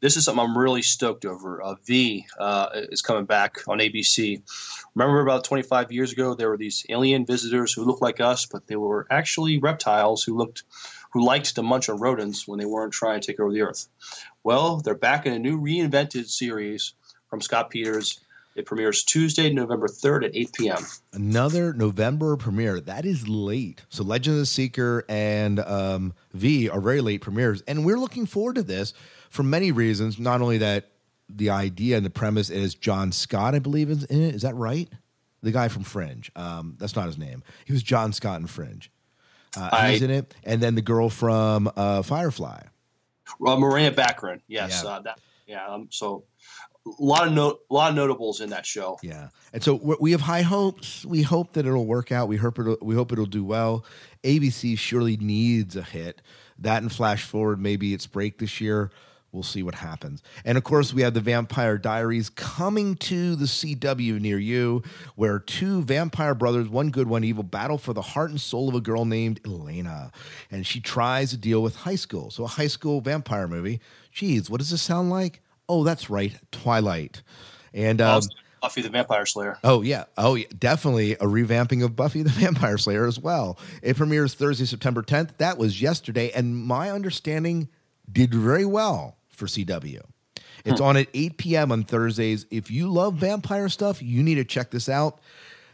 This 0.00 0.16
is 0.16 0.24
something 0.24 0.44
I'm 0.44 0.58
really 0.58 0.82
stoked 0.82 1.24
over. 1.24 1.62
Uh, 1.62 1.76
v 1.84 2.26
uh, 2.38 2.70
is 2.74 3.02
coming 3.02 3.24
back 3.24 3.58
on 3.68 3.78
ABC. 3.78 4.42
Remember 4.96 5.20
about 5.20 5.44
25 5.44 5.92
years 5.92 6.10
ago, 6.10 6.34
there 6.34 6.48
were 6.48 6.56
these 6.56 6.84
alien 6.88 7.24
visitors 7.24 7.72
who 7.72 7.84
looked 7.84 8.02
like 8.02 8.20
us, 8.20 8.44
but 8.44 8.66
they 8.66 8.74
were 8.74 9.06
actually 9.10 9.58
reptiles 9.58 10.24
who 10.24 10.36
looked 10.36 10.64
who 11.12 11.24
liked 11.24 11.54
to 11.54 11.62
munch 11.62 11.88
on 11.88 11.98
rodents 11.98 12.48
when 12.48 12.58
they 12.58 12.64
weren't 12.64 12.92
trying 12.92 13.20
to 13.20 13.26
take 13.26 13.40
over 13.40 13.52
the 13.52 13.62
Earth. 13.62 13.88
Well, 14.42 14.78
they're 14.78 14.94
back 14.94 15.26
in 15.26 15.32
a 15.32 15.38
new 15.38 15.60
reinvented 15.60 16.26
series 16.26 16.94
from 17.28 17.40
Scott 17.40 17.70
Peters. 17.70 18.20
It 18.54 18.66
premieres 18.66 19.02
Tuesday, 19.02 19.50
November 19.50 19.88
3rd 19.88 20.26
at 20.26 20.36
8 20.36 20.52
p.m. 20.52 20.78
another 21.14 21.72
November 21.72 22.36
premiere. 22.36 22.80
That 22.80 23.06
is 23.06 23.26
late. 23.26 23.82
So 23.88 24.04
Legend 24.04 24.34
of 24.34 24.40
the 24.40 24.46
Seeker 24.46 25.04
and 25.08 25.58
um, 25.60 26.12
V 26.34 26.68
are 26.68 26.80
very 26.80 27.00
late 27.00 27.22
premieres, 27.22 27.62
and 27.66 27.84
we're 27.84 27.98
looking 27.98 28.26
forward 28.26 28.56
to 28.56 28.62
this 28.62 28.92
for 29.30 29.42
many 29.42 29.72
reasons. 29.72 30.18
Not 30.18 30.42
only 30.42 30.58
that, 30.58 30.90
the 31.30 31.48
idea 31.48 31.96
and 31.96 32.04
the 32.04 32.10
premise 32.10 32.50
is 32.50 32.74
John 32.74 33.10
Scott, 33.10 33.54
I 33.54 33.58
believe, 33.58 33.88
is 33.88 34.04
in 34.04 34.20
it. 34.20 34.34
Is 34.34 34.42
that 34.42 34.54
right? 34.54 34.88
The 35.42 35.50
guy 35.50 35.68
from 35.68 35.82
Fringe. 35.82 36.30
Um, 36.36 36.76
that's 36.78 36.94
not 36.94 37.06
his 37.06 37.16
name. 37.16 37.42
He 37.64 37.72
was 37.72 37.82
John 37.82 38.12
Scott 38.12 38.40
in 38.40 38.46
Fringe. 38.46 38.90
Uh, 39.56 39.68
I- 39.72 39.88
in 39.92 40.10
it, 40.10 40.34
and 40.44 40.60
then 40.62 40.74
the 40.74 40.82
girl 40.82 41.10
from 41.10 41.70
uh, 41.76 42.02
Firefly. 42.02 42.62
Uh, 43.44 43.56
Morena 43.56 43.90
Baccarin, 43.94 44.40
yes, 44.48 44.82
Yeah. 44.84 44.90
uh, 44.90 45.00
that, 45.00 45.18
yeah. 45.46 45.66
Um, 45.66 45.88
so 45.90 46.24
a 46.86 46.90
lot 47.02 47.26
of 47.26 47.32
note, 47.32 47.60
a 47.70 47.74
lot 47.74 47.90
of 47.90 47.96
notables 47.96 48.40
in 48.40 48.50
that 48.50 48.66
show. 48.66 48.98
Yeah, 49.02 49.28
and 49.52 49.62
so 49.62 49.74
we- 49.74 49.96
we 50.00 50.10
have 50.12 50.20
high 50.22 50.42
hopes. 50.42 51.04
We 51.04 51.22
hope 51.22 51.52
that 51.54 51.66
it'll 51.66 51.86
work 51.86 52.12
out. 52.12 52.28
We 52.28 52.36
hope 52.36 52.58
it'll, 52.58 52.76
we 52.82 52.94
hope 52.94 53.12
it'll 53.12 53.26
do 53.26 53.44
well. 53.44 53.84
ABC 54.24 54.76
surely 54.78 55.16
needs 55.16 55.76
a 55.76 55.82
hit. 55.82 56.22
That 56.58 56.82
and 56.82 56.92
Flash 56.92 57.24
Forward 57.24 57.60
maybe 57.60 57.92
its 57.94 58.06
break 58.06 58.38
this 58.38 58.60
year. 58.60 58.90
We'll 59.32 59.42
see 59.42 59.62
what 59.62 59.74
happens. 59.74 60.22
And 60.44 60.56
of 60.56 60.64
course, 60.64 60.92
we 60.92 61.02
have 61.02 61.14
the 61.14 61.20
Vampire 61.20 61.78
Diaries 61.78 62.28
coming 62.28 62.94
to 62.96 63.34
the 63.34 63.46
CW 63.46 64.20
near 64.20 64.38
you, 64.38 64.82
where 65.16 65.38
two 65.38 65.82
vampire 65.82 66.34
brothers, 66.34 66.68
one 66.68 66.90
good, 66.90 67.08
one 67.08 67.24
evil, 67.24 67.42
battle 67.42 67.78
for 67.78 67.92
the 67.92 68.02
heart 68.02 68.30
and 68.30 68.40
soul 68.40 68.68
of 68.68 68.74
a 68.74 68.80
girl 68.80 69.04
named 69.04 69.40
Elena. 69.46 70.12
And 70.50 70.66
she 70.66 70.80
tries 70.80 71.30
to 71.30 71.36
deal 71.36 71.62
with 71.62 71.74
high 71.76 71.96
school. 71.96 72.30
So, 72.30 72.44
a 72.44 72.48
high 72.48 72.66
school 72.66 73.00
vampire 73.00 73.48
movie. 73.48 73.80
Geez, 74.12 74.50
what 74.50 74.58
does 74.58 74.70
this 74.70 74.82
sound 74.82 75.10
like? 75.10 75.40
Oh, 75.68 75.84
that's 75.84 76.10
right, 76.10 76.34
Twilight. 76.50 77.22
And 77.72 78.00
um, 78.02 78.22
Buffy 78.60 78.82
the 78.82 78.90
Vampire 78.90 79.24
Slayer. 79.24 79.58
Oh 79.64 79.80
yeah, 79.80 80.04
oh 80.18 80.34
yeah, 80.34 80.46
definitely 80.58 81.12
a 81.14 81.24
revamping 81.24 81.82
of 81.82 81.96
Buffy 81.96 82.22
the 82.22 82.30
Vampire 82.30 82.76
Slayer 82.76 83.06
as 83.06 83.18
well. 83.18 83.58
It 83.82 83.96
premieres 83.96 84.34
Thursday, 84.34 84.66
September 84.66 85.02
10th. 85.02 85.38
That 85.38 85.56
was 85.56 85.80
yesterday, 85.80 86.30
and 86.32 86.56
my 86.56 86.90
understanding 86.90 87.68
did 88.10 88.34
very 88.34 88.66
well 88.66 89.16
for 89.42 89.48
CW. 89.48 90.00
It's 90.64 90.80
on 90.80 90.96
at 90.96 91.08
8 91.12 91.36
p.m. 91.36 91.72
on 91.72 91.82
Thursdays. 91.82 92.46
If 92.52 92.70
you 92.70 92.88
love 92.88 93.14
vampire 93.14 93.68
stuff, 93.68 94.00
you 94.00 94.22
need 94.22 94.36
to 94.36 94.44
check 94.44 94.70
this 94.70 94.88
out. 94.88 95.18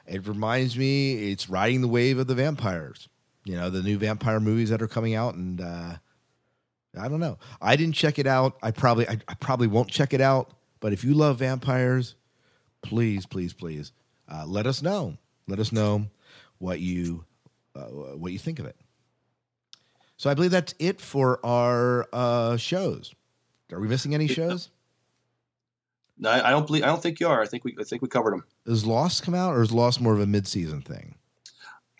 It 0.07 0.27
reminds 0.27 0.79
me, 0.79 1.31
it's 1.31 1.51
riding 1.51 1.83
the 1.83 1.89
wave 1.89 2.19
of 2.19 2.29
the 2.29 2.35
vampires. 2.35 3.11
You 3.45 3.57
know, 3.57 3.69
the 3.69 3.83
new 3.83 3.99
vampire 3.99 4.41
movies 4.41 4.71
that 4.71 4.81
are 4.81 4.89
coming 4.89 5.15
out, 5.15 5.35
and 5.35 5.61
uh, 5.61 5.97
I 6.99 7.09
don't 7.09 7.21
know. 7.21 7.37
I 7.61 7.77
didn't 7.77 7.95
check 7.95 8.19
it 8.19 8.27
out. 8.27 8.57
I 8.63 8.71
probably, 8.71 9.07
I, 9.07 9.19
I 9.29 9.35
probably 9.35 9.67
won't 9.67 9.91
check 9.91 10.15
it 10.15 10.23
out. 10.23 10.51
But 10.81 10.95
if 10.95 11.05
you 11.05 11.13
love 11.13 11.41
vampires, 11.41 12.15
please, 12.81 13.27
please, 13.27 13.53
please, 13.53 13.93
uh, 14.33 14.47
let 14.47 14.67
us 14.67 14.81
know. 14.81 15.19
Let 15.47 15.59
us 15.59 15.73
know 15.73 16.07
what 16.57 16.81
you 16.81 17.25
uh, 17.77 18.17
what 18.17 18.33
you 18.33 18.39
think 18.39 18.61
of 18.61 18.65
it. 18.65 18.77
So 20.17 20.31
I 20.31 20.35
believe 20.35 20.53
that's 20.53 20.75
it 20.79 21.03
for 21.03 21.45
our 21.45 22.09
uh, 22.15 22.57
shows. 22.57 23.15
Are 23.73 23.81
we 23.81 23.89
missing 23.89 24.15
any 24.15 24.27
shows? 24.27 24.71
No, 26.19 26.31
I 26.31 26.51
don't 26.51 26.67
believe. 26.67 26.83
I 26.83 26.87
don't 26.87 27.03
think 27.03 27.21
you 27.21 27.29
are. 27.29 27.43
I 27.43 27.47
think 27.47 27.65
we. 27.65 27.77
I 27.79 27.85
think 27.85 28.03
we 28.03 28.09
covered 28.09 28.33
them. 28.33 28.45
Does 28.67 28.85
Lost 28.85 29.23
come 29.23 29.35
out, 29.35 29.55
or 29.55 29.63
is 29.63 29.73
Lost 29.73 30.01
more 30.01 30.15
of 30.15 30.21
a 30.21 30.27
mid-season 30.27 30.83
thing? 30.83 31.15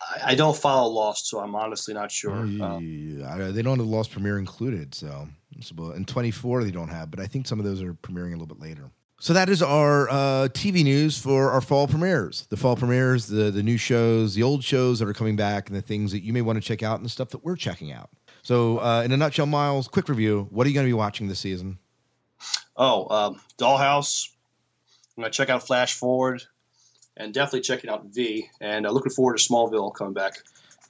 I, 0.01 0.31
I 0.31 0.35
don't 0.35 0.55
follow 0.55 0.89
Lost, 0.89 1.27
so 1.27 1.39
I'm 1.39 1.55
honestly 1.55 1.93
not 1.93 2.11
sure. 2.11 2.35
Uh, 2.35 2.79
Yeah, 2.79 3.51
they 3.51 3.61
don't 3.61 3.77
have 3.77 3.87
the 3.87 3.95
Lost 3.95 4.11
premiere 4.11 4.37
included, 4.37 4.93
so 4.93 5.29
so, 5.61 5.91
in 5.91 6.05
24 6.05 6.63
they 6.63 6.71
don't 6.71 6.89
have, 6.89 7.11
but 7.11 7.19
I 7.19 7.27
think 7.27 7.47
some 7.47 7.59
of 7.59 7.65
those 7.65 7.81
are 7.81 7.93
premiering 7.93 8.29
a 8.29 8.37
little 8.37 8.45
bit 8.47 8.59
later. 8.59 8.91
So 9.21 9.33
that 9.33 9.49
is 9.49 9.61
our 9.61 10.09
uh, 10.09 10.47
TV 10.49 10.83
news 10.83 11.17
for 11.17 11.51
our 11.51 11.59
fall 11.59 11.87
premieres. 11.87 12.47
The 12.49 12.55
fall 12.55 12.77
premieres, 12.77 13.27
the 13.27 13.51
the 13.51 13.63
new 13.63 13.77
shows, 13.77 14.35
the 14.35 14.43
old 14.43 14.63
shows 14.63 14.99
that 14.99 15.09
are 15.09 15.13
coming 15.13 15.35
back, 15.35 15.67
and 15.67 15.77
the 15.77 15.81
things 15.81 16.11
that 16.13 16.21
you 16.21 16.31
may 16.31 16.41
want 16.41 16.55
to 16.57 16.61
check 16.65 16.83
out, 16.83 16.97
and 16.97 17.05
the 17.05 17.09
stuff 17.09 17.29
that 17.29 17.43
we're 17.43 17.57
checking 17.57 17.91
out. 17.91 18.09
So, 18.49 18.79
uh, 18.79 19.03
in 19.05 19.11
a 19.11 19.17
nutshell, 19.17 19.45
Miles, 19.45 19.87
quick 19.87 20.09
review: 20.09 20.47
What 20.49 20.65
are 20.65 20.71
you 20.71 20.73
going 20.73 20.87
to 20.87 20.89
be 20.89 20.93
watching 20.93 21.27
this 21.27 21.37
season? 21.37 21.77
oh, 22.75 23.07
um, 23.15 23.41
Dollhouse. 23.59 24.29
I'm 25.15 25.21
gonna 25.21 25.29
check 25.29 25.51
out 25.51 25.67
Flash 25.67 25.93
Forward, 25.93 26.41
and 27.15 27.31
definitely 27.31 27.61
checking 27.61 27.91
out 27.91 28.05
V. 28.07 28.49
And 28.59 28.87
uh, 28.87 28.89
looking 28.89 29.11
forward 29.11 29.37
to 29.37 29.43
Smallville 29.43 29.93
coming 29.93 30.15
back. 30.15 30.39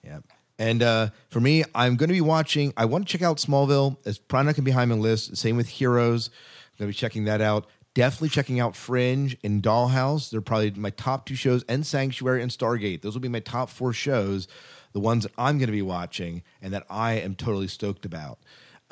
Yeah. 0.05 0.19
And 0.57 0.81
uh, 0.81 1.09
for 1.31 1.41
me, 1.41 1.65
I'm 1.75 1.97
going 1.97 2.07
to 2.07 2.13
be 2.13 2.21
watching. 2.21 2.71
I 2.77 2.85
want 2.85 3.05
to 3.05 3.11
check 3.11 3.27
out 3.27 3.39
Smallville. 3.39 3.97
It's 4.05 4.19
probably 4.19 4.45
not 4.45 4.55
going 4.55 4.63
to 4.63 4.69
be 4.69 4.71
high 4.71 4.83
on 4.83 4.89
my 4.89 4.95
list. 4.95 5.35
Same 5.35 5.57
with 5.57 5.67
Heroes. 5.67 6.29
I'm 6.29 6.77
going 6.77 6.91
to 6.91 6.95
be 6.95 6.97
checking 6.97 7.25
that 7.25 7.41
out. 7.41 7.67
Definitely 7.93 8.29
checking 8.29 8.61
out 8.61 8.77
Fringe 8.77 9.35
and 9.43 9.61
Dollhouse. 9.61 10.29
They're 10.29 10.39
probably 10.39 10.71
my 10.71 10.91
top 10.91 11.25
two 11.25 11.35
shows, 11.35 11.65
and 11.67 11.85
Sanctuary 11.85 12.41
and 12.41 12.51
Stargate. 12.51 13.01
Those 13.01 13.15
will 13.15 13.21
be 13.21 13.27
my 13.27 13.41
top 13.41 13.69
four 13.69 13.91
shows, 13.91 14.47
the 14.93 14.99
ones 14.99 15.23
that 15.23 15.31
I'm 15.37 15.57
going 15.57 15.67
to 15.67 15.73
be 15.73 15.81
watching 15.81 16.43
and 16.61 16.73
that 16.73 16.85
I 16.89 17.13
am 17.13 17.35
totally 17.35 17.67
stoked 17.67 18.05
about. 18.05 18.39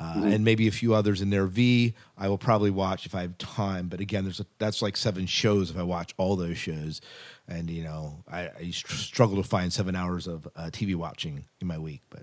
Uh, 0.00 0.22
And 0.26 0.44
maybe 0.44 0.68
a 0.68 0.70
few 0.70 0.94
others 0.94 1.20
in 1.20 1.30
there. 1.30 1.46
V, 1.46 1.92
I 2.16 2.28
will 2.28 2.38
probably 2.38 2.70
watch 2.70 3.04
if 3.04 3.16
I 3.16 3.22
have 3.22 3.36
time. 3.38 3.88
But 3.88 4.00
again, 4.00 4.22
there's 4.22 4.38
a, 4.38 4.46
that's 4.58 4.80
like 4.80 4.96
seven 4.96 5.26
shows 5.26 5.70
if 5.70 5.76
I 5.76 5.82
watch 5.82 6.14
all 6.18 6.36
those 6.36 6.56
shows. 6.56 7.00
And 7.48 7.68
you 7.68 7.82
know, 7.82 8.22
I, 8.30 8.48
I 8.48 8.70
str- 8.70 8.92
struggle 8.94 9.42
to 9.42 9.48
find 9.48 9.72
seven 9.72 9.96
hours 9.96 10.28
of 10.28 10.46
uh, 10.54 10.66
TV 10.70 10.94
watching 10.94 11.46
in 11.60 11.66
my 11.66 11.78
week. 11.78 12.02
But 12.10 12.22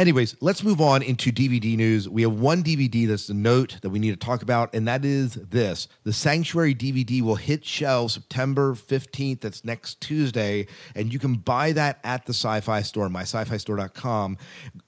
Anyways, 0.00 0.34
let's 0.40 0.64
move 0.64 0.80
on 0.80 1.02
into 1.02 1.30
DVD 1.30 1.76
news. 1.76 2.08
We 2.08 2.22
have 2.22 2.32
one 2.32 2.62
DVD 2.62 3.06
that's 3.06 3.28
a 3.28 3.34
note 3.34 3.76
that 3.82 3.90
we 3.90 3.98
need 3.98 4.12
to 4.12 4.16
talk 4.16 4.40
about, 4.40 4.74
and 4.74 4.88
that 4.88 5.04
is 5.04 5.34
this. 5.34 5.88
The 6.04 6.12
Sanctuary 6.14 6.74
DVD 6.74 7.20
will 7.20 7.34
hit 7.34 7.66
shelves 7.66 8.14
September 8.14 8.72
15th. 8.72 9.42
That's 9.42 9.62
next 9.62 10.00
Tuesday. 10.00 10.68
And 10.94 11.12
you 11.12 11.18
can 11.18 11.34
buy 11.34 11.72
that 11.72 12.00
at 12.02 12.24
the 12.24 12.32
sci 12.32 12.60
fi 12.62 12.80
store, 12.80 13.10
mysci-fi-store.com. 13.10 14.38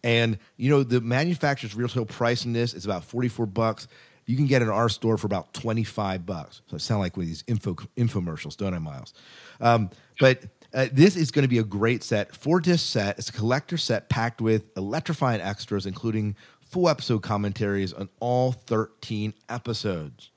And, 0.02 0.38
you 0.56 0.70
know, 0.70 0.82
the 0.82 1.02
manufacturer's 1.02 1.74
retail 1.74 2.06
price 2.06 2.46
in 2.46 2.54
this 2.54 2.72
is 2.72 2.86
about 2.86 3.04
44 3.04 3.44
bucks. 3.44 3.88
You 4.24 4.36
can 4.36 4.46
get 4.46 4.62
it 4.62 4.64
in 4.64 4.70
our 4.70 4.88
store 4.88 5.18
for 5.18 5.26
about 5.26 5.52
25 5.52 6.24
bucks. 6.24 6.62
So 6.68 6.76
it 6.76 6.80
sounds 6.80 7.00
like 7.00 7.18
one 7.18 7.24
of 7.24 7.28
these 7.28 7.44
info, 7.46 7.74
infomercials, 7.98 8.56
don't 8.56 8.72
I, 8.72 8.78
Miles? 8.78 9.12
Um, 9.60 9.90
but 10.18 10.44
uh, 10.74 10.88
this 10.92 11.16
is 11.16 11.30
going 11.30 11.42
to 11.42 11.48
be 11.48 11.58
a 11.58 11.64
great 11.64 12.02
set, 12.02 12.34
four 12.34 12.60
disc 12.60 12.90
set. 12.90 13.18
It's 13.18 13.28
a 13.28 13.32
collector 13.32 13.76
set 13.76 14.08
packed 14.08 14.40
with 14.40 14.64
electrifying 14.76 15.40
extras, 15.40 15.86
including 15.86 16.36
full 16.60 16.88
episode 16.88 17.22
commentaries 17.22 17.92
on 17.92 18.08
all 18.20 18.52
13 18.52 19.34
episodes. 19.48 20.30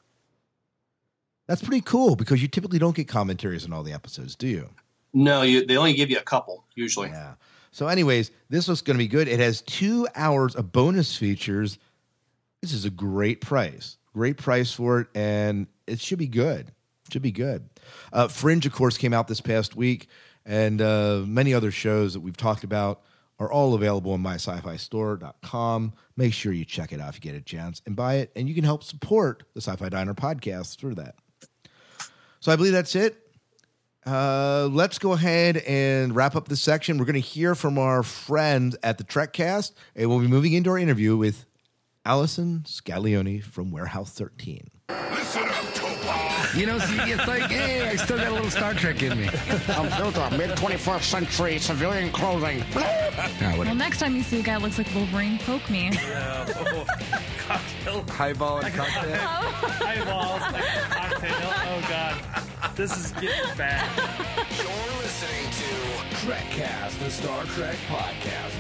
That's 1.48 1.62
pretty 1.62 1.82
cool 1.82 2.16
because 2.16 2.42
you 2.42 2.48
typically 2.48 2.80
don't 2.80 2.96
get 2.96 3.08
commentaries 3.08 3.66
on 3.66 3.74
all 3.74 3.84
the 3.84 3.94
episodes, 3.94 4.36
do 4.36 4.48
you? 4.48 4.70
No, 5.14 5.44
you, 5.44 5.66
they 5.66 5.78
only 5.78 5.94
give 5.94 6.10
you 6.10 6.18
a 6.18 6.24
couple 6.24 6.66
usually. 6.76 7.10
Yeah. 7.10 7.36
So, 7.72 7.88
anyways, 7.88 8.32
this 8.50 8.68
was 8.68 8.82
going 8.82 8.96
to 8.96 9.04
be 9.04 9.08
good. 9.08 9.28
It 9.28 9.40
has 9.40 9.62
two 9.62 10.08
hours 10.16 10.56
of 10.56 10.72
bonus 10.72 11.16
features. 11.16 11.78
This 12.62 12.74
is 12.74 12.86
a 12.86 12.90
great 12.90 13.42
price. 13.42 13.98
Great 14.14 14.38
price 14.38 14.72
for 14.72 15.02
it, 15.02 15.08
and 15.14 15.68
it 15.88 16.00
should 16.00 16.20
be 16.20 16.28
good. 16.28 16.72
Should 17.12 17.22
be 17.22 17.32
good. 17.32 17.70
Uh, 18.12 18.28
Fringe, 18.28 18.66
of 18.66 18.74
course, 18.74 18.98
came 18.98 19.14
out 19.14 19.28
this 19.28 19.42
past 19.42 19.76
week, 19.76 20.08
and 20.46 20.82
uh, 20.82 21.24
many 21.26 21.54
other 21.54 21.72
shows 21.72 22.14
that 22.14 22.20
we've 22.20 22.38
talked 22.38 22.64
about 22.64 23.02
are 23.40 23.52
all 23.52 23.74
available 23.74 24.14
on 24.14 24.22
mysci-fi-store.com. 24.22 25.94
Make 26.16 26.34
sure 26.34 26.54
you 26.54 26.64
check 26.64 26.94
it 26.94 27.02
out 27.02 27.10
if 27.10 27.16
you 27.16 27.32
get 27.32 27.36
a 27.36 27.44
chance 27.44 27.82
and 27.86 27.96
buy 27.96 28.16
it, 28.16 28.32
and 28.36 28.48
you 28.48 28.56
can 28.56 28.64
help 28.64 28.84
support 28.84 29.44
the 29.54 29.62
Sci-Fi 29.62 29.90
Diner 29.90 30.14
podcast 30.14 30.78
through 30.78 30.96
that. 30.96 31.16
So 32.40 32.52
I 32.52 32.56
believe 32.56 32.74
that's 32.74 32.96
it. 32.96 33.22
Uh, 34.06 34.70
let's 34.72 35.00
go 35.00 35.14
ahead 35.14 35.58
and 35.58 36.16
wrap 36.16 36.36
up 36.36 36.48
this 36.48 36.62
section. 36.62 37.00
We're 37.00 37.06
going 37.06 37.16
to 37.16 37.20
hear 37.20 37.56
from 37.56 37.80
our 37.80 38.04
friend 38.04 38.76
at 38.84 39.00
the 39.00 39.04
Trekcast, 39.04 39.72
and 39.96 40.10
we'll 40.10 40.20
be 40.20 40.28
moving 40.28 40.54
into 40.54 40.70
our 40.70 40.78
interview 40.78 41.18
with 41.18 41.46
Allison 42.06 42.64
Scagliotti 42.68 43.42
from 43.42 43.72
Warehouse 43.72 44.12
13. 44.12 44.70
You 46.56 46.66
know, 46.66 46.80
see, 46.80 46.98
it's 47.12 47.28
like, 47.28 47.52
hey, 47.52 47.88
I 47.90 47.96
still 47.98 48.18
got 48.18 48.28
a 48.28 48.32
little 48.34 48.50
Star 48.50 48.74
Trek 48.74 49.04
in 49.04 49.18
me. 49.18 49.28
I'm 49.70 49.90
built 50.02 50.18
of 50.18 50.32
mid 50.38 50.52
21st 50.52 51.04
century 51.04 51.60
civilian 51.60 52.12
clothing. 52.12 52.64
Ah, 52.76 53.56
well, 53.58 53.76
next 53.76 54.00
time 54.00 54.16
you 54.16 54.24
see 54.24 54.40
a 54.40 54.44
guy 54.44 54.54
that 54.54 54.62
looks 54.62 54.78
like 54.78 54.88
Wolverine, 54.96 55.38
poke 55.40 55.70
me. 55.70 55.92
Oh, 55.94 56.86
cocktail. 57.48 58.04
Highball 58.10 58.60
and 58.60 58.74
cocktail. 58.74 59.16
Eyeballs, 59.86 60.42
like 60.42 60.64
cocktail. 60.90 61.54
Oh 61.68 61.82
god, 61.90 62.16
this 62.76 62.96
is 62.98 63.12
getting 63.14 63.58
bad. 63.58 63.90
You're 64.58 64.98
listening 65.02 65.52
to 65.52 65.66
Trekcast, 66.26 67.00
the 67.00 67.10
Star 67.12 67.44
Trek 67.46 67.76
podcast. 67.88 68.54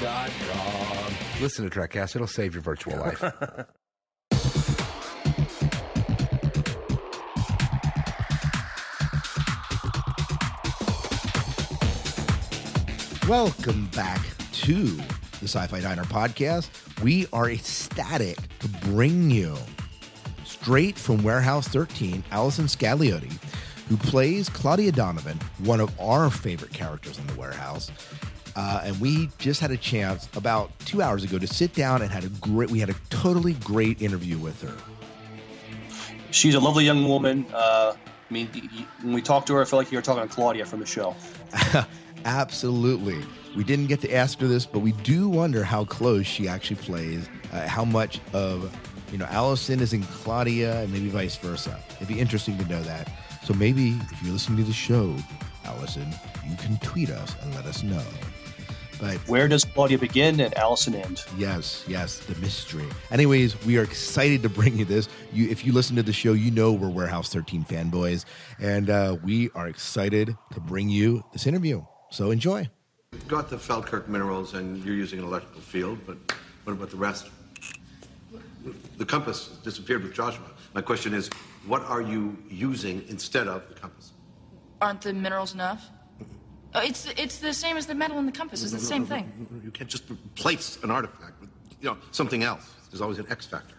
www.trekcast.com. 0.00 1.42
Listen 1.42 1.68
to 1.68 1.78
Trekcast. 1.80 2.16
It'll 2.16 2.26
save 2.26 2.54
your 2.54 2.62
virtual 2.62 2.96
life. 2.96 3.22
Welcome 13.30 13.86
back 13.94 14.20
to 14.54 14.82
the 14.82 15.46
Sci 15.46 15.64
Fi 15.68 15.80
Diner 15.80 16.02
podcast. 16.02 16.68
We 17.00 17.28
are 17.32 17.48
ecstatic 17.48 18.36
to 18.58 18.66
bring 18.88 19.30
you 19.30 19.56
straight 20.42 20.98
from 20.98 21.22
Warehouse 21.22 21.68
13, 21.68 22.24
Allison 22.32 22.64
Scagliotti, 22.64 23.32
who 23.88 23.96
plays 23.98 24.48
Claudia 24.48 24.90
Donovan, 24.90 25.38
one 25.58 25.78
of 25.78 25.96
our 26.00 26.28
favorite 26.28 26.72
characters 26.72 27.18
in 27.20 27.26
the 27.28 27.34
warehouse. 27.34 27.92
Uh, 28.56 28.80
and 28.82 29.00
we 29.00 29.30
just 29.38 29.60
had 29.60 29.70
a 29.70 29.76
chance 29.76 30.28
about 30.34 30.76
two 30.80 31.00
hours 31.00 31.22
ago 31.22 31.38
to 31.38 31.46
sit 31.46 31.72
down 31.72 32.02
and 32.02 32.10
had 32.10 32.24
a 32.24 32.30
great, 32.40 32.68
we 32.68 32.80
had 32.80 32.90
a 32.90 32.96
totally 33.10 33.52
great 33.52 34.02
interview 34.02 34.38
with 34.38 34.60
her. 34.60 34.76
She's 36.32 36.56
a 36.56 36.60
lovely 36.60 36.84
young 36.84 37.06
woman. 37.06 37.46
Uh, 37.54 37.94
I 37.94 38.32
mean, 38.32 38.48
when 39.02 39.12
we 39.12 39.22
talked 39.22 39.46
to 39.46 39.54
her, 39.54 39.62
I 39.62 39.66
feel 39.66 39.78
like 39.78 39.92
you 39.92 39.98
were 39.98 40.02
talking 40.02 40.28
to 40.28 40.34
Claudia 40.34 40.66
from 40.66 40.80
the 40.80 40.86
show. 40.86 41.14
Absolutely. 42.24 43.20
We 43.56 43.64
didn't 43.64 43.86
get 43.86 44.00
to 44.02 44.14
ask 44.14 44.38
her 44.40 44.46
this, 44.46 44.66
but 44.66 44.80
we 44.80 44.92
do 44.92 45.28
wonder 45.28 45.64
how 45.64 45.84
close 45.84 46.26
she 46.26 46.46
actually 46.48 46.76
plays, 46.76 47.28
uh, 47.52 47.66
how 47.66 47.84
much 47.84 48.20
of, 48.32 48.74
you 49.10 49.18
know, 49.18 49.26
Allison 49.26 49.80
is 49.80 49.92
in 49.92 50.02
Claudia 50.04 50.82
and 50.82 50.92
maybe 50.92 51.08
vice 51.08 51.36
versa. 51.36 51.78
It'd 51.96 52.08
be 52.08 52.20
interesting 52.20 52.56
to 52.58 52.64
know 52.66 52.82
that. 52.82 53.10
So 53.44 53.54
maybe 53.54 53.98
if 54.12 54.22
you're 54.22 54.32
listening 54.32 54.58
to 54.58 54.64
the 54.64 54.72
show, 54.72 55.16
Allison, 55.64 56.06
you 56.48 56.56
can 56.56 56.76
tweet 56.78 57.10
us 57.10 57.34
and 57.42 57.54
let 57.54 57.66
us 57.66 57.82
know. 57.82 58.04
But 59.00 59.16
Where 59.28 59.48
does 59.48 59.64
Claudia 59.64 59.98
begin 59.98 60.40
and 60.40 60.56
Allison 60.58 60.94
end? 60.94 61.24
Yes, 61.38 61.84
yes, 61.88 62.20
the 62.20 62.34
mystery. 62.36 62.84
Anyways, 63.10 63.64
we 63.64 63.78
are 63.78 63.82
excited 63.82 64.42
to 64.42 64.50
bring 64.50 64.76
you 64.76 64.84
this. 64.84 65.08
You, 65.32 65.48
if 65.48 65.64
you 65.64 65.72
listen 65.72 65.96
to 65.96 66.02
the 66.02 66.12
show, 66.12 66.34
you 66.34 66.50
know 66.50 66.72
we're 66.72 66.90
Warehouse 66.90 67.32
13 67.32 67.64
fanboys, 67.64 68.26
and 68.58 68.90
uh, 68.90 69.16
we 69.24 69.50
are 69.54 69.68
excited 69.68 70.36
to 70.52 70.60
bring 70.60 70.90
you 70.90 71.24
this 71.32 71.46
interview. 71.46 71.82
So 72.10 72.30
enjoy. 72.30 72.68
You've 73.12 73.28
got 73.28 73.48
the 73.50 73.56
Feldkirk 73.56 74.08
minerals, 74.08 74.54
and 74.54 74.84
you're 74.84 74.94
using 74.94 75.18
an 75.20 75.24
electrical 75.24 75.60
field, 75.60 75.98
but 76.06 76.16
what 76.64 76.72
about 76.74 76.90
the 76.90 76.96
rest? 76.96 77.28
The 78.98 79.04
compass 79.04 79.48
disappeared 79.64 80.02
with 80.02 80.12
Joshua. 80.14 80.44
My 80.74 80.80
question 80.82 81.14
is, 81.14 81.28
what 81.66 81.82
are 81.82 82.02
you 82.02 82.36
using 82.48 83.04
instead 83.08 83.48
of 83.48 83.66
the 83.68 83.74
compass? 83.74 84.12
Aren't 84.80 85.02
the 85.02 85.12
minerals 85.12 85.54
enough? 85.54 85.88
Uh, 86.72 86.82
it's 86.84 87.06
it's 87.16 87.38
the 87.38 87.52
same 87.52 87.76
as 87.76 87.86
the 87.86 87.94
metal 87.94 88.18
in 88.18 88.26
the 88.26 88.32
compass. 88.32 88.62
It's 88.62 88.70
the 88.72 88.78
same 88.78 89.04
thing. 89.04 89.24
You 89.64 89.72
can't 89.72 89.90
just 89.90 90.08
replace 90.08 90.78
an 90.84 90.90
artifact 90.90 91.40
with, 91.40 91.50
you 91.80 91.88
know, 91.90 91.96
something 92.12 92.44
else. 92.44 92.64
There's 92.90 93.00
always 93.00 93.18
an 93.18 93.26
X 93.28 93.44
factor, 93.46 93.74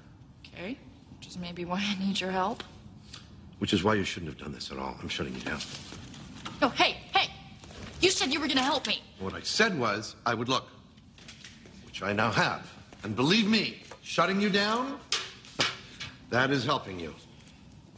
Okay, 0.54 0.78
which 1.18 1.28
is 1.28 1.38
maybe 1.38 1.64
why 1.64 1.80
I 1.82 1.96
need 2.06 2.20
your 2.20 2.32
help. 2.32 2.64
which 3.60 3.72
is 3.74 3.84
why 3.84 3.94
you 3.94 4.04
shouldn't 4.04 4.32
have 4.34 4.40
done 4.42 4.52
this 4.52 4.72
at 4.72 4.78
all. 4.78 4.98
I'm 5.02 5.08
shutting 5.10 5.34
you 5.36 5.42
down. 5.42 5.60
Oh, 6.62 6.70
hey, 6.70 6.92
hey! 6.92 6.96
You 7.06 7.11
said 8.22 8.32
you 8.32 8.40
were 8.40 8.48
gonna 8.48 8.62
help 8.62 8.86
me. 8.86 9.02
What 9.20 9.34
I 9.34 9.42
said 9.42 9.78
was 9.80 10.16
I 10.28 10.36
would 10.36 10.48
look, 10.48 10.68
which 11.88 12.04
I 12.04 12.14
now 12.14 12.30
have. 12.30 12.72
And 13.04 13.16
believe 13.16 13.50
me, 13.50 13.82
shutting 14.04 14.40
you 14.40 14.48
down, 14.48 15.00
that 16.30 16.52
is 16.52 16.64
helping 16.64 17.00
you. 17.00 17.16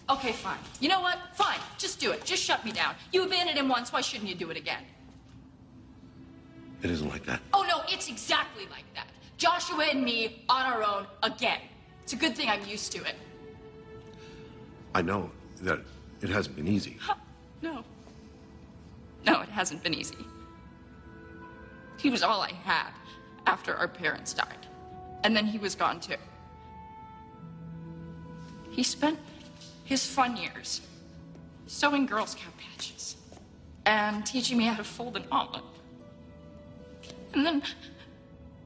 Okay, 0.10 0.32
fine. 0.32 0.60
You 0.80 0.88
know 0.88 1.02
what? 1.02 1.18
Fine. 1.34 1.60
Just 1.78 2.00
do 2.00 2.12
it. 2.12 2.24
Just 2.24 2.42
shut 2.42 2.64
me 2.64 2.72
down. 2.72 2.96
You 3.12 3.26
abandoned 3.26 3.58
him 3.58 3.68
once. 3.68 3.92
Why 3.92 4.00
shouldn't 4.00 4.30
you 4.30 4.36
do 4.36 4.50
it 4.50 4.56
again? 4.56 4.84
It 6.82 6.90
isn't 6.90 7.10
like 7.10 7.26
that. 7.26 7.42
Oh 7.54 7.66
no, 7.68 7.82
it's 7.90 8.08
exactly 8.08 8.66
like 8.72 8.86
that. 8.96 9.08
Joshua 9.38 9.88
and 9.92 10.06
me 10.06 10.46
on 10.48 10.66
our 10.66 10.84
own 10.84 11.06
again. 11.24 11.60
It's 12.04 12.14
a 12.14 12.18
good 12.18 12.34
thing 12.38 12.48
I'm 12.48 12.66
used 12.66 12.94
to 12.94 13.00
it. 13.00 13.16
I 14.96 15.02
know 15.02 15.30
that 15.64 15.80
it 16.22 16.30
hasn't 16.30 16.56
been 16.56 16.70
easy. 16.70 16.98
No. 17.62 17.84
No, 19.26 19.42
it 19.42 19.50
hasn't 19.50 19.84
been 19.84 19.94
easy. 19.94 20.18
He 21.98 22.10
was 22.10 22.24
all 22.24 22.42
I 22.42 22.52
had 22.52 22.92
after 23.48 23.76
our 23.76 23.88
parents 23.88 24.34
died. 24.34 24.68
And 25.24 25.36
then 25.36 25.46
he 25.46 25.58
was 25.58 25.76
gone 25.76 26.00
too. 26.00 26.16
He 28.70 28.84
spent 28.84 29.20
his 29.86 30.06
fun 30.06 30.36
years 30.36 30.82
sewing 31.68 32.06
Girl 32.06 32.26
Scout 32.26 32.54
patches 32.58 33.16
and 33.86 34.26
teaching 34.26 34.58
me 34.58 34.66
how 34.66 34.76
to 34.76 34.84
fold 34.84 35.16
an 35.16 35.26
omelet. 35.32 35.64
And 37.34 37.46
then 37.46 37.64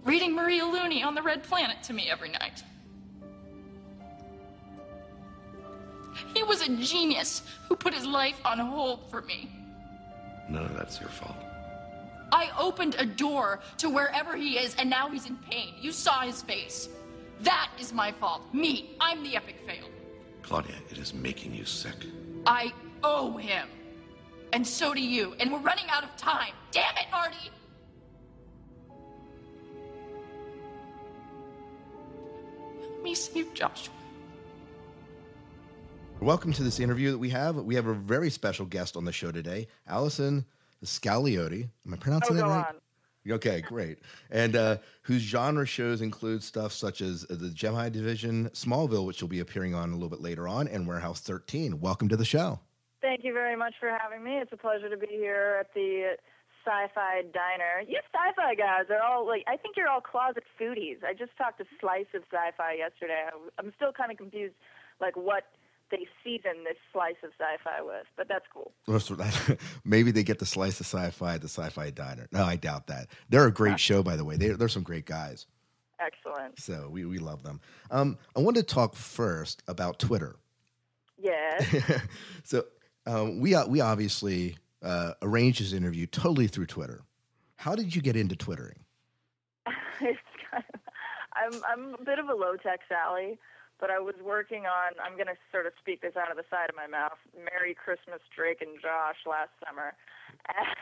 reading 0.03 0.33
Maria 0.33 0.65
Looney 0.65 1.03
on 1.03 1.15
the 1.15 1.21
Red 1.21 1.43
Planet 1.43 1.83
to 1.83 1.93
me 1.93 2.09
every 2.09 2.29
night. 2.29 2.63
He 6.33 6.43
was 6.43 6.61
a 6.61 6.75
genius 6.77 7.43
who 7.67 7.75
put 7.75 7.93
his 7.93 8.05
life 8.05 8.39
on 8.45 8.59
hold 8.59 9.09
for 9.09 9.21
me. 9.21 9.56
None 10.49 10.65
of 10.65 10.75
that's 10.75 10.99
your 10.99 11.09
fault. 11.09 11.35
I 12.31 12.49
opened 12.59 12.95
a 12.99 13.05
door 13.05 13.59
to 13.77 13.89
wherever 13.89 14.35
he 14.35 14.57
is, 14.57 14.75
and 14.75 14.89
now 14.89 15.09
he's 15.09 15.27
in 15.27 15.37
pain. 15.49 15.73
You 15.79 15.91
saw 15.91 16.21
his 16.21 16.41
face. 16.41 16.89
That 17.41 17.69
is 17.79 17.93
my 17.93 18.11
fault. 18.11 18.41
Me. 18.53 18.95
I'm 18.99 19.23
the 19.23 19.35
epic 19.35 19.57
fail. 19.65 19.85
Claudia, 20.41 20.75
it 20.89 20.97
is 20.97 21.13
making 21.13 21.53
you 21.53 21.65
sick. 21.65 21.95
I 22.45 22.73
owe 23.03 23.37
him. 23.37 23.67
And 24.53 24.65
so 24.65 24.93
do 24.93 25.01
you. 25.01 25.35
And 25.39 25.51
we're 25.51 25.59
running 25.59 25.85
out 25.89 26.03
of 26.03 26.15
time. 26.17 26.53
Damn 26.71 26.95
it, 26.95 27.07
Marty! 27.11 27.51
Help 32.79 33.03
me 33.03 33.13
save 33.13 33.53
Joshua. 33.53 33.93
Welcome 36.20 36.51
to 36.53 36.63
this 36.63 36.80
interview 36.80 37.11
that 37.11 37.18
we 37.18 37.30
have. 37.30 37.55
We 37.57 37.76
have 37.76 37.86
a 37.88 37.93
very 37.93 38.30
special 38.30 38.65
guest 38.65 38.97
on 38.97 39.05
the 39.05 39.11
show 39.11 39.32
today, 39.32 39.68
Allison 39.88 40.45
Scagliotti. 40.84 41.70
Am 41.86 41.93
I 41.93 41.97
pronouncing 41.97 42.36
Oh, 42.38 42.39
that 42.39 42.45
right? 42.47 42.65
on. 43.28 43.34
Okay, 43.34 43.61
great. 43.61 43.99
And 44.32 44.55
uh, 44.55 44.78
whose 45.03 45.22
genre 45.22 45.65
shows 45.65 46.01
include 46.01 46.41
stuff 46.43 46.72
such 46.74 47.01
as 47.01 47.22
the 47.30 47.49
Gemini 47.49 47.89
Division, 47.89 48.49
Smallville, 48.53 49.05
which 49.05 49.22
you'll 49.22 49.28
be 49.30 49.41
appearing 49.41 49.76
on 49.76 49.89
a 49.91 49.93
little 49.93 50.09
bit 50.09 50.22
later 50.22 50.47
on, 50.47 50.68
and 50.68 50.88
Warehouse 50.88 51.20
13. 51.22 51.80
Welcome 51.80 52.09
to 52.09 52.18
the 52.18 52.26
show. 52.26 52.59
Thank 53.01 53.24
you 53.24 53.34
very 53.34 53.55
much 53.55 53.76
for 53.80 53.89
having 53.89 54.24
me. 54.24 54.38
It's 54.38 54.51
a 54.51 54.57
pleasure 54.57 54.89
to 54.89 54.97
be 54.97 55.07
here 55.07 55.57
at 55.59 55.74
the 55.74 56.15
Sci-Fi 56.65 57.22
Diner. 57.34 57.84
You 57.88 57.99
sci-fi 58.13 58.55
guys 58.55 58.86
are 58.89 59.01
all 59.03 59.28
like, 59.28 59.43
I 59.47 59.55
think 59.57 59.76
you're 59.78 59.88
all 59.89 60.01
closet 60.01 60.43
foodies. 60.59 61.03
I 61.03 61.13
just 61.13 61.32
talked 61.38 61.59
to 61.59 61.65
Slice 61.80 62.07
of 62.15 62.24
Sci-Fi 62.32 62.74
yesterday. 62.74 63.28
I'm 63.59 63.72
still 63.76 63.91
kind 63.91 64.11
of 64.11 64.18
confused, 64.18 64.55
like 64.99 65.15
what 65.15 65.43
they 65.91 66.07
season 66.23 66.63
this 66.63 66.77
slice 66.91 67.15
of 67.23 67.31
sci-fi 67.39 67.81
with, 67.81 68.05
but 68.15 68.27
that's 68.27 68.45
cool. 68.53 68.73
Maybe 69.85 70.11
they 70.11 70.23
get 70.23 70.39
the 70.39 70.45
slice 70.45 70.79
of 70.79 70.85
sci-fi 70.85 71.35
at 71.35 71.41
the 71.41 71.47
Sci-Fi 71.47 71.91
Diner. 71.91 72.27
No, 72.31 72.43
I 72.43 72.55
doubt 72.55 72.88
that. 72.88 73.07
They're 73.29 73.47
a 73.47 73.51
great 73.51 73.79
show, 73.79 74.03
by 74.03 74.15
the 74.15 74.25
way. 74.25 74.38
They're, 74.38 74.57
they're 74.57 74.67
some 74.67 74.83
great 74.83 75.05
guys. 75.05 75.47
Excellent. 75.99 76.59
So 76.59 76.89
we, 76.91 77.05
we 77.05 77.17
love 77.17 77.43
them. 77.43 77.59
Um, 77.89 78.17
I 78.35 78.41
wanted 78.41 78.67
to 78.67 78.73
talk 78.73 78.95
first 78.95 79.63
about 79.67 79.99
Twitter. 79.99 80.35
Yeah. 81.17 81.63
so 82.43 82.65
um, 83.05 83.39
we 83.39 83.55
we 83.67 83.81
obviously 83.81 84.57
uh, 84.83 85.13
arranged 85.21 85.61
this 85.61 85.73
interview 85.73 86.05
totally 86.05 86.47
through 86.47 86.67
Twitter. 86.67 87.01
How 87.55 87.75
did 87.75 87.95
you 87.95 88.01
get 88.01 88.15
into 88.15 88.35
twittering? 88.35 88.79
it's 90.01 90.19
kind 90.51 90.63
of, 90.73 90.81
I'm 91.33 91.61
I'm 91.67 91.95
a 91.95 92.03
bit 92.03 92.19
of 92.19 92.29
a 92.29 92.33
low 92.35 92.55
tech 92.55 92.81
Sally, 92.88 93.39
but 93.80 93.89
I 93.89 93.99
was 93.99 94.15
working 94.23 94.65
on. 94.65 94.93
I'm 95.03 95.13
going 95.13 95.28
to 95.28 95.38
sort 95.51 95.65
of 95.65 95.73
speak 95.80 96.01
this 96.01 96.15
out 96.15 96.32
of 96.32 96.38
the 96.38 96.45
side 96.49 96.69
of 96.69 96.75
my 96.75 96.88
mouth. 96.88 97.17
Merry 97.38 97.73
Christmas, 97.73 98.21
Drake 98.36 98.61
and 98.61 98.80
Josh 98.82 99.17
last 99.25 99.51
summer, 99.65 99.93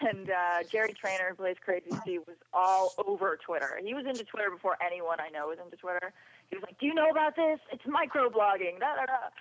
and 0.02 0.30
uh, 0.30 0.64
Jerry 0.72 0.94
Trainer, 0.94 1.30
who 1.30 1.36
plays 1.36 1.58
Crazy 1.64 1.92
Steve, 2.02 2.22
was 2.28 2.38
all 2.54 2.94
over 3.06 3.38
Twitter. 3.38 3.80
He 3.84 3.94
was 3.94 4.06
into 4.06 4.24
Twitter 4.24 4.50
before 4.50 4.78
anyone 4.84 5.20
I 5.20 5.30
know 5.30 5.48
was 5.48 5.60
into 5.64 5.78
Twitter. 5.78 6.14
He 6.50 6.56
was 6.56 6.64
like, 6.64 6.80
"Do 6.80 6.86
you 6.86 6.94
know 6.94 7.10
about 7.10 7.36
this? 7.36 7.60
It's 7.72 7.84
microblogging." 7.84 8.80
Da 8.80 8.96
da 8.96 9.06
da. 9.06 9.32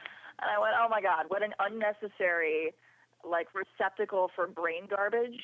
And 0.42 0.50
I 0.50 0.58
went, 0.58 0.74
"Oh 0.78 0.88
my 0.88 1.00
God, 1.00 1.26
what 1.28 1.42
an 1.42 1.54
unnecessary 1.58 2.74
like 3.22 3.48
receptacle 3.54 4.30
for 4.34 4.46
brain 4.46 4.86
garbage." 4.88 5.42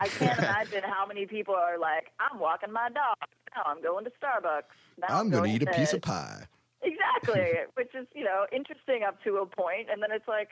I 0.00 0.06
can't 0.06 0.38
imagine 0.38 0.82
how 0.84 1.06
many 1.06 1.26
people 1.26 1.54
are 1.54 1.76
like, 1.76 2.12
I'm 2.20 2.38
walking 2.38 2.72
my 2.72 2.88
dog. 2.88 3.16
Now 3.56 3.62
I'm 3.66 3.82
going 3.82 4.04
to 4.04 4.12
Starbucks. 4.22 4.62
Now 4.96 5.18
I'm 5.18 5.28
going 5.28 5.50
to 5.50 5.56
eat 5.56 5.62
a 5.62 5.66
to 5.66 5.72
piece 5.72 5.92
of 5.92 6.02
pie. 6.02 6.46
Exactly, 6.82 7.50
which 7.74 7.94
is 7.94 8.06
you 8.14 8.24
know 8.24 8.46
interesting 8.52 9.02
up 9.06 9.22
to 9.24 9.38
a 9.38 9.46
point, 9.46 9.88
and 9.90 10.02
then 10.02 10.10
it's 10.12 10.28
like, 10.28 10.50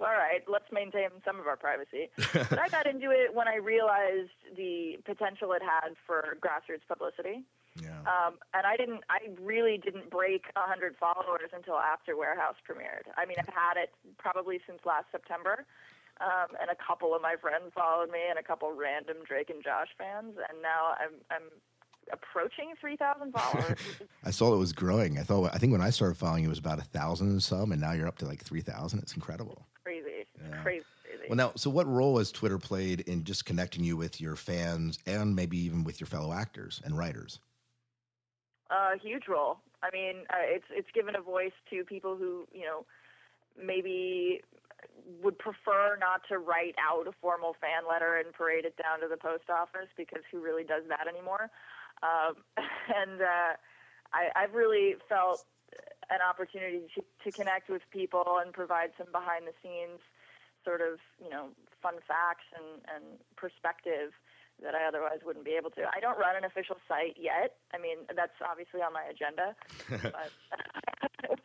all 0.00 0.16
right, 0.16 0.42
let's 0.48 0.70
maintain 0.72 1.08
some 1.24 1.38
of 1.38 1.46
our 1.46 1.56
privacy. 1.56 2.08
but 2.32 2.58
I 2.58 2.68
got 2.68 2.86
into 2.86 3.10
it 3.10 3.34
when 3.34 3.48
I 3.48 3.56
realized 3.56 4.32
the 4.56 4.96
potential 5.04 5.52
it 5.52 5.62
had 5.62 5.94
for 6.06 6.36
grassroots 6.40 6.86
publicity. 6.88 7.44
Yeah. 7.76 8.00
Um, 8.08 8.40
and 8.54 8.64
I 8.64 8.76
didn't, 8.76 9.04
I 9.10 9.28
really 9.36 9.76
didn't 9.76 10.08
break 10.08 10.48
100 10.56 10.96
followers 10.96 11.52
until 11.52 11.76
after 11.76 12.16
Warehouse 12.16 12.56
premiered. 12.64 13.04
I 13.18 13.26
mean, 13.26 13.36
I've 13.38 13.52
had 13.52 13.76
it 13.76 13.92
probably 14.16 14.60
since 14.66 14.80
last 14.86 15.12
September. 15.12 15.66
Um, 16.16 16.56
and 16.56 16.72
a 16.72 16.78
couple 16.80 17.12
of 17.12 17.20
my 17.20 17.36
friends 17.36 17.76
followed 17.76 18.08
me, 18.08 18.24
and 18.30 18.38
a 18.38 18.42
couple 18.42 18.72
random 18.72 19.20
Drake 19.28 19.50
and 19.50 19.62
Josh 19.62 19.92
fans, 19.98 20.40
and 20.48 20.62
now 20.64 20.96
I'm 20.96 21.20
I'm 21.28 21.52
approaching 22.12 22.74
3,000 22.80 23.32
followers. 23.32 23.78
I 24.24 24.30
saw 24.30 24.54
it 24.54 24.58
was 24.58 24.72
growing. 24.72 25.18
I 25.18 25.22
thought 25.22 25.50
I 25.54 25.58
think 25.58 25.72
when 25.72 25.80
I 25.80 25.90
started 25.90 26.16
following 26.16 26.42
you, 26.42 26.48
it 26.48 26.50
was 26.50 26.58
about 26.58 26.78
a 26.78 26.84
thousand 26.84 27.28
and 27.28 27.42
some, 27.42 27.72
and 27.72 27.80
now 27.80 27.92
you're 27.92 28.08
up 28.08 28.18
to 28.18 28.26
like 28.26 28.42
three 28.42 28.60
thousand. 28.60 29.00
It's 29.00 29.14
incredible. 29.14 29.66
crazy, 29.84 30.26
Yeah. 30.38 30.62
crazy, 30.62 30.84
crazy. 31.04 31.24
Well, 31.28 31.36
now, 31.36 31.52
so 31.56 31.70
what 31.70 31.86
role 31.86 32.18
has 32.18 32.30
Twitter 32.32 32.58
played 32.58 33.00
in 33.00 33.24
just 33.24 33.44
connecting 33.44 33.84
you 33.84 33.96
with 33.96 34.20
your 34.20 34.36
fans 34.36 34.98
and 35.06 35.34
maybe 35.34 35.58
even 35.58 35.84
with 35.84 36.00
your 36.00 36.06
fellow 36.08 36.32
actors 36.32 36.80
and 36.84 36.96
writers? 36.96 37.40
A 38.70 38.98
huge 38.98 39.24
role. 39.28 39.58
I 39.82 39.90
mean, 39.92 40.24
uh, 40.30 40.42
it's 40.42 40.66
it's 40.70 40.88
given 40.94 41.14
a 41.16 41.20
voice 41.20 41.52
to 41.70 41.84
people 41.84 42.16
who 42.16 42.46
you 42.52 42.64
know 42.64 42.84
maybe 43.60 44.40
would 45.22 45.38
prefer 45.38 45.96
not 46.00 46.20
to 46.28 46.38
write 46.38 46.74
out 46.82 47.06
a 47.06 47.12
formal 47.20 47.54
fan 47.60 47.88
letter 47.88 48.16
and 48.16 48.32
parade 48.32 48.64
it 48.64 48.76
down 48.76 49.00
to 49.00 49.08
the 49.08 49.16
post 49.16 49.48
office 49.50 49.88
because 49.96 50.22
who 50.32 50.40
really 50.42 50.64
does 50.64 50.82
that 50.88 51.06
anymore? 51.06 51.48
Um, 52.02 52.36
and 52.94 53.20
uh, 53.20 53.52
I, 54.12 54.28
I've 54.34 54.54
really 54.54 54.96
felt 55.08 55.44
an 56.10 56.20
opportunity 56.22 56.86
to, 56.94 57.02
to 57.24 57.28
connect 57.32 57.68
with 57.68 57.82
people 57.90 58.38
and 58.42 58.52
provide 58.52 58.90
some 58.96 59.10
behind 59.10 59.46
the 59.46 59.54
scenes 59.62 60.00
sort 60.64 60.80
of 60.80 60.98
you 61.22 61.30
know 61.30 61.54
fun 61.82 61.94
facts 62.06 62.46
and, 62.54 62.82
and 62.90 63.04
perspective 63.36 64.10
that 64.62 64.74
I 64.74 64.88
otherwise 64.88 65.20
wouldn't 65.24 65.44
be 65.44 65.52
able 65.52 65.70
to. 65.76 65.84
I 65.84 66.00
don't 66.00 66.18
run 66.18 66.34
an 66.34 66.44
official 66.44 66.76
site 66.88 67.16
yet. 67.20 67.60
I 67.74 67.78
mean, 67.78 68.08
that's 68.16 68.34
obviously 68.40 68.80
on 68.80 68.92
my 68.92 69.04
agenda, 69.04 69.54
but 69.90 70.32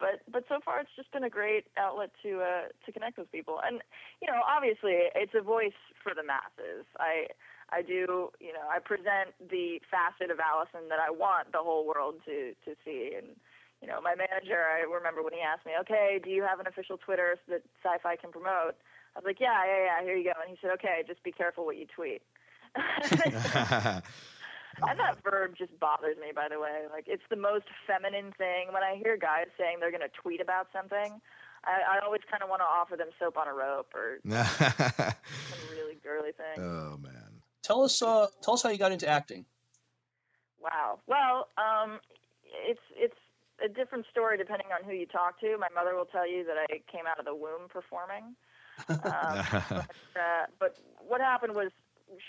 but 0.00 0.20
but 0.30 0.44
so 0.48 0.58
far 0.64 0.80
it's 0.80 0.94
just 0.96 1.12
been 1.12 1.24
a 1.24 1.30
great 1.30 1.66
outlet 1.78 2.10
to 2.22 2.42
uh, 2.42 2.66
to 2.84 2.92
connect 2.92 3.18
with 3.18 3.30
people. 3.30 3.60
And 3.64 3.80
you 4.20 4.28
know, 4.28 4.40
obviously 4.44 5.08
it's 5.14 5.34
a 5.34 5.42
voice 5.42 5.78
for 6.02 6.12
the 6.14 6.24
masses. 6.24 6.84
I 6.98 7.30
I 7.70 7.82
do, 7.82 8.30
you 8.40 8.52
know, 8.52 8.66
I 8.70 8.78
present 8.78 9.34
the 9.40 9.80
facet 9.90 10.30
of 10.30 10.38
Allison 10.38 10.88
that 10.88 11.00
I 11.00 11.10
want 11.10 11.52
the 11.52 11.58
whole 11.58 11.86
world 11.86 12.16
to 12.26 12.54
to 12.64 12.76
see. 12.84 13.14
And 13.16 13.34
you 13.82 13.88
know, 13.88 14.00
my 14.00 14.14
manager, 14.14 14.62
I 14.62 14.86
remember 14.86 15.22
when 15.22 15.34
he 15.34 15.40
asked 15.40 15.66
me, 15.66 15.72
"Okay, 15.80 16.20
do 16.22 16.30
you 16.30 16.42
have 16.42 16.60
an 16.60 16.66
official 16.66 16.96
Twitter 16.96 17.38
that 17.48 17.62
Sci-Fi 17.82 18.16
can 18.16 18.30
promote?" 18.30 18.76
I 19.14 19.18
was 19.18 19.24
like, 19.24 19.40
"Yeah, 19.40 19.64
yeah, 19.66 19.84
yeah. 19.84 20.02
Here 20.02 20.16
you 20.16 20.24
go." 20.24 20.38
And 20.40 20.50
he 20.50 20.56
said, 20.60 20.70
"Okay, 20.78 21.02
just 21.06 21.22
be 21.22 21.32
careful 21.32 21.64
what 21.66 21.76
you 21.76 21.86
tweet." 21.86 22.22
And 24.82 24.98
that 25.00 25.22
verb 25.24 25.54
just 25.56 25.78
bothers 25.80 26.16
me, 26.18 26.32
by 26.34 26.48
the 26.50 26.60
way. 26.60 26.84
Like, 26.92 27.04
it's 27.06 27.22
the 27.30 27.36
most 27.36 27.64
feminine 27.86 28.32
thing. 28.36 28.68
When 28.72 28.82
I 28.82 28.96
hear 28.96 29.16
guys 29.16 29.46
saying 29.56 29.78
they're 29.80 29.90
going 29.90 30.04
to 30.04 30.12
tweet 30.20 30.40
about 30.40 30.68
something, 30.72 31.20
I, 31.64 31.96
I 31.96 32.04
always 32.04 32.20
kind 32.30 32.42
of 32.42 32.48
want 32.48 32.60
to 32.60 32.68
offer 32.68 32.96
them 32.96 33.08
soap 33.18 33.36
on 33.36 33.48
a 33.48 33.54
rope 33.54 33.92
or 33.94 34.20
some 34.28 35.64
really 35.72 35.96
girly 36.02 36.32
thing. 36.32 36.62
Oh 36.62 36.98
man. 37.00 37.25
Tell 37.66 37.82
us, 37.82 38.00
uh, 38.00 38.28
tell 38.42 38.54
us 38.54 38.62
how 38.62 38.68
you 38.70 38.78
got 38.78 38.92
into 38.92 39.08
acting. 39.08 39.44
Wow. 40.60 41.00
Well, 41.08 41.48
um, 41.58 41.98
it's 42.64 42.80
it's 42.94 43.18
a 43.64 43.68
different 43.68 44.06
story 44.08 44.38
depending 44.38 44.68
on 44.70 44.88
who 44.88 44.94
you 44.94 45.06
talk 45.06 45.40
to. 45.40 45.58
My 45.58 45.66
mother 45.74 45.96
will 45.96 46.04
tell 46.04 46.30
you 46.30 46.44
that 46.44 46.56
I 46.56 46.66
came 46.90 47.06
out 47.10 47.18
of 47.18 47.24
the 47.24 47.34
womb 47.34 47.66
performing. 47.68 48.36
Um, 48.88 48.96
but, 49.02 49.96
uh, 50.14 50.46
but 50.60 50.78
what 51.00 51.20
happened 51.20 51.56
was 51.56 51.72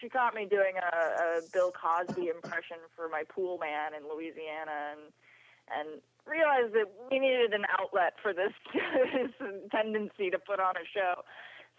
she 0.01 0.09
caught 0.09 0.33
me 0.33 0.45
doing 0.45 0.73
a, 0.81 0.95
a 0.95 1.41
Bill 1.53 1.71
Cosby 1.71 2.29
impression 2.29 2.77
for 2.95 3.07
my 3.07 3.21
pool 3.29 3.59
man 3.59 3.93
in 3.93 4.09
Louisiana, 4.09 4.97
and 4.97 5.13
and 5.69 6.01
realized 6.25 6.73
that 6.73 6.89
we 7.11 7.19
needed 7.19 7.53
an 7.53 7.65
outlet 7.79 8.13
for 8.23 8.33
this, 8.33 8.53
this 8.73 9.31
tendency 9.71 10.31
to 10.31 10.39
put 10.39 10.59
on 10.59 10.73
a 10.77 10.85
show. 10.91 11.21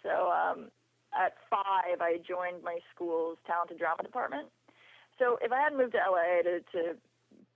So 0.01 0.31
um, 0.31 0.71
at 1.13 1.33
five, 1.49 2.01
I 2.01 2.21
joined 2.21 2.63
my 2.63 2.79
school's 2.93 3.37
talented 3.47 3.79
drama 3.79 4.03
department. 4.03 4.47
So 5.17 5.37
if 5.41 5.51
I 5.51 5.59
hadn't 5.59 5.77
moved 5.77 5.93
to 5.93 6.01
LA 6.03 6.45
to, 6.45 6.61
to 6.73 6.81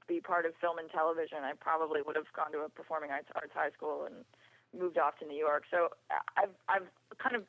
be 0.07 0.19
part 0.19 0.45
of 0.45 0.51
film 0.59 0.77
and 0.77 0.89
television, 0.91 1.45
I 1.45 1.53
probably 1.55 2.01
would 2.01 2.17
have 2.17 2.27
gone 2.35 2.51
to 2.51 2.65
a 2.65 2.69
performing 2.69 3.11
arts, 3.11 3.29
arts 3.35 3.55
high 3.55 3.71
school 3.71 4.09
and 4.09 4.25
moved 4.75 4.97
off 4.97 5.15
to 5.21 5.25
New 5.25 5.37
York. 5.37 5.63
So 5.69 5.93
I've 6.35 6.53
I've 6.67 6.89
kind 7.21 7.37
of 7.37 7.45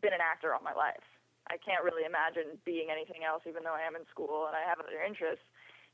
been 0.00 0.14
an 0.14 0.22
actor 0.22 0.54
all 0.54 0.62
my 0.62 0.72
life. 0.72 1.04
I 1.50 1.56
can't 1.58 1.82
really 1.82 2.04
imagine 2.04 2.60
being 2.64 2.92
anything 2.92 3.24
else, 3.24 3.42
even 3.48 3.64
though 3.64 3.74
I 3.74 3.84
am 3.84 3.96
in 3.96 4.04
school 4.12 4.46
and 4.46 4.54
I 4.54 4.62
have 4.68 4.78
other 4.78 5.00
interests. 5.00 5.44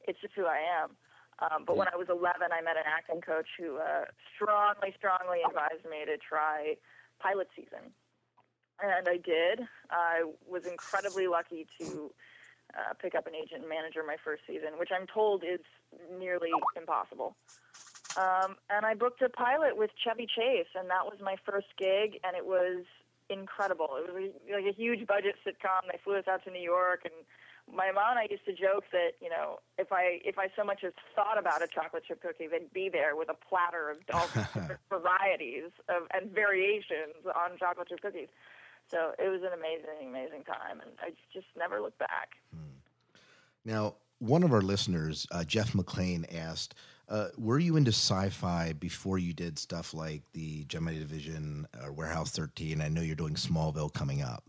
It's 0.06 0.20
just 0.20 0.34
who 0.34 0.44
I 0.46 0.60
am. 0.60 0.94
Um, 1.42 1.66
but 1.66 1.74
when 1.74 1.90
I 1.90 1.96
was 1.98 2.06
11, 2.10 2.30
I 2.54 2.62
met 2.62 2.78
an 2.78 2.86
acting 2.86 3.22
coach 3.22 3.48
who 3.58 3.78
uh, 3.82 4.06
strongly, 4.34 4.94
strongly 4.94 5.42
advised 5.42 5.82
me 5.86 6.06
to 6.06 6.14
try 6.18 6.78
pilot 7.18 7.50
season. 7.58 7.90
And 8.82 9.08
I 9.08 9.16
did. 9.16 9.60
I 9.90 10.24
was 10.46 10.66
incredibly 10.66 11.26
lucky 11.26 11.66
to 11.80 12.10
uh, 12.76 12.94
pick 13.00 13.14
up 13.14 13.26
an 13.26 13.34
agent 13.34 13.60
and 13.60 13.68
manager 13.68 14.02
my 14.06 14.16
first 14.22 14.42
season, 14.46 14.78
which 14.78 14.90
I'm 14.94 15.06
told 15.06 15.44
is 15.44 15.60
nearly 16.18 16.50
impossible. 16.76 17.36
Um, 18.16 18.56
and 18.70 18.86
I 18.86 18.94
booked 18.94 19.22
a 19.22 19.28
pilot 19.28 19.76
with 19.76 19.90
Chevy 19.96 20.26
Chase, 20.26 20.70
and 20.74 20.88
that 20.90 21.04
was 21.04 21.18
my 21.20 21.36
first 21.44 21.68
gig, 21.78 22.20
and 22.22 22.36
it 22.36 22.46
was 22.46 22.84
incredible. 23.28 23.90
It 23.96 24.12
was 24.12 24.30
a, 24.48 24.54
like 24.54 24.66
a 24.66 24.76
huge 24.76 25.06
budget 25.06 25.34
sitcom. 25.46 25.90
They 25.90 25.98
flew 26.02 26.16
us 26.16 26.28
out 26.28 26.44
to 26.44 26.50
New 26.50 26.62
York, 26.62 27.02
and 27.04 27.14
my 27.72 27.90
mom 27.92 28.10
and 28.10 28.18
I 28.18 28.26
used 28.30 28.44
to 28.44 28.52
joke 28.52 28.84
that 28.92 29.12
you 29.20 29.30
know 29.30 29.58
if 29.78 29.90
I 29.90 30.20
if 30.24 30.38
I 30.38 30.48
so 30.54 30.64
much 30.64 30.84
as 30.84 30.92
thought 31.16 31.38
about 31.38 31.62
a 31.62 31.66
chocolate 31.66 32.04
chip 32.06 32.22
cookie, 32.22 32.46
they'd 32.46 32.72
be 32.72 32.88
there 32.88 33.16
with 33.16 33.28
a 33.30 33.34
platter 33.34 33.90
of 33.90 33.98
all 34.12 34.28
varieties 34.90 35.70
of 35.88 36.06
and 36.12 36.30
variations 36.30 37.24
on 37.34 37.56
chocolate 37.58 37.88
chip 37.88 38.00
cookies. 38.00 38.28
So 38.90 39.12
it 39.18 39.28
was 39.28 39.40
an 39.42 39.52
amazing, 39.58 40.08
amazing 40.08 40.44
time, 40.44 40.80
and 40.80 40.90
I 41.00 41.10
just 41.32 41.46
never 41.56 41.80
looked 41.80 41.98
back. 41.98 42.30
Now, 43.64 43.94
one 44.18 44.42
of 44.42 44.52
our 44.52 44.60
listeners, 44.60 45.26
uh, 45.30 45.44
Jeff 45.44 45.74
McLean, 45.74 46.26
asked, 46.26 46.74
uh, 47.08 47.28
"Were 47.38 47.58
you 47.58 47.76
into 47.76 47.90
sci-fi 47.90 48.72
before 48.74 49.18
you 49.18 49.32
did 49.32 49.58
stuff 49.58 49.94
like 49.94 50.22
the 50.32 50.64
Gemini 50.64 50.98
Division 50.98 51.66
or 51.82 51.92
Warehouse 51.92 52.30
13? 52.32 52.80
I 52.80 52.88
know 52.88 53.00
you're 53.00 53.16
doing 53.16 53.34
Smallville 53.34 53.92
coming 53.92 54.22
up." 54.22 54.44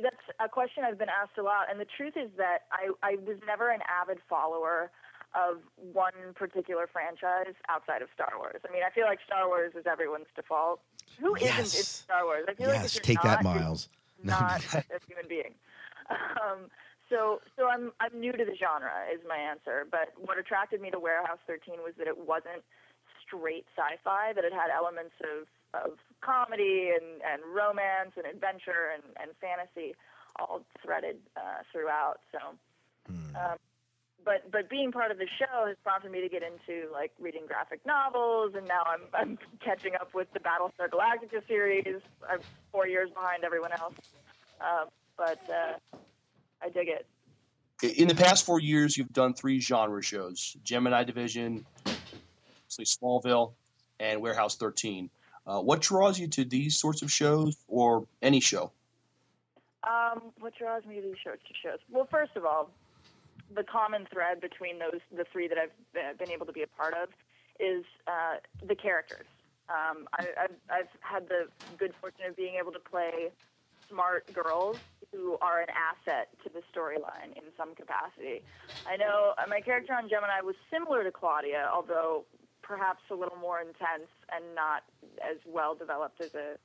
That's 0.00 0.16
a 0.40 0.48
question 0.48 0.84
I've 0.84 0.98
been 0.98 1.08
asked 1.08 1.38
a 1.38 1.42
lot, 1.42 1.66
and 1.70 1.80
the 1.80 1.86
truth 1.96 2.16
is 2.16 2.30
that 2.36 2.66
I, 2.72 2.90
I 3.02 3.16
was 3.16 3.36
never 3.46 3.70
an 3.70 3.80
avid 3.88 4.18
follower 4.28 4.90
of 5.34 5.58
one 5.76 6.32
particular 6.34 6.86
franchise 6.90 7.54
outside 7.68 8.02
of 8.02 8.08
Star 8.14 8.32
Wars. 8.38 8.60
I 8.68 8.72
mean, 8.72 8.82
I 8.86 8.90
feel 8.90 9.04
like 9.04 9.18
Star 9.26 9.46
Wars 9.46 9.72
is 9.76 9.84
everyone's 9.86 10.26
default. 10.34 10.80
Who 11.20 11.32
not 11.32 11.42
Yes. 11.42 11.74
into 11.74 11.86
Star 11.86 12.24
Wars? 12.24 12.44
I 12.48 12.54
feel 12.54 12.68
like 12.68 12.82
Yes, 12.82 12.94
you're 12.94 13.02
take 13.02 13.22
that, 13.22 13.42
not, 13.42 13.54
you're 13.54 13.62
Miles. 13.62 13.88
Not 14.24 14.64
a 14.74 14.98
human 15.06 15.28
being. 15.28 15.54
Um, 16.10 16.70
so, 17.08 17.40
so 17.56 17.68
I'm 17.68 17.92
I'm 18.00 18.18
new 18.18 18.32
to 18.32 18.44
the 18.44 18.56
genre 18.56 18.90
is 19.14 19.20
my 19.28 19.36
answer. 19.36 19.86
But 19.88 20.12
what 20.18 20.38
attracted 20.38 20.80
me 20.80 20.90
to 20.90 20.98
Warehouse 20.98 21.38
13 21.46 21.76
was 21.84 21.94
that 21.98 22.08
it 22.08 22.18
wasn't 22.26 22.64
straight 23.24 23.66
sci-fi; 23.76 24.32
that 24.34 24.44
it 24.44 24.52
had 24.52 24.70
elements 24.74 25.14
of 25.22 25.46
of 25.72 25.98
comedy 26.20 26.90
and 26.90 27.22
and 27.22 27.42
romance 27.54 28.12
and 28.16 28.26
adventure 28.26 28.90
and 28.92 29.04
and 29.22 29.30
fantasy 29.40 29.94
all 30.36 30.64
threaded 30.82 31.18
uh, 31.36 31.62
throughout. 31.70 32.20
So. 32.32 32.38
Um, 33.08 33.56
but 34.28 34.50
but 34.52 34.68
being 34.68 34.92
part 34.92 35.10
of 35.10 35.16
the 35.16 35.26
show 35.38 35.66
has 35.66 35.76
prompted 35.82 36.12
me 36.12 36.20
to 36.20 36.28
get 36.28 36.42
into 36.42 36.92
like 36.92 37.12
reading 37.18 37.44
graphic 37.48 37.80
novels, 37.86 38.52
and 38.54 38.68
now 38.68 38.82
I'm 38.86 39.00
I'm 39.14 39.38
catching 39.64 39.94
up 39.94 40.12
with 40.12 40.30
the 40.34 40.38
Battlestar 40.40 40.90
Galactica 40.90 41.46
series. 41.48 42.02
I'm 42.30 42.40
four 42.70 42.86
years 42.86 43.08
behind 43.08 43.42
everyone 43.42 43.72
else, 43.72 43.94
uh, 44.60 44.84
but 45.16 45.40
uh, 45.48 45.96
I 46.62 46.68
dig 46.68 46.88
it. 46.88 47.06
In 47.96 48.06
the 48.06 48.14
past 48.14 48.44
four 48.44 48.60
years, 48.60 48.98
you've 48.98 49.14
done 49.14 49.32
three 49.32 49.60
genre 49.60 50.02
shows: 50.02 50.58
Gemini 50.62 51.04
Division, 51.04 51.64
Smallville, 52.68 53.52
and 53.98 54.20
Warehouse 54.20 54.56
13. 54.56 55.08
Uh, 55.46 55.60
what 55.60 55.80
draws 55.80 56.18
you 56.18 56.28
to 56.28 56.44
these 56.44 56.76
sorts 56.76 57.00
of 57.00 57.10
shows, 57.10 57.56
or 57.66 58.06
any 58.20 58.40
show? 58.40 58.72
Um, 59.84 60.32
what 60.38 60.52
draws 60.54 60.84
me 60.84 60.96
to 60.96 61.00
these 61.00 61.16
shows? 61.24 61.38
To 61.48 61.54
shows? 61.62 61.78
Well, 61.90 62.06
first 62.10 62.36
of 62.36 62.44
all, 62.44 62.68
the 63.54 63.62
common 63.62 64.06
thread 64.12 64.40
between 64.40 64.78
those 64.78 65.00
the 65.14 65.24
three 65.32 65.48
that 65.48 65.58
I've 65.58 66.18
been 66.18 66.30
able 66.30 66.46
to 66.46 66.52
be 66.52 66.62
a 66.62 66.66
part 66.66 66.94
of 66.94 67.08
is 67.58 67.84
uh, 68.06 68.36
the 68.66 68.74
characters. 68.74 69.26
Um, 69.68 70.08
I, 70.14 70.26
I've, 70.44 70.56
I've 70.70 70.88
had 71.00 71.28
the 71.28 71.48
good 71.76 71.92
fortune 72.00 72.26
of 72.28 72.36
being 72.36 72.54
able 72.58 72.72
to 72.72 72.78
play 72.78 73.30
smart 73.88 74.32
girls 74.32 74.78
who 75.12 75.38
are 75.40 75.60
an 75.60 75.68
asset 75.70 76.28
to 76.44 76.50
the 76.50 76.60
storyline 76.72 77.36
in 77.36 77.44
some 77.56 77.74
capacity. 77.74 78.42
I 78.86 78.96
know 78.96 79.34
uh, 79.38 79.44
my 79.48 79.60
character 79.60 79.94
on 79.94 80.08
Gemini 80.08 80.40
was 80.42 80.56
similar 80.70 81.04
to 81.04 81.10
Claudia, 81.10 81.68
although 81.72 82.24
perhaps 82.62 83.00
a 83.10 83.14
little 83.14 83.38
more 83.38 83.60
intense 83.60 84.10
and 84.34 84.44
not 84.54 84.84
as 85.22 85.38
well 85.46 85.74
developed 85.74 86.20
as 86.20 86.34
a 86.34 86.56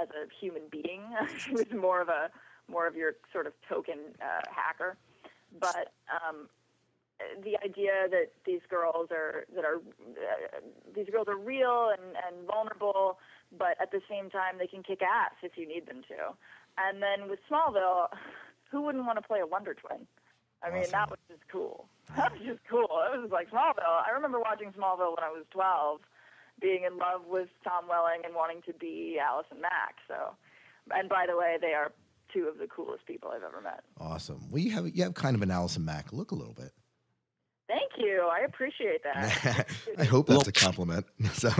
as 0.00 0.08
a 0.10 0.28
human 0.40 0.62
being. 0.70 1.02
she 1.38 1.52
was 1.52 1.66
more 1.72 2.00
of 2.00 2.08
a 2.08 2.30
more 2.68 2.86
of 2.86 2.94
your 2.94 3.14
sort 3.32 3.46
of 3.46 3.52
token 3.68 3.98
uh, 4.22 4.42
hacker, 4.48 4.96
but 5.58 5.92
um, 6.10 6.48
the 7.42 7.56
idea 7.62 8.08
that 8.10 8.32
these 8.44 8.60
girls 8.68 9.08
are 9.10 9.44
that 9.54 9.64
are 9.64 9.76
uh, 9.76 10.60
these 10.94 11.06
girls 11.10 11.28
are 11.28 11.36
real 11.36 11.90
and, 11.90 12.16
and 12.26 12.46
vulnerable, 12.46 13.18
but 13.56 13.76
at 13.80 13.90
the 13.90 14.00
same 14.08 14.30
time 14.30 14.58
they 14.58 14.66
can 14.66 14.82
kick 14.82 15.00
ass 15.02 15.32
if 15.42 15.52
you 15.56 15.66
need 15.66 15.86
them 15.86 16.02
to. 16.08 16.34
And 16.78 17.02
then 17.02 17.28
with 17.28 17.40
Smallville, 17.50 18.08
who 18.70 18.82
wouldn't 18.82 19.04
want 19.04 19.18
to 19.18 19.26
play 19.26 19.40
a 19.40 19.46
Wonder 19.46 19.74
Twin? 19.74 20.06
I 20.62 20.70
mean, 20.70 20.84
that 20.92 21.08
was 21.08 21.18
just 21.28 21.42
cool. 21.50 21.86
That 22.16 22.32
was 22.32 22.40
just 22.42 22.60
cool. 22.68 22.88
It 23.14 23.20
was 23.20 23.30
like 23.30 23.50
Smallville. 23.50 24.04
I 24.06 24.10
remember 24.14 24.40
watching 24.40 24.72
Smallville 24.72 25.16
when 25.16 25.24
I 25.24 25.32
was 25.32 25.44
12, 25.50 26.00
being 26.60 26.84
in 26.84 26.98
love 26.98 27.22
with 27.26 27.48
Tom 27.64 27.88
Welling 27.88 28.22
and 28.24 28.34
wanting 28.34 28.60
to 28.66 28.74
be 28.74 29.18
Allison 29.18 29.60
Mack. 29.60 29.96
So, 30.06 30.36
and 30.94 31.08
by 31.08 31.24
the 31.26 31.36
way, 31.36 31.56
they 31.60 31.72
are 31.72 31.92
two 32.32 32.46
of 32.48 32.58
the 32.58 32.66
coolest 32.66 33.06
people 33.06 33.30
I've 33.34 33.42
ever 33.42 33.60
met. 33.60 33.80
Awesome. 33.98 34.50
Well, 34.50 34.60
you 34.62 34.70
have 34.72 34.86
you 34.94 35.02
have 35.04 35.14
kind 35.14 35.34
of 35.36 35.42
an 35.42 35.50
Allison 35.50 35.84
Mack 35.84 36.12
look 36.12 36.30
a 36.30 36.34
little 36.34 36.54
bit. 36.54 36.72
Thank 37.68 37.92
you. 37.98 38.28
I 38.32 38.40
appreciate 38.44 39.02
that. 39.04 39.66
I 39.98 40.04
hope 40.04 40.26
that's 40.26 40.48
a 40.48 40.52
compliment. 40.52 41.06
So, 41.34 41.50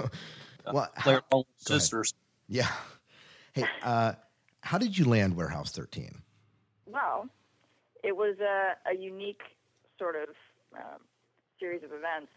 well, 0.72 0.90
Player 0.98 1.22
how- 1.30 1.44
sisters. 1.56 2.14
yeah. 2.48 2.68
Hey, 3.52 3.64
uh, 3.82 4.12
how 4.62 4.78
did 4.78 4.96
you 4.98 5.04
land 5.04 5.36
Warehouse 5.36 5.70
13? 5.72 6.22
Well, 6.86 7.28
it 8.02 8.16
was 8.16 8.36
a, 8.40 8.90
a 8.90 8.94
unique 8.96 9.40
sort 9.98 10.16
of 10.16 10.28
um, 10.76 11.00
series 11.58 11.82
of 11.84 11.90
events. 11.92 12.30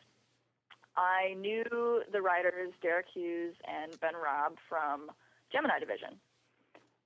I 0.95 1.33
knew 1.39 2.03
the 2.11 2.21
writers 2.21 2.71
Deric 2.83 3.05
Hughes 3.13 3.55
and 3.67 3.99
Ben 3.99 4.13
Raab 4.15 4.57
from 4.69 5.09
Gemini 5.51 5.79
Division. 5.79 6.19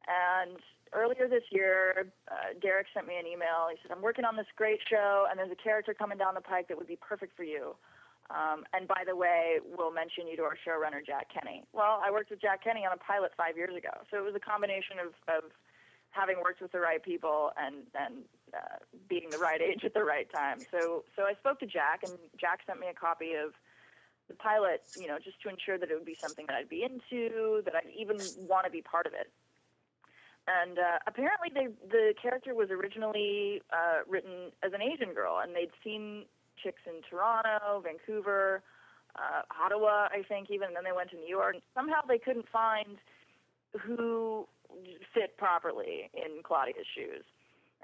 And 0.07 0.57
earlier 0.93 1.27
this 1.27 1.43
year, 1.51 2.11
uh, 2.31 2.53
Deric 2.59 2.85
sent 2.93 3.07
me 3.07 3.17
an 3.19 3.27
email. 3.27 3.67
He 3.71 3.77
said, 3.81 3.91
I'm 3.91 4.01
working 4.01 4.25
on 4.25 4.35
this 4.35 4.47
great 4.55 4.79
show, 4.89 5.25
and 5.29 5.37
there's 5.37 5.51
a 5.51 5.55
character 5.55 5.93
coming 5.93 6.17
down 6.17 6.35
the 6.35 6.41
pike 6.41 6.67
that 6.67 6.77
would 6.77 6.87
be 6.87 6.97
perfect 6.97 7.35
for 7.35 7.43
you. 7.43 7.75
Um, 8.29 8.65
and 8.73 8.87
by 8.87 9.03
the 9.07 9.15
way, 9.15 9.59
we'll 9.63 9.91
mention 9.91 10.27
you 10.27 10.35
to 10.37 10.43
our 10.43 10.57
showrunner, 10.59 11.05
Jack 11.05 11.27
Kenny. 11.31 11.63
Well, 11.71 12.01
I 12.03 12.11
worked 12.11 12.29
with 12.29 12.41
Jack 12.41 12.63
Kenny 12.63 12.85
on 12.85 12.91
a 12.91 12.97
pilot 12.97 13.31
five 13.37 13.55
years 13.55 13.75
ago. 13.75 14.03
So 14.11 14.17
it 14.17 14.25
was 14.25 14.35
a 14.35 14.43
combination 14.43 14.99
of, 14.99 15.15
of 15.31 15.51
having 16.11 16.37
worked 16.43 16.61
with 16.61 16.71
the 16.71 16.79
right 16.79 17.01
people 17.03 17.51
and 17.57 17.87
and 17.95 18.25
uh, 18.53 18.83
being 19.07 19.29
the 19.29 19.37
right 19.37 19.61
age 19.61 19.85
at 19.85 19.93
the 19.93 20.03
right 20.03 20.27
time. 20.33 20.59
So 20.71 21.03
so 21.15 21.23
I 21.23 21.33
spoke 21.39 21.59
to 21.59 21.65
Jack, 21.65 22.01
and 22.03 22.17
Jack 22.39 22.61
sent 22.67 22.79
me 22.79 22.87
a 22.89 22.93
copy 22.93 23.33
of 23.33 23.53
the 24.27 24.33
pilot, 24.33 24.81
you 24.97 25.07
know, 25.07 25.17
just 25.23 25.41
to 25.41 25.49
ensure 25.49 25.77
that 25.77 25.89
it 25.89 25.95
would 25.95 26.05
be 26.05 26.17
something 26.19 26.45
that 26.47 26.55
I'd 26.55 26.67
be 26.69 26.83
into, 26.83 27.61
that 27.63 27.75
I'd 27.75 27.91
even 27.97 28.17
want 28.47 28.65
to 28.65 28.71
be 28.71 28.81
part 28.81 29.05
of 29.05 29.13
it. 29.13 29.31
And 30.47 30.79
uh, 30.79 30.99
apparently, 31.05 31.49
they, 31.53 31.67
the 31.89 32.13
character 32.21 32.55
was 32.55 32.69
originally 32.71 33.61
uh, 33.71 34.07
written 34.07 34.51
as 34.63 34.71
an 34.73 34.81
Asian 34.81 35.13
girl, 35.13 35.39
and 35.43 35.53
they'd 35.53 35.75
seen 35.83 36.23
chicks 36.63 36.81
in 36.85 37.01
Toronto, 37.09 37.83
Vancouver, 37.83 38.63
uh, 39.17 39.41
Ottawa, 39.63 40.07
I 40.11 40.23
think, 40.27 40.49
even. 40.49 40.67
And 40.67 40.75
then 40.75 40.85
they 40.85 40.95
went 40.95 41.11
to 41.11 41.17
New 41.17 41.27
York. 41.27 41.55
And 41.55 41.63
somehow 41.75 42.01
they 42.07 42.17
couldn't 42.17 42.47
find 42.47 42.97
who 43.77 44.47
fit 45.13 45.37
properly 45.37 46.09
in 46.13 46.43
Claudia's 46.43 46.87
shoes. 46.95 47.23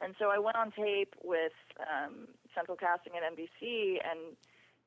And 0.02 0.16
so 0.18 0.30
I 0.30 0.40
went 0.40 0.56
on 0.56 0.72
tape 0.72 1.16
with 1.24 1.54
um, 1.80 2.28
Central 2.56 2.78
Casting 2.78 3.14
at 3.16 3.24
NBC, 3.24 4.00
and 4.04 4.36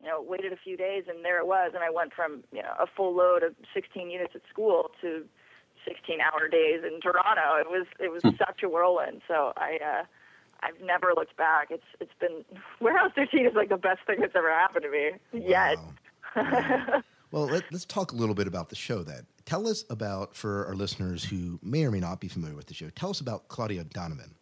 you 0.02 0.08
know, 0.08 0.20
waited 0.20 0.52
a 0.52 0.56
few 0.56 0.76
days, 0.76 1.04
and 1.08 1.24
there 1.24 1.38
it 1.38 1.46
was. 1.46 1.72
And 1.74 1.82
I 1.82 1.90
went 1.90 2.12
from 2.12 2.44
you 2.52 2.62
know 2.62 2.72
a 2.78 2.86
full 2.86 3.14
load 3.14 3.42
of 3.42 3.54
16 3.72 4.10
units 4.10 4.32
at 4.34 4.42
school 4.50 4.90
to 5.00 5.24
16 5.86 6.18
hour 6.20 6.48
days 6.48 6.82
in 6.84 7.00
Toronto. 7.00 7.56
It 7.60 7.70
was 7.70 7.86
it 7.98 8.10
was 8.10 8.22
such 8.22 8.62
a 8.62 8.68
whirlwind. 8.68 9.22
So 9.28 9.52
I 9.56 9.78
uh, 9.84 10.04
I've 10.62 10.80
never 10.82 11.12
looked 11.14 11.36
back. 11.36 11.68
It's 11.70 11.86
it's 12.00 12.14
been 12.20 12.44
Warehouse 12.80 13.12
13 13.14 13.46
is 13.46 13.54
like 13.54 13.68
the 13.68 13.76
best 13.76 14.00
thing 14.06 14.20
that's 14.20 14.36
ever 14.36 14.50
happened 14.50 14.84
to 14.84 14.90
me 14.90 15.12
yet. 15.32 15.78
Well, 17.32 17.46
let, 17.46 17.64
let's 17.72 17.84
talk 17.84 18.12
a 18.12 18.16
little 18.16 18.34
bit 18.34 18.46
about 18.46 18.68
the 18.68 18.76
show 18.76 19.02
then. 19.02 19.26
Tell 19.44 19.66
us 19.68 19.84
about, 19.90 20.34
for 20.34 20.66
our 20.66 20.74
listeners 20.74 21.24
who 21.24 21.58
may 21.62 21.84
or 21.84 21.90
may 21.90 22.00
not 22.00 22.20
be 22.20 22.28
familiar 22.28 22.56
with 22.56 22.66
the 22.66 22.74
show, 22.74 22.88
tell 22.90 23.10
us 23.10 23.20
about 23.20 23.48
Claudia 23.48 23.84
Donovan. 23.84 24.34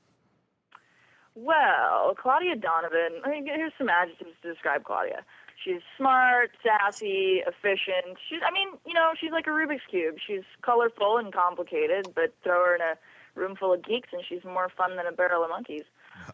Well, 1.35 2.15
Claudia 2.17 2.57
Donovan. 2.57 3.21
I 3.25 3.31
mean, 3.31 3.47
here's 3.47 3.73
some 3.77 3.89
adjectives 3.89 4.31
to 4.43 4.53
describe 4.53 4.85
Claudia. 4.85 5.25
She's 5.65 5.81
smart, 5.97 6.51
sassy, 6.63 7.43
efficient. 7.47 8.19
She's, 8.29 8.41
I 8.47 8.53
mean, 8.53 8.69
you 8.87 8.93
know, 8.93 9.13
she's 9.19 9.33
like 9.33 9.47
a 9.47 9.51
Rubik's 9.51 9.87
cube. 9.89 10.17
She's 10.25 10.45
colorful 10.63 11.17
and 11.17 11.33
complicated, 11.33 12.13
but 12.15 12.35
throw 12.43 12.65
her 12.67 12.75
in 12.75 12.83
a 12.83 12.95
room 13.35 13.57
full 13.57 13.73
of 13.73 13.83
geeks, 13.83 14.11
and 14.13 14.23
she's 14.29 14.45
more 14.45 14.71
fun 14.77 14.97
than 14.97 15.07
a 15.07 15.13
barrel 15.13 15.43
of 15.43 15.51
monkeys. 15.51 15.85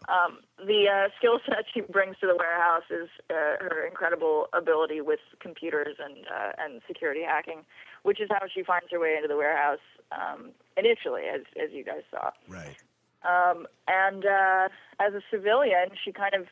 Um, 0.09 0.41
the 0.59 0.89
uh, 0.89 1.09
skill 1.17 1.39
set 1.47 1.65
she 1.73 1.81
brings 1.81 2.17
to 2.19 2.27
the 2.27 2.37
warehouse 2.37 2.85
is 2.91 3.09
uh, 3.31 3.57
her 3.61 3.87
incredible 3.87 4.49
ability 4.53 5.01
with 5.01 5.21
computers 5.41 5.97
and 5.99 6.27
uh, 6.27 6.53
and 6.59 6.83
security 6.87 7.23
hacking, 7.23 7.63
which 8.03 8.21
is 8.21 8.29
how 8.31 8.47
she 8.53 8.63
finds 8.63 8.87
her 8.91 9.01
way 9.01 9.15
into 9.17 9.29
the 9.29 9.37
warehouse 9.37 9.79
um, 10.13 10.51
initially, 10.77 11.23
as 11.33 11.43
as 11.63 11.71
you 11.73 11.85
guys 11.85 12.03
saw. 12.11 12.31
Right. 12.49 12.77
Um, 13.23 13.67
and 13.87 14.25
uh, 14.25 14.69
as 14.99 15.15
a 15.15 15.21
civilian, 15.31 15.91
she 16.03 16.13
kind 16.13 16.35
of 16.35 16.47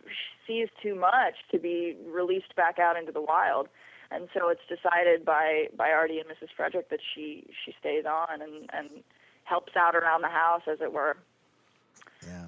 sees 0.47 0.69
too 0.83 0.95
much 0.95 1.35
to 1.51 1.59
be 1.59 1.97
released 2.07 2.55
back 2.57 2.79
out 2.79 2.97
into 2.97 3.13
the 3.13 3.23
wild. 3.23 3.69
And 4.11 4.29
so 4.35 4.49
it's 4.49 4.63
decided 4.69 5.25
by, 5.25 5.69
by 5.77 5.91
Artie 5.91 6.19
and 6.19 6.29
Mrs. 6.29 6.49
Frederic 6.57 6.91
that 6.91 7.01
she, 7.15 7.47
she 7.65 7.75
stays 7.79 8.05
on 8.07 8.41
and, 8.41 8.71
and 8.73 8.91
helps 9.45 9.77
out 9.77 9.95
around 9.95 10.23
the 10.23 10.29
house, 10.29 10.63
as 10.71 10.81
it 10.81 10.93
were. 10.93 11.17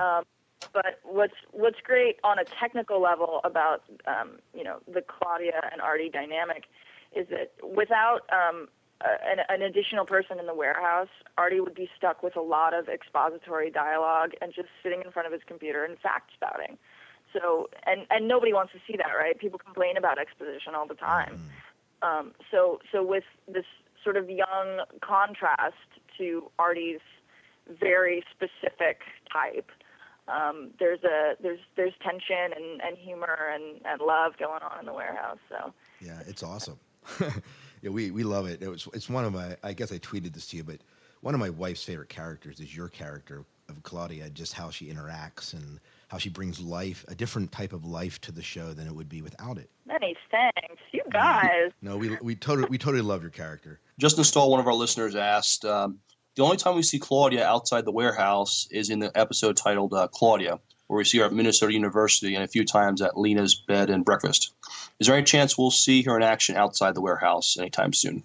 Um, 0.01 0.25
but 0.73 1.01
what's 1.05 1.35
what's 1.53 1.81
great 1.83 2.17
on 2.23 2.39
a 2.39 2.45
technical 2.45 3.01
level 3.01 3.41
about 3.45 3.83
um, 4.07 4.39
you 4.55 4.63
know 4.63 4.79
the 4.87 5.03
Claudia 5.03 5.69
and 5.73 5.81
Artie 5.81 6.11
dynamic 6.11 6.65
is 7.15 7.27
that 7.29 7.53
without 7.63 8.21
um, 8.31 8.69
an, 9.01 9.39
an 9.49 9.63
additional 9.63 10.05
person 10.05 10.39
in 10.39 10.47
the 10.47 10.55
warehouse, 10.55 11.09
Artie 11.39 11.61
would 11.61 11.75
be 11.75 11.89
stuck 11.97 12.23
with 12.23 12.37
a 12.37 12.41
lot 12.41 12.75
of 12.75 12.89
expository 12.89 13.71
dialogue 13.71 14.33
and 14.41 14.53
just 14.55 14.69
sitting 14.83 15.03
in 15.05 15.11
front 15.11 15.27
of 15.27 15.33
his 15.33 15.43
computer 15.47 15.85
and 15.85 15.99
fact 15.99 16.31
spouting. 16.35 16.79
So 17.33 17.69
and 17.87 18.07
and 18.11 18.27
nobody 18.27 18.53
wants 18.53 18.73
to 18.73 18.79
see 18.87 18.97
that, 18.97 19.13
right? 19.17 19.39
People 19.39 19.59
complain 19.59 19.97
about 19.97 20.19
exposition 20.19 20.75
all 20.75 20.87
the 20.87 20.95
time. 20.95 21.41
Um, 22.03 22.33
so 22.51 22.81
so 22.91 23.03
with 23.05 23.25
this 23.47 23.67
sort 24.03 24.17
of 24.17 24.29
young 24.29 24.85
contrast 25.01 25.75
to 26.19 26.51
Artie's 26.59 27.01
very 27.69 28.25
specific 28.35 29.03
type, 29.33 29.71
um, 30.29 30.71
there's 30.79 31.05
a 31.05 31.35
there's 31.41 31.61
there's 31.77 31.93
tension 32.03 32.53
and, 32.57 32.81
and 32.83 32.99
humor 32.99 33.51
and, 33.55 33.81
and 33.85 34.01
love 34.01 34.33
going 34.39 34.63
on 34.63 34.81
in 34.81 34.87
the 34.87 34.93
warehouse. 34.93 35.39
So 35.49 35.73
Yeah, 36.01 36.21
it's 36.27 36.43
awesome. 36.43 36.79
yeah, 37.83 37.91
we, 37.91 38.11
we 38.11 38.23
love 38.23 38.47
it. 38.47 38.63
It 38.63 38.69
was 38.69 38.89
it's 38.93 39.09
one 39.09 39.25
of 39.25 39.33
my 39.33 39.57
I 39.63 39.73
guess 39.73 39.93
I 39.93 39.99
tweeted 39.99 40.33
this 40.33 40.47
to 40.49 40.57
you, 40.57 40.65
but 40.65 40.79
one 41.21 41.35
of 41.35 41.41
my 41.41 41.51
wife's 41.51 41.83
favorite 41.83 42.09
characters 42.09 42.61
is 42.61 42.75
your 42.75 42.89
character 42.89 43.45
of 43.69 43.83
Claudia, 43.83 44.31
just 44.31 44.53
how 44.53 44.71
she 44.71 44.87
interacts 44.87 45.53
and 45.53 45.79
how 46.09 46.19
she 46.19 46.29
brings 46.29 46.61
life, 46.61 47.05
a 47.09 47.15
different 47.15 47.53
type 47.53 47.73
of 47.73 47.85
life 47.85 48.21
to 48.23 48.33
the 48.33 48.43
show 48.43 48.73
than 48.73 48.87
it 48.87 48.95
would 48.95 49.09
be 49.09 49.23
without 49.23 49.59
it. 49.59 49.71
many 49.87 50.17
thanks, 50.31 50.83
you 50.93 51.03
guys. 51.13 51.71
No, 51.83 51.97
we 51.97 52.17
we 52.23 52.35
totally 52.35 52.69
we 52.69 52.79
totally 52.79 53.03
love 53.03 53.23
your 53.23 53.31
character. 53.31 53.81
Just 53.99 54.19
install. 54.19 54.51
One 54.51 54.61
of 54.61 54.67
our 54.67 54.75
listeners 54.75 55.15
asked. 55.15 55.65
Um, 55.65 55.99
the 56.37 56.43
only 56.43 56.57
time 56.57 56.77
we 56.77 56.83
see 56.83 56.99
Claudia 56.99 57.47
outside 57.47 57.85
the 57.85 57.93
warehouse 57.93 58.69
is 58.71 58.89
in 58.91 58.99
the 58.99 59.11
episode 59.15 59.57
titled 59.57 59.93
uh, 59.93 60.09
Claudia, 60.09 60.59
where 60.91 60.99
we 60.99 61.05
see 61.05 61.19
her 61.19 61.25
at 61.25 61.33
Minnesota 61.33 61.73
University 61.73 62.35
and 62.35 62.43
a 62.43 62.49
few 62.49 62.65
times 62.65 63.01
at 63.01 63.15
Leena's 63.15 63.55
bed 63.55 63.91
and 63.91 64.05
breakfast. 64.05 64.53
Is 64.99 65.07
there 65.07 65.15
any 65.15 65.25
chance 65.25 65.57
we'll 65.57 65.71
see 65.71 66.03
her 66.03 66.17
in 66.17 66.23
action 66.25 66.57
outside 66.57 66.97
the 66.97 67.01
warehouse 67.01 67.57
anytime 67.57 67.93
soon? 67.93 68.25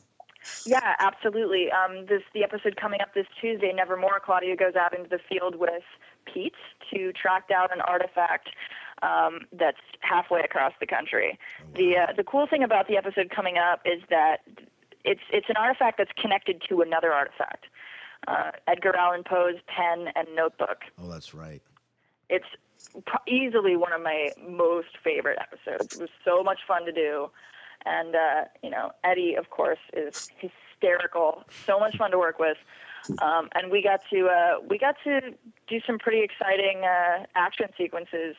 Yeah, 0.66 0.96
absolutely. 0.98 1.68
Um, 1.72 2.08
this 2.08 2.24
the 2.34 2.44
episode 2.44 2.76
coming 2.76 3.02
up 3.02 3.14
this 3.14 3.28
Tuesday. 3.40 3.72
Nevermore. 3.72 4.20
Claudia 4.20 4.56
goes 4.56 4.76
out 4.76 4.98
into 4.98 5.08
the 5.08 5.20
field 5.30 5.58
with 5.58 5.84
Pete 6.26 6.56
to 6.92 7.14
track 7.14 7.48
down 7.48 7.68
an 7.72 7.82
artifact 7.82 8.50
um, 9.04 9.42
that's 9.54 9.78
halfway 10.00 10.42
across 10.42 10.74
the 10.80 10.88
country. 10.88 11.38
The 11.76 11.98
uh, 11.98 12.14
the 12.18 12.24
cool 12.24 12.48
thing 12.48 12.64
about 12.64 12.88
the 12.88 12.98
episode 12.98 13.30
coming 13.30 13.58
up 13.60 13.82
is 13.86 14.02
that 14.10 14.38
it's 15.04 15.22
it's 15.32 15.50
an 15.50 15.58
artifact 15.58 16.00
that's 16.00 16.12
connected 16.20 16.64
to 16.70 16.82
another 16.82 17.14
artifact. 17.14 17.66
Uh, 18.28 18.52
Edgar 18.68 18.96
Allan 18.96 19.24
Poe's 19.24 19.58
pen 19.68 20.12
and 20.16 20.28
notebook. 20.36 20.82
Oh, 21.00 21.12
that's 21.12 21.36
right. 21.36 21.62
It's 22.30 22.46
easily 23.28 23.76
one 23.76 23.94
of 23.94 24.02
my 24.02 24.30
most 24.48 24.98
favorite 25.04 25.38
episodes. 25.40 25.96
It 25.96 26.02
was 26.02 26.10
so 26.24 26.44
much 26.44 26.60
fun 26.68 26.86
to 26.86 26.92
do, 26.92 27.30
and 27.86 28.16
uh, 28.16 28.46
you 28.64 28.70
know 28.70 28.92
Eddie, 29.04 29.36
of 29.36 29.50
course, 29.50 29.80
is 29.94 30.30
hysterical. 30.38 31.44
So 31.66 31.80
much 31.80 31.98
fun 31.98 32.12
to 32.12 32.18
work 32.18 32.40
with, 32.40 32.58
um, 33.22 33.50
and 33.54 33.72
we 33.72 33.82
got 33.82 34.02
to 34.12 34.28
uh, 34.28 34.66
we 34.68 34.78
got 34.78 34.96
to 35.04 35.22
do 35.68 35.80
some 35.86 35.98
pretty 36.00 36.22
exciting 36.22 36.84
uh, 36.84 37.26
action 37.36 37.68
sequences 37.78 38.36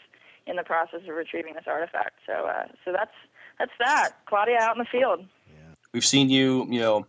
in 0.47 0.57
the 0.57 0.63
process 0.63 1.01
of 1.09 1.15
retrieving 1.15 1.55
this 1.55 1.65
artifact. 1.67 2.15
So 2.27 2.33
uh, 2.33 2.67
so 2.85 2.93
that's 2.93 3.15
that's 3.59 3.73
that. 3.79 4.13
Claudia 4.27 4.59
out 4.61 4.77
in 4.77 4.81
the 4.81 4.89
field. 4.91 5.27
We've 5.93 6.05
seen 6.05 6.29
you, 6.29 6.67
you 6.69 6.81
know, 6.81 7.07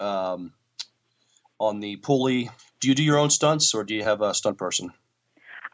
um, 0.00 0.54
on 1.58 1.80
the 1.80 1.96
pulley. 1.96 2.50
Do 2.80 2.88
you 2.88 2.94
do 2.94 3.02
your 3.02 3.18
own 3.18 3.28
stunts, 3.28 3.74
or 3.74 3.84
do 3.84 3.94
you 3.94 4.02
have 4.02 4.22
a 4.22 4.32
stunt 4.32 4.56
person? 4.56 4.92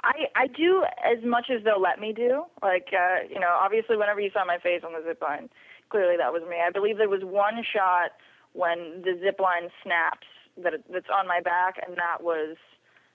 I, 0.07 0.44
I 0.44 0.46
do 0.46 0.84
as 1.04 1.18
much 1.24 1.50
as 1.50 1.64
they'll 1.64 1.80
let 1.82 1.98
me 1.98 2.12
do. 2.12 2.44
Like, 2.62 2.88
uh, 2.92 3.26
you 3.28 3.40
know, 3.40 3.50
obviously, 3.61 3.96
whenever 3.96 4.20
you 4.20 4.30
saw 4.32 4.44
my 4.44 4.59
face 4.59 4.82
on 4.86 4.92
the 4.92 5.02
zip 5.07 5.20
line, 5.20 5.50
clearly 5.90 6.16
that 6.16 6.32
was 6.32 6.42
me. 6.48 6.57
I 6.64 6.70
believe 6.70 6.96
there 6.98 7.09
was 7.09 7.24
one 7.24 7.64
shot 7.64 8.12
when 8.52 9.02
the 9.04 9.18
zip 9.20 9.40
line 9.40 9.68
snaps 9.82 10.26
that 10.62 10.74
that's 10.92 11.11
on 11.12 11.26
my 11.26 11.40
back, 11.40 11.74
and 11.86 11.96
that 11.96 12.22
was 12.22 12.57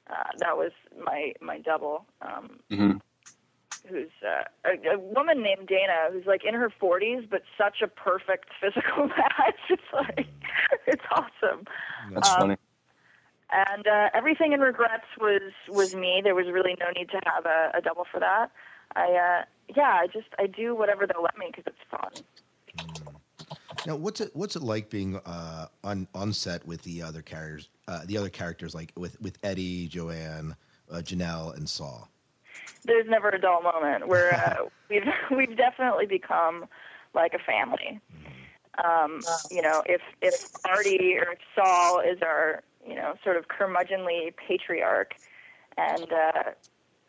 uh, 0.10 0.36
that 0.40 0.58
was 0.58 0.72
my 1.04 1.34
my 1.42 1.60
double, 1.60 2.06
um, 2.22 2.60
Mm-hmm. 2.70 2.98
who's 3.88 4.12
uh, 4.26 4.44
a, 4.66 4.96
a 4.96 5.00
woman 5.00 5.42
named 5.42 5.68
Dana, 5.68 6.10
who's 6.12 6.26
like 6.26 6.44
in 6.46 6.54
her 6.56 6.70
40s, 6.82 7.28
but 7.30 7.44
such 7.58 7.82
a 7.82 7.88
perfect 7.88 8.50
physical 8.60 9.08
match. 9.18 9.62
It's 9.70 9.82
like 9.94 10.28
it's 10.88 11.04
awesome. 11.12 11.66
That's 12.14 12.28
Um, 12.28 12.38
funny. 12.42 12.58
And 13.52 13.86
uh, 13.86 14.10
everything 14.14 14.54
in 14.54 14.62
regrets 14.62 15.06
was 15.20 15.52
was 15.68 15.94
me. 15.94 16.22
There 16.24 16.36
was 16.36 16.48
really 16.48 16.76
no 16.80 16.90
need 16.96 17.10
to 17.10 17.20
have 17.26 17.46
a, 17.46 17.72
a 17.78 17.82
double 17.82 18.06
for 18.10 18.20
that. 18.20 18.52
I 18.96 19.12
uh, 19.12 19.46
yeah, 19.76 20.00
I 20.02 20.08
just 20.08 20.28
I 20.40 20.48
do 20.48 20.76
whatever 20.76 21.06
they'll 21.06 21.24
let 21.24 21.38
me 21.38 21.48
because 21.48 21.66
it's 21.68 21.78
fun. 21.90 22.24
Now, 23.86 23.96
what's 23.96 24.22
it 24.22 24.32
what's 24.34 24.56
it 24.56 24.62
like 24.62 24.90
being 24.90 25.18
uh, 25.26 25.68
on 25.84 26.08
on 26.14 26.34
set 26.34 26.66
with 26.66 26.82
the 26.84 27.02
other 27.02 27.22
characters, 27.22 27.70
uh, 27.88 28.02
the 28.06 28.18
other 28.18 28.30
characters 28.30 28.76
like 28.76 28.92
with 28.96 29.20
with 29.22 29.38
Eddie, 29.44 29.88
Joanne, 29.88 30.56
uh, 30.92 31.02
Genelle, 31.02 31.52
and 31.52 31.68
Saul? 31.68 32.10
There's 32.84 33.08
never 33.08 33.30
a 33.30 33.40
dull 33.40 33.62
moment. 33.62 34.08
We're 34.08 34.32
uh, 34.32 34.66
we've 34.90 35.04
we've 35.36 35.58
definitely 35.58 36.06
become 36.06 36.66
like 37.14 37.34
a 37.34 37.40
family. 37.40 38.00
Um, 38.84 39.22
you 39.50 39.62
know, 39.62 39.84
if 39.86 40.02
if 40.22 40.48
Artie 40.66 41.18
or 41.18 41.36
Saul 41.56 42.00
is 42.00 42.20
our 42.22 42.64
you 42.88 42.96
know 42.96 43.14
sort 43.24 43.38
of 43.38 43.48
curmudgeonly 43.48 44.34
patriarch, 44.36 45.14
and 45.78 46.08
uh, 46.12 46.44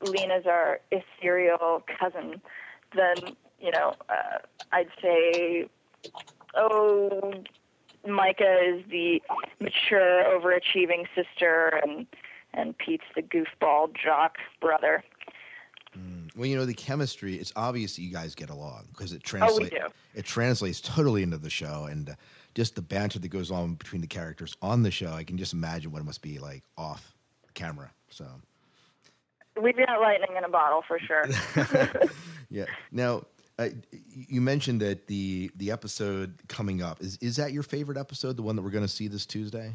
Leena's 0.03 0.47
our 0.47 0.81
ethereal 0.91 1.83
cousin, 1.99 2.41
then 2.95 3.35
you 3.61 3.71
know 3.71 3.95
uh, 4.09 4.39
I'd 4.73 4.89
say, 5.01 5.69
oh, 6.55 7.33
Myka 8.07 8.79
is 8.79 8.85
the 8.91 9.23
mature, 9.61 10.25
overachieving 10.25 11.07
sister, 11.15 11.81
and 11.85 12.07
and 12.55 12.77
Pete's 12.77 13.05
the 13.15 13.23
goofball 13.23 13.95
jock 13.95 14.37
brother. 14.61 15.03
Well, 16.35 16.47
you 16.47 16.57
know 16.57 16.65
the 16.65 16.73
chemistry. 16.75 17.35
It's 17.37 17.53
obvious 17.57 17.97
that 17.97 18.03
you 18.03 18.11
guys 18.11 18.35
get 18.35 18.49
along 18.49 18.87
because 18.93 19.13
it 19.13 19.21
Oh, 19.25 19.29
translates. 19.29 19.71
do. 19.71 19.87
It 20.15 20.25
translates 20.25 20.81
totally 20.81 21.23
into 21.23 21.37
the 21.37 21.51
show, 21.51 21.87
and 21.91 22.09
uh, 22.11 22.15
just 22.55 22.75
the 22.75 22.83
banter 22.83 23.19
that 23.19 23.29
goes 23.29 23.51
on 23.51 23.75
between 23.75 24.01
the 24.01 24.07
characters 24.07 24.57
on 24.63 24.83
the 24.83 24.91
show. 24.91 25.13
I 25.13 25.25
can 25.25 25.39
just 25.39 25.53
imagine 25.53 25.93
what 25.93 26.01
it 26.01 26.05
must 26.05 26.23
be 26.23 26.39
like 26.39 26.63
off 26.77 27.15
camera. 27.55 27.91
So 28.11 28.27
We've 29.61 29.77
got 29.77 30.01
lightning 30.01 30.37
in 30.37 30.45
a 30.45 30.49
bottle 30.49 30.83
for 30.87 30.99
sure. 30.99 31.27
yeah. 32.51 32.65
Now 32.91 33.25
uh, 33.59 33.69
you 33.91 34.41
mentioned 34.41 34.81
that 34.81 35.07
the 35.07 35.51
the 35.57 35.71
episode 35.71 36.39
coming 36.49 36.83
up 36.83 37.01
is 37.03 37.19
is 37.21 37.37
that 37.37 37.53
your 37.53 37.63
favorite 37.63 37.99
episode? 37.99 38.37
The 38.37 38.43
one 38.43 38.57
that 38.57 38.63
we're 38.63 38.71
going 38.71 38.85
to 38.85 38.89
see 38.89 39.09
this 39.09 39.27
Tuesday? 39.27 39.75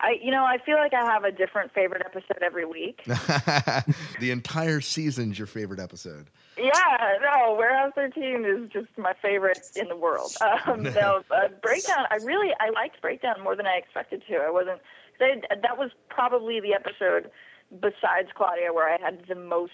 I, 0.00 0.18
you 0.22 0.30
know, 0.30 0.44
I 0.44 0.56
feel 0.64 0.76
like 0.76 0.94
I 0.94 1.04
have 1.04 1.24
a 1.24 1.32
different 1.32 1.72
favorite 1.72 2.02
episode 2.04 2.42
every 2.42 2.64
week. 2.64 3.02
the 3.06 4.30
entire 4.30 4.80
season's 4.80 5.38
your 5.38 5.46
favorite 5.46 5.78
episode. 5.78 6.30
Yeah, 6.56 7.18
no, 7.20 7.54
Warehouse 7.54 7.92
13 7.94 8.44
is 8.46 8.70
just 8.72 8.88
my 8.96 9.12
favorite 9.20 9.60
in 9.76 9.88
the 9.88 9.96
world. 9.96 10.32
Um, 10.66 10.82
no, 10.82 11.22
uh, 11.30 11.48
Breakdown, 11.62 12.06
I 12.10 12.16
really, 12.16 12.50
I 12.60 12.70
liked 12.70 13.00
Breakdown 13.00 13.36
more 13.42 13.56
than 13.56 13.66
I 13.66 13.76
expected 13.76 14.22
to. 14.28 14.36
I 14.36 14.50
wasn't, 14.50 14.80
they, 15.18 15.40
that 15.50 15.78
was 15.78 15.90
probably 16.08 16.60
the 16.60 16.74
episode 16.74 17.30
besides 17.70 18.28
Claudia 18.34 18.72
where 18.72 18.92
I 18.92 18.98
had 19.00 19.22
the 19.28 19.34
most 19.34 19.72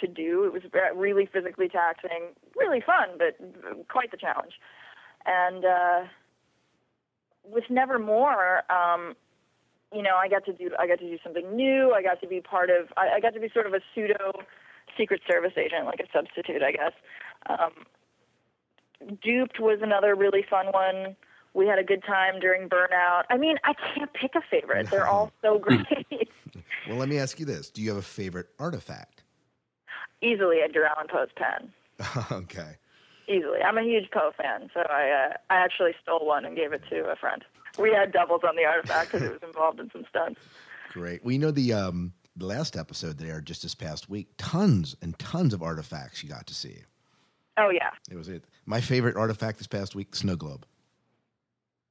to 0.00 0.06
do. 0.06 0.44
It 0.44 0.52
was 0.52 0.62
really 0.94 1.26
physically 1.26 1.68
taxing, 1.68 2.30
really 2.56 2.80
fun, 2.80 3.18
but 3.18 3.88
quite 3.88 4.10
the 4.10 4.16
challenge. 4.16 4.52
And 5.24 5.64
uh, 5.64 6.00
with 7.44 7.64
Nevermore, 7.70 8.62
um, 8.70 9.14
you 9.94 10.02
know, 10.02 10.16
I 10.16 10.28
got 10.28 10.44
to 10.46 10.52
do 10.52 10.70
I 10.78 10.86
got 10.86 10.98
to 10.98 11.08
do 11.08 11.18
something 11.22 11.54
new. 11.54 11.92
I 11.92 12.02
got 12.02 12.20
to 12.20 12.26
be 12.26 12.40
part 12.40 12.70
of 12.70 12.88
I, 12.96 13.16
I 13.16 13.20
got 13.20 13.34
to 13.34 13.40
be 13.40 13.48
sort 13.52 13.66
of 13.66 13.74
a 13.74 13.80
pseudo 13.94 14.32
Secret 14.96 15.22
Service 15.28 15.52
agent, 15.56 15.86
like 15.86 16.00
a 16.00 16.06
substitute, 16.12 16.62
I 16.62 16.72
guess. 16.72 16.92
Um, 17.48 17.86
Duped 19.22 19.58
was 19.60 19.80
another 19.82 20.14
really 20.14 20.44
fun 20.48 20.66
one. 20.66 21.16
We 21.54 21.66
had 21.66 21.78
a 21.78 21.84
good 21.84 22.02
time 22.04 22.40
during 22.40 22.68
Burnout. 22.68 23.24
I 23.28 23.36
mean, 23.36 23.56
I 23.64 23.74
can't 23.74 24.12
pick 24.14 24.32
a 24.34 24.40
favorite. 24.50 24.90
They're 24.90 25.06
all 25.06 25.32
so 25.42 25.58
great. 25.58 26.28
Well, 26.88 26.96
let 26.96 27.08
me 27.08 27.18
ask 27.18 27.38
you 27.38 27.46
this: 27.46 27.70
Do 27.70 27.82
you 27.82 27.90
have 27.90 27.98
a 27.98 28.02
favorite 28.02 28.48
artifact? 28.58 29.22
Easily 30.22 30.58
Edgar 30.64 30.84
Allan 30.84 31.08
Poe's 31.10 31.28
pen. 31.36 31.72
okay. 32.32 32.76
Easily. 33.28 33.60
I'm 33.64 33.76
a 33.76 33.82
huge 33.82 34.10
Poe 34.10 34.32
fan, 34.36 34.70
so 34.72 34.80
I 34.80 35.10
uh, 35.10 35.36
I 35.50 35.56
actually 35.56 35.92
stole 36.02 36.26
one 36.26 36.44
and 36.44 36.56
gave 36.56 36.72
it 36.72 36.82
to 36.90 37.10
a 37.10 37.16
friend. 37.16 37.44
We 37.78 37.90
had 37.92 38.12
doubles 38.12 38.42
on 38.46 38.56
the 38.56 38.64
artifact 38.64 39.12
because 39.12 39.26
it 39.26 39.32
was 39.32 39.42
involved 39.42 39.80
in 39.80 39.90
some 39.92 40.04
stunts. 40.08 40.40
Great. 40.92 41.24
Well, 41.24 41.32
you 41.32 41.38
know 41.38 41.50
the 41.50 41.72
um 41.72 42.12
the 42.36 42.46
last 42.46 42.76
episode 42.76 43.18
that 43.18 43.26
aired 43.28 43.46
just 43.46 43.62
this 43.62 43.74
past 43.74 44.08
week, 44.08 44.28
tons 44.38 44.96
and 45.02 45.18
tons 45.18 45.52
of 45.54 45.62
artifacts 45.62 46.22
you 46.22 46.28
got 46.28 46.46
to 46.46 46.54
see. 46.54 46.78
Oh 47.58 47.68
yeah, 47.70 47.90
It 48.10 48.16
was 48.16 48.28
it. 48.28 48.44
My 48.64 48.80
favorite 48.80 49.16
artifact 49.16 49.58
this 49.58 49.66
past 49.66 49.94
week, 49.94 50.10
the 50.10 50.16
snow 50.16 50.36
globe. 50.36 50.64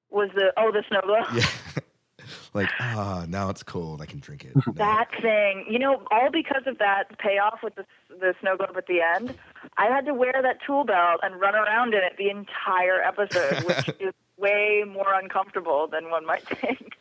was 0.10 0.30
the 0.36 0.52
oh 0.58 0.72
the 0.72 0.84
snow 0.88 1.02
globe. 1.04 1.26
Yeah. 1.36 1.82
like 2.54 2.70
ah, 2.80 3.26
now 3.28 3.50
it's 3.50 3.62
cold. 3.64 4.02
I 4.02 4.06
can 4.06 4.20
drink 4.20 4.46
it. 4.46 4.54
That 4.76 5.10
thing, 5.22 5.66
you 5.70 5.78
know, 5.80 6.04
all 6.12 6.32
because 6.32 6.64
of 6.66 6.78
that 6.80 7.18
payoff 7.20 7.60
with 7.64 7.76
the 7.76 7.86
the 8.10 8.34
snow 8.42 8.58
globe 8.58 8.76
at 8.78 8.88
the 8.88 9.02
end, 9.02 9.36
I 9.78 9.86
had 9.88 10.06
to 10.06 10.14
wear 10.14 10.34
that 10.42 10.58
tool 10.66 10.84
belt 10.84 11.20
and 11.24 11.40
run 11.40 11.56
around 11.56 11.94
in 11.94 12.02
it 12.04 12.14
the 12.18 12.30
entire 12.30 13.02
episode, 13.02 13.64
which 13.64 13.90
is 14.00 14.14
way 14.42 14.84
more 14.88 15.14
uncomfortable 15.14 15.88
than 15.88 16.10
one 16.10 16.26
might 16.26 16.48
think. 16.62 16.94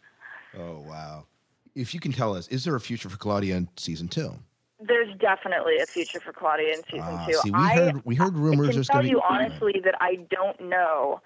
Oh 0.59 0.85
wow. 0.87 1.25
If 1.75 1.95
you 1.95 2.01
can 2.01 2.13
tell 2.13 2.35
us, 2.35 2.49
is 2.49 2.65
there 2.65 2.75
a 2.75 2.81
future 2.81 3.09
for 3.09 3.17
Claudia 3.17 3.57
in 3.57 3.69
season 3.77 4.09
two? 4.09 4.35
There's 4.81 5.15
definitely 5.19 5.79
a 5.79 5.87
future 5.87 6.21
for 6.21 6.33
Claudia 6.33 6.75
in 6.75 6.83
season 6.85 7.01
Ah, 7.03 7.27
two. 7.27 7.35
see, 7.35 7.51
we 7.51 7.59
I, 7.59 7.75
heard 7.75 8.05
we 8.05 8.15
heard 8.15 8.35
rumors 8.37 8.71
I 8.71 8.73
can 8.73 8.83
tell 8.85 9.07
you 9.07 9.17
be 9.17 9.23
honestly 9.29 9.81
that 9.85 9.95
I 10.01 10.17
don't 10.31 10.61
know 10.61 11.21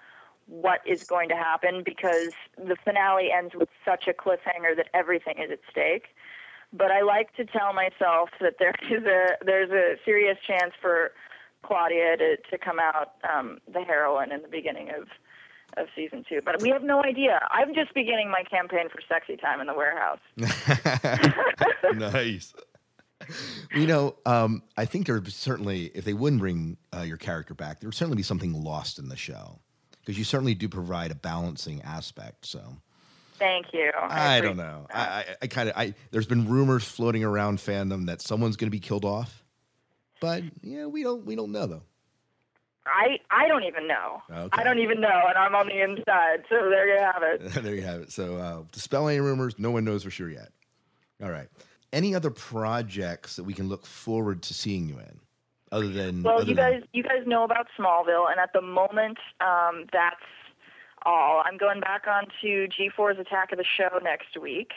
what 0.47 0.81
is 0.85 1.03
going 1.03 1.29
to 1.29 1.35
happen 1.35 1.81
because 1.83 2.29
the 2.57 2.75
finale 2.83 3.31
ends 3.31 3.55
with 3.55 3.69
such 3.83 4.07
a 4.07 4.13
cliffhanger 4.13 4.75
that 4.75 4.87
everything 4.93 5.35
is 5.39 5.49
at 5.51 5.59
stake. 5.69 6.05
But 6.71 6.91
I 6.91 7.01
like 7.01 7.33
to 7.37 7.45
tell 7.45 7.73
myself 7.73 8.29
that 8.41 8.55
there 8.59 8.73
is 8.91 9.03
a 9.05 9.43
there's 9.43 9.71
a 9.71 9.95
serious 10.03 10.37
chance 10.45 10.73
for 10.79 11.11
Claudia 11.63 12.17
to, 12.17 12.37
to 12.37 12.57
come 12.57 12.79
out 12.79 13.13
um, 13.33 13.59
the 13.71 13.81
heroine 13.81 14.31
in 14.31 14.41
the 14.41 14.47
beginning 14.47 14.89
of 14.89 15.07
of 15.77 15.87
season 15.95 16.25
two. 16.27 16.41
But 16.43 16.61
we 16.61 16.69
have 16.69 16.83
no 16.83 17.03
idea. 17.03 17.39
I'm 17.51 17.73
just 17.73 17.93
beginning 17.93 18.29
my 18.29 18.43
campaign 18.49 18.89
for 18.89 18.99
sexy 19.07 19.37
time 19.37 19.61
in 19.61 19.67
the 19.67 19.73
warehouse. 19.73 20.19
nice. 21.95 22.53
You 23.73 23.87
know, 23.87 24.15
um, 24.25 24.63
I 24.77 24.85
think 24.85 25.07
there 25.07 25.15
would 25.15 25.31
certainly, 25.31 25.85
if 25.95 26.05
they 26.05 26.13
wouldn't 26.13 26.41
bring 26.41 26.77
uh, 26.95 27.01
your 27.01 27.17
character 27.17 27.53
back, 27.53 27.79
there 27.79 27.87
would 27.87 27.95
certainly 27.95 28.17
be 28.17 28.23
something 28.23 28.53
lost 28.53 28.99
in 28.99 29.09
the 29.09 29.15
show 29.15 29.59
because 29.99 30.17
you 30.17 30.23
certainly 30.23 30.53
do 30.53 30.69
provide 30.69 31.11
a 31.11 31.15
balancing 31.15 31.81
aspect. 31.81 32.45
So 32.45 32.61
Thank 33.37 33.73
you. 33.73 33.91
I, 34.01 34.39
don't 34.39 34.51
appreciate 34.51 34.57
know. 34.57 34.87
I, 34.93 35.01
I, 35.01 35.25
I 35.41 35.47
kind 35.47 35.69
of, 35.69 35.77
I 35.77 35.93
there's 36.11 36.27
been 36.27 36.47
rumors 36.47 36.83
floating 36.85 37.23
around 37.23 37.57
fandom 37.57 38.05
that 38.05 38.21
someone's 38.21 38.55
going 38.55 38.67
to 38.67 38.71
be 38.71 38.79
killed 38.79 39.05
off, 39.05 39.43
but 40.21 40.43
yeah, 40.61 40.85
we 40.85 41.03
don't, 41.03 41.25
we 41.25 41.35
don't 41.35 41.51
know 41.51 41.65
though. 41.65 41.83
I 42.87 43.19
I 43.31 43.47
don't 43.47 43.63
even 43.63 43.87
know. 43.87 44.21
Okay. 44.31 44.49
I 44.51 44.63
don't 44.63 44.79
even 44.79 45.01
know, 45.01 45.21
and 45.27 45.37
I'm 45.37 45.55
on 45.55 45.67
the 45.67 45.81
inside. 45.81 46.43
So 46.49 46.69
there 46.69 46.87
you 46.87 47.01
have 47.01 47.23
it. 47.23 47.53
there 47.63 47.75
you 47.75 47.81
have 47.81 48.01
it. 48.01 48.11
So, 48.11 48.37
uh, 48.37 48.63
dispel 48.71 49.07
any 49.07 49.19
rumors. 49.19 49.55
No 49.57 49.71
one 49.71 49.83
knows 49.85 50.03
for 50.03 50.11
sure 50.11 50.29
yet. 50.29 50.49
All 51.23 51.31
right. 51.31 51.47
Any 51.93 52.13
other 52.13 52.29
projects 52.29 53.37
that 53.37 53.43
we 53.43 53.53
can 53.53 53.69
look 53.69 53.85
forward 53.85 54.41
to 54.43 54.53
seeing 54.53 54.89
you 54.89 54.99
in, 54.99 55.19
other 55.71 55.87
than? 55.87 56.23
Well, 56.23 56.35
other 56.39 56.45
you 56.49 56.55
than- 56.55 56.73
guys 56.73 56.83
you 56.93 57.03
guys 57.03 57.25
know 57.25 57.43
about 57.43 57.67
Smallville, 57.79 58.29
and 58.29 58.39
at 58.39 58.53
the 58.53 58.61
moment, 58.61 59.17
um, 59.41 59.85
that's 59.91 60.15
all. 61.05 61.41
I'm 61.45 61.57
going 61.57 61.79
back 61.79 62.03
on 62.07 62.25
to 62.41 62.67
G4's 62.67 63.19
Attack 63.19 63.51
of 63.51 63.57
the 63.57 63.63
Show 63.63 63.99
next 64.03 64.37
week. 64.41 64.71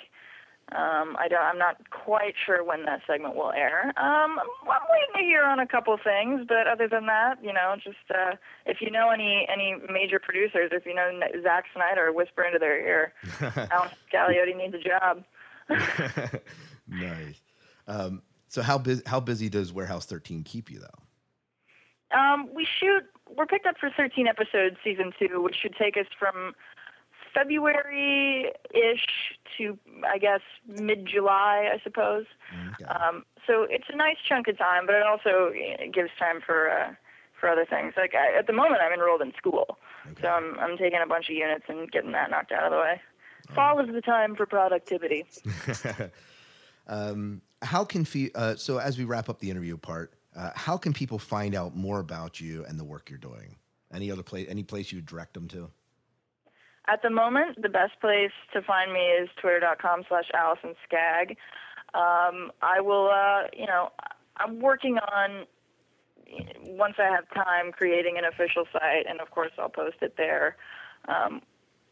Um, 0.73 1.17
I 1.19 1.29
don't. 1.29 1.41
I'm 1.41 1.57
not 1.57 1.89
quite 1.91 2.35
sure 2.45 2.63
when 2.63 2.85
that 2.85 3.01
segment 3.07 3.35
will 3.35 3.53
air. 3.53 3.87
Um, 3.97 4.39
I'm, 4.39 4.85
waiting 4.91 5.15
to 5.17 5.23
hear 5.23 5.45
on 5.45 5.61
a 5.61 5.67
couple 5.67 5.97
things, 5.97 6.45
but 6.47 6.67
other 6.67 6.87
than 6.87 7.07
that, 7.07 7.43
you 7.43 7.55
know, 7.55 7.77
just 7.83 7.97
uh, 8.11 8.37
if 8.67 8.83
you 8.83 8.91
know 8.91 9.09
any 9.09 9.47
any 9.51 9.77
major 9.91 10.19
producers, 10.19 10.71
if 10.73 10.85
you 10.85 10.95
know 10.95 11.09
Zack 11.43 11.65
Snyder, 11.75 12.13
whisper 12.13 12.43
into 12.45 12.59
their 12.59 12.79
ear. 12.79 13.15
Allison 13.73 13.97
Scagliotti 14.13 14.55
needs 14.55 14.75
a 14.75 14.79
job. 14.79 15.25
nice. 16.87 17.41
Um, 17.87 18.23
so 18.49 18.61
how 18.61 18.77
busy? 18.77 19.03
How 19.07 19.21
busy 19.21 19.49
does 19.49 19.73
Warehouse 19.73 20.05
13 20.05 20.43
keep 20.45 20.71
you 20.71 20.81
though? 20.81 22.19
Um, 22.19 22.49
we 22.55 22.67
shoot. 22.67 23.05
We're 23.35 23.47
picked 23.47 23.67
up 23.67 23.77
for 23.79 23.91
13 23.97 24.27
episodes, 24.27 24.77
season 24.85 25.13
two, 25.19 25.43
which 25.43 25.57
should 25.57 25.77
take 25.77 25.97
us 25.97 26.07
from 26.19 26.53
February 27.33 28.53
ish 28.75 29.07
to 29.57 29.79
I 30.07 30.19
guess 30.19 30.41
mid 30.67 31.07
July, 31.07 31.71
I 31.73 31.81
suppose. 31.83 32.27
Um, 32.89 33.25
so 33.47 33.67
it's 33.69 33.87
a 33.93 33.97
nice 33.97 34.17
chunk 34.27 34.49
of 34.49 34.59
time, 34.59 34.87
but 34.87 34.95
it 34.95 35.03
also 35.03 35.53
gives 35.93 36.11
time 36.19 36.41
for 36.45 36.71
uh, 36.71 36.95
for 37.39 37.49
other 37.49 37.65
things. 37.65 37.95
Like 37.97 38.15
I, 38.15 38.39
at 38.39 38.47
the 38.47 38.53
moment, 38.53 38.81
I'm 38.83 38.93
enrolled 38.93 39.23
in 39.23 39.33
school, 39.37 39.79
so 40.21 40.29
I'm 40.29 40.59
I'm 40.59 40.77
taking 40.77 41.01
a 41.03 41.07
bunch 41.07 41.29
of 41.29 41.37
units 41.37 41.65
and 41.69 41.91
getting 41.91 42.13
that 42.13 42.31
knocked 42.31 42.53
out 42.53 42.65
of 42.65 42.71
the 42.71 42.79
way. 42.79 43.01
Fall 43.55 43.81
is 43.81 43.93
the 43.93 44.03
time 44.03 44.37
for 44.37 44.45
productivity. 44.47 45.25
um, 46.87 47.41
how 47.63 47.85
can 47.85 48.05
fe- 48.05 48.31
uh, 48.35 48.57
so 48.57 48.79
as 48.79 48.99
we 48.99 49.05
wrap 49.05 49.29
up 49.29 49.39
the 49.41 49.51
interview 49.51 49.77
part, 49.79 50.13
uh, 50.37 50.51
how 50.55 50.77
can 50.77 50.93
people 50.93 51.19
find 51.19 51.55
out 51.55 51.75
more 51.75 52.01
about 52.01 52.41
you 52.41 52.65
and 52.67 52.79
the 52.79 52.85
work 52.85 53.09
you're 53.09 53.19
doing? 53.19 53.57
Any 53.93 54.11
other 54.11 54.23
place? 54.23 54.47
Any 54.51 54.63
place 54.63 54.93
you 54.93 55.01
direct 55.01 55.35
them 55.35 55.49
to? 55.49 55.71
At 56.89 57.03
the 57.03 57.11
moment, 57.11 57.61
the 57.61 57.69
best 57.69 58.01
place 58.01 58.33
to 58.55 58.63
find 58.63 58.93
me 58.93 59.01
is 59.01 59.29
twitter.com 59.41 60.05
slash 60.09 60.25
Allison 60.35 60.75
Skag. 60.85 61.37
Um, 61.95 62.51
I 62.63 62.81
will, 62.81 63.11
uh, 63.13 63.49
you 63.53 63.67
know, 63.67 63.91
I'm 64.39 64.61
working 64.61 64.99
on, 64.99 65.47
once 66.63 66.95
I 66.99 67.05
have 67.15 67.29
time, 67.35 67.73
creating 67.73 68.17
an 68.17 68.25
official 68.25 68.65
site, 68.73 69.07
and 69.09 69.21
of 69.21 69.31
course 69.31 69.53
I'll 69.59 69.69
post 69.69 69.97
it 70.01 70.15
there 70.17 70.57
um, 71.09 71.43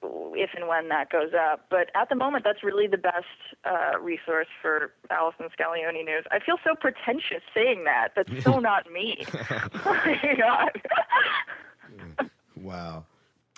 if 0.02 0.50
and 0.54 0.66
when 0.66 0.88
that 0.88 1.10
goes 1.10 1.32
up. 1.34 1.66
But 1.68 1.90
at 1.94 2.08
the 2.08 2.14
moment, 2.14 2.44
that's 2.44 2.62
really 2.62 2.86
the 2.86 2.98
best 2.98 3.26
uh, 3.64 3.98
resource 4.00 4.48
for 4.62 4.92
Allison 5.10 5.48
Scagliotti 5.58 6.04
news. 6.06 6.24
I 6.30 6.38
feel 6.38 6.56
so 6.64 6.74
pretentious 6.74 7.42
saying 7.54 7.84
that. 7.84 8.12
That's 8.16 8.44
so 8.44 8.60
not 8.60 8.90
me. 8.90 9.24
oh 9.34 9.80
my 9.84 10.36
God. 10.38 12.30
Wow. 12.56 13.04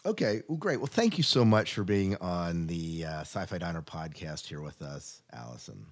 Okay. 0.06 0.42
Well, 0.48 0.58
great. 0.58 0.78
Well, 0.78 0.86
thank 0.86 1.18
you 1.18 1.24
so 1.24 1.44
much 1.44 1.74
for 1.74 1.84
being 1.84 2.16
on 2.16 2.66
the 2.66 3.04
uh, 3.04 3.20
Sci-Fi 3.20 3.58
Diner 3.58 3.82
podcast 3.82 4.46
here 4.46 4.60
with 4.60 4.80
us, 4.82 5.22
Allison. 5.32 5.86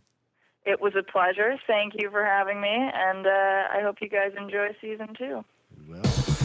It 0.65 0.81
was 0.81 0.95
a 0.99 1.03
pleasure. 1.03 1.57
Thank 1.67 1.95
you 1.97 2.11
for 2.11 2.25
having 2.25 2.61
me, 2.61 2.69
and 2.69 3.27
uh, 3.27 3.31
I 3.73 3.81
hope 3.83 3.97
you 4.01 4.09
guys 4.09 4.33
enjoy 4.37 4.69
season 4.81 5.15
two. 5.17 5.45
Well, 5.89 6.36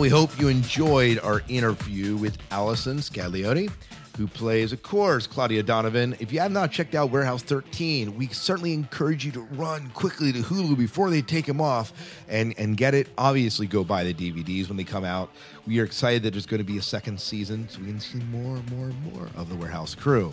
we 0.00 0.08
hope 0.08 0.40
you 0.40 0.48
enjoyed 0.48 1.18
our 1.18 1.42
interview 1.48 2.16
with 2.16 2.38
Allison 2.50 3.00
Scagliotti, 3.00 3.70
who 4.16 4.26
plays, 4.26 4.72
of 4.72 4.82
course, 4.82 5.26
Claudia 5.26 5.62
Donovan. 5.62 6.16
If 6.18 6.32
you 6.32 6.40
have 6.40 6.50
not 6.50 6.72
checked 6.72 6.94
out 6.94 7.10
Warehouse 7.10 7.42
13, 7.42 8.16
we 8.16 8.28
certainly 8.28 8.72
encourage 8.72 9.26
you 9.26 9.32
to 9.32 9.40
run 9.42 9.90
quickly 9.90 10.32
to 10.32 10.38
Hulu 10.38 10.78
before 10.78 11.10
they 11.10 11.20
take 11.20 11.44
them 11.44 11.60
off 11.60 11.92
and, 12.30 12.54
and 12.56 12.78
get 12.78 12.94
it. 12.94 13.08
Obviously, 13.18 13.66
go 13.66 13.84
buy 13.84 14.04
the 14.04 14.14
DVDs 14.14 14.68
when 14.68 14.78
they 14.78 14.84
come 14.84 15.04
out. 15.04 15.30
We 15.66 15.78
are 15.80 15.84
excited 15.84 16.22
that 16.22 16.30
there's 16.30 16.46
going 16.46 16.58
to 16.58 16.64
be 16.64 16.78
a 16.78 16.82
second 16.82 17.20
season 17.20 17.68
so 17.68 17.80
we 17.80 17.86
can 17.88 18.00
see 18.00 18.20
more 18.30 18.56
and 18.56 18.70
more 18.70 18.86
and 18.86 19.12
more 19.12 19.28
of 19.36 19.50
the 19.50 19.54
Warehouse 19.54 19.94
crew. 19.94 20.32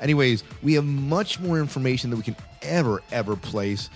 Anyways, 0.00 0.44
we 0.62 0.74
have 0.74 0.84
much 0.84 1.40
more 1.40 1.58
information 1.58 2.10
than 2.10 2.20
we 2.20 2.24
can 2.24 2.36
ever, 2.62 3.02
ever 3.10 3.34
place 3.34 3.90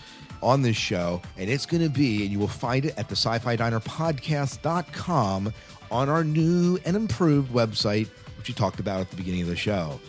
on 0.46 0.62
this 0.62 0.76
show, 0.76 1.20
and 1.36 1.50
it's 1.50 1.66
going 1.66 1.82
to 1.82 1.90
be, 1.90 2.22
and 2.22 2.30
you 2.30 2.38
will 2.38 2.46
find 2.46 2.84
it 2.84 2.94
at 2.96 3.08
the 3.08 3.16
sci 3.16 3.38
fi 3.40 3.56
diner 3.56 3.80
podcast.com 3.80 5.52
on 5.90 6.08
our 6.08 6.22
new 6.22 6.78
and 6.84 6.96
improved 6.96 7.52
website, 7.52 8.08
which 8.38 8.46
we 8.46 8.54
talked 8.54 8.78
about 8.78 9.00
at 9.00 9.10
the 9.10 9.16
beginning 9.16 9.42
of 9.42 9.48
the 9.48 9.56
show. 9.56 10.00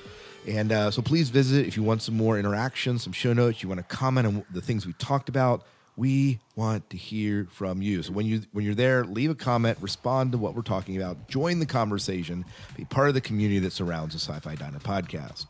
And 0.47 0.71
uh, 0.71 0.91
so 0.91 1.01
please 1.01 1.29
visit 1.29 1.65
if 1.65 1.75
you 1.75 1.81
want 1.81 2.03
some 2.03 2.15
more 2.15 2.37
interaction, 2.37 2.99
some 2.99 3.13
show 3.13 3.33
notes, 3.33 3.63
you 3.63 3.67
want 3.67 3.79
to 3.79 3.95
comment 3.95 4.27
on 4.27 4.45
the 4.51 4.61
things 4.61 4.85
we 4.85 4.93
talked 4.93 5.27
about. 5.27 5.65
We 5.95 6.39
want 6.55 6.87
to 6.91 6.97
hear 6.97 7.47
from 7.51 7.81
you. 7.81 8.03
So 8.03 8.13
when 8.13 8.27
you 8.27 8.43
when 8.51 8.63
you're 8.63 8.75
there, 8.75 9.03
leave 9.05 9.31
a 9.31 9.35
comment, 9.35 9.79
respond 9.81 10.33
to 10.33 10.37
what 10.37 10.53
we're 10.53 10.61
talking 10.61 10.95
about, 10.95 11.27
join 11.27 11.57
the 11.57 11.65
conversation, 11.65 12.45
be 12.75 12.85
part 12.85 13.07
of 13.07 13.15
the 13.15 13.21
community 13.21 13.57
that 13.59 13.73
surrounds 13.73 14.13
the 14.13 14.19
Sci-Fi 14.19 14.53
Diner 14.53 14.77
podcast. 14.77 15.47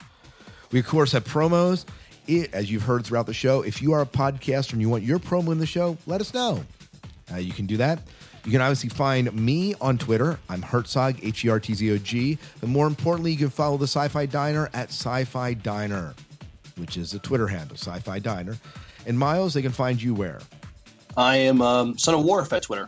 We, 0.72 0.80
of 0.80 0.88
course, 0.88 1.12
have 1.12 1.26
promos. 1.26 1.86
It, 2.28 2.54
as 2.54 2.70
you've 2.70 2.84
heard 2.84 3.06
throughout 3.06 3.26
the 3.26 3.34
show, 3.34 3.62
if 3.62 3.82
you 3.82 3.94
are 3.94 4.02
a 4.02 4.06
podcaster 4.06 4.74
and 4.74 4.82
you 4.82 4.90
want 4.90 5.04
your 5.04 5.20
promo 5.20 5.52
in 5.52 5.60
the 5.60 5.66
show, 5.66 5.98
let 6.06 6.22
us 6.22 6.34
know. 6.34 6.64
Uh, 7.32 7.38
you 7.38 7.54
can 7.54 7.66
do 7.66 7.78
that. 7.78 8.00
You 8.46 8.52
can 8.52 8.62
obviously 8.62 8.90
find 8.90 9.34
me 9.34 9.76
on 9.82 9.98
Twitter. 9.98 10.40
I'm 10.48 10.62
Hertzog, 10.62 11.20
H 11.22 11.44
E 11.44 11.50
R 11.50 11.60
T 11.60 11.74
Z 11.74 11.92
O 11.92 11.98
G. 11.98 12.38
But 12.62 12.70
more 12.70 12.88
importantly, 12.88 13.32
you 13.32 13.38
can 13.38 13.50
follow 13.50 13.78
the 13.78 13.88
Sci 13.88 14.08
Fi 14.08 14.26
Diner 14.26 14.70
at 14.74 14.90
Sci 14.90 15.26
Fi 15.26 15.54
Diner, 15.54 16.14
which 16.78 16.96
is 16.96 17.12
the 17.12 17.20
Twitter 17.20 17.48
handle, 17.48 17.76
Sci 17.76 18.00
Fi 18.00 18.20
Diner. 18.20 18.56
And 19.06 19.20
Miles, 19.20 19.54
they 19.54 19.62
can 19.62 19.72
find 19.72 20.02
you 20.02 20.14
where? 20.14 20.40
I 21.18 21.38
am 21.38 21.62
um, 21.62 21.98
Son 21.98 22.14
of 22.16 22.24
Wharf 22.24 22.54
at 22.54 22.64
Twitter. 22.64 22.88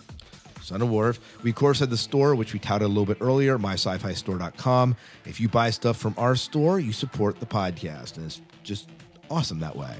Son 0.62 0.82
of 0.82 0.90
Wharf. 0.90 1.20
We, 1.44 1.50
of 1.50 1.56
course, 1.56 1.80
had 1.80 1.90
the 1.90 1.98
store, 1.98 2.36
which 2.36 2.54
we 2.54 2.60
touted 2.60 2.86
a 2.86 2.88
little 2.88 3.06
bit 3.06 3.18
earlier, 3.22 3.58
mysci-fi-store.com. 3.58 4.96
If 5.26 5.40
you 5.40 5.50
buy 5.50 5.72
stuff 5.72 5.98
from 5.98 6.14
our 6.18 6.36
store, 6.36 6.80
you 6.80 6.94
support 6.94 7.40
the 7.40 7.46
podcast, 7.46 8.18
and 8.18 8.26
it's 8.28 8.42
just 8.64 8.88
awesome 9.30 9.60
that 9.60 9.76
way. 9.76 9.96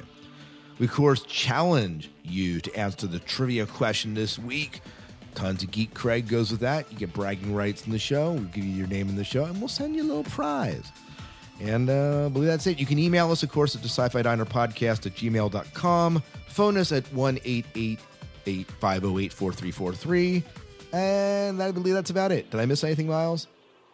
We, 0.80 0.86
of 0.86 0.94
course, 0.94 1.24
challenge 1.24 2.10
you 2.24 2.62
to 2.62 2.74
answer 2.76 3.08
the 3.08 3.20
trivia 3.20 3.66
question 3.66 4.14
this 4.14 4.40
week. 4.40 4.82
Tons 5.36 5.62
of 5.62 5.72
Geek 5.72 5.94
Craig 5.94 6.28
goes 6.28 6.52
with 6.52 6.62
that. 6.62 6.92
You 6.92 6.98
get 6.98 7.14
bragging 7.14 7.54
rights 7.54 7.86
in 7.86 7.92
the 7.92 8.00
show. 8.00 8.32
We'll 8.34 8.44
give 8.46 8.64
you 8.64 8.72
your 8.72 8.88
name 8.88 9.10
in 9.10 9.16
the 9.16 9.24
show, 9.24 9.46
and 9.46 9.60
we'll 9.60 9.68
send 9.68 9.96
you 9.96 10.04
a 10.04 10.08
little 10.08 10.24
prize. 10.24 10.92
And 11.60 11.90
uh, 11.90 12.28
I 12.28 12.30
believe 12.30 12.48
that's 12.48 12.66
it. 12.68 12.80
You 12.80 12.86
can 12.86 12.98
email 12.98 13.30
us, 13.32 13.44
of 13.44 13.52
course, 13.52 13.76
at 13.76 13.82
the 13.82 13.90
sci 13.90 14.08
fi 14.08 14.22
diner 14.22 14.46
podcast 14.46 15.06
at 15.06 15.16
gmail.com. 15.16 16.24
Phone 16.48 16.78
us 16.78 16.92
at 16.92 17.06
1 17.14 17.36
508 17.36 18.00
4343. 19.34 20.44
And 20.94 21.62
I 21.62 21.72
believe 21.72 21.94
that's 21.94 22.10
about 22.10 22.32
it. 22.32 22.50
Did 22.50 22.62
I 22.62 22.66
miss 22.66 22.84
anything, 22.84 23.08
Miles? 23.08 23.48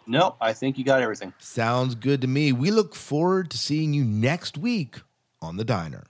No, 0.08 0.36
I 0.40 0.54
think 0.54 0.78
you 0.78 0.86
got 0.86 1.02
everything. 1.02 1.34
Sounds 1.40 1.96
good 1.96 2.22
to 2.22 2.28
me. 2.28 2.52
We 2.52 2.70
look 2.70 2.94
forward 2.94 3.50
to 3.50 3.58
seeing 3.58 3.94
you 3.94 4.06
next 4.06 4.58
week 4.58 5.00
on 5.42 5.58
the 5.58 5.66
diner. 5.66 6.04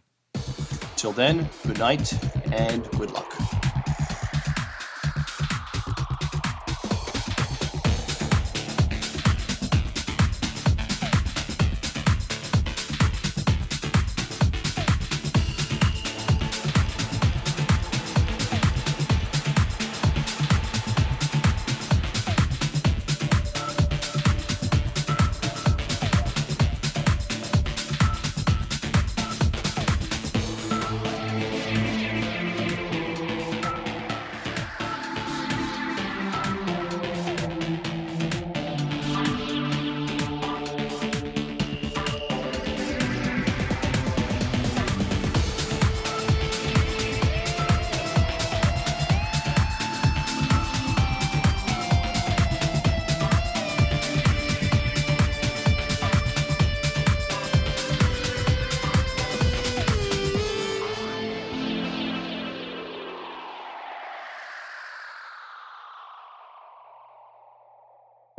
Till 0.95 1.11
then, 1.11 1.49
good 1.65 1.79
night 1.79 2.13
and 2.51 2.89
good 2.91 3.11
luck. 3.11 3.74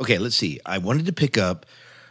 Okay, 0.07 0.19
let's 0.19 0.37
see. 0.37 0.57
I 0.65 0.77
wanted 0.77 1.05
to 1.07 1.11
pick 1.11 1.37
up 1.37 1.65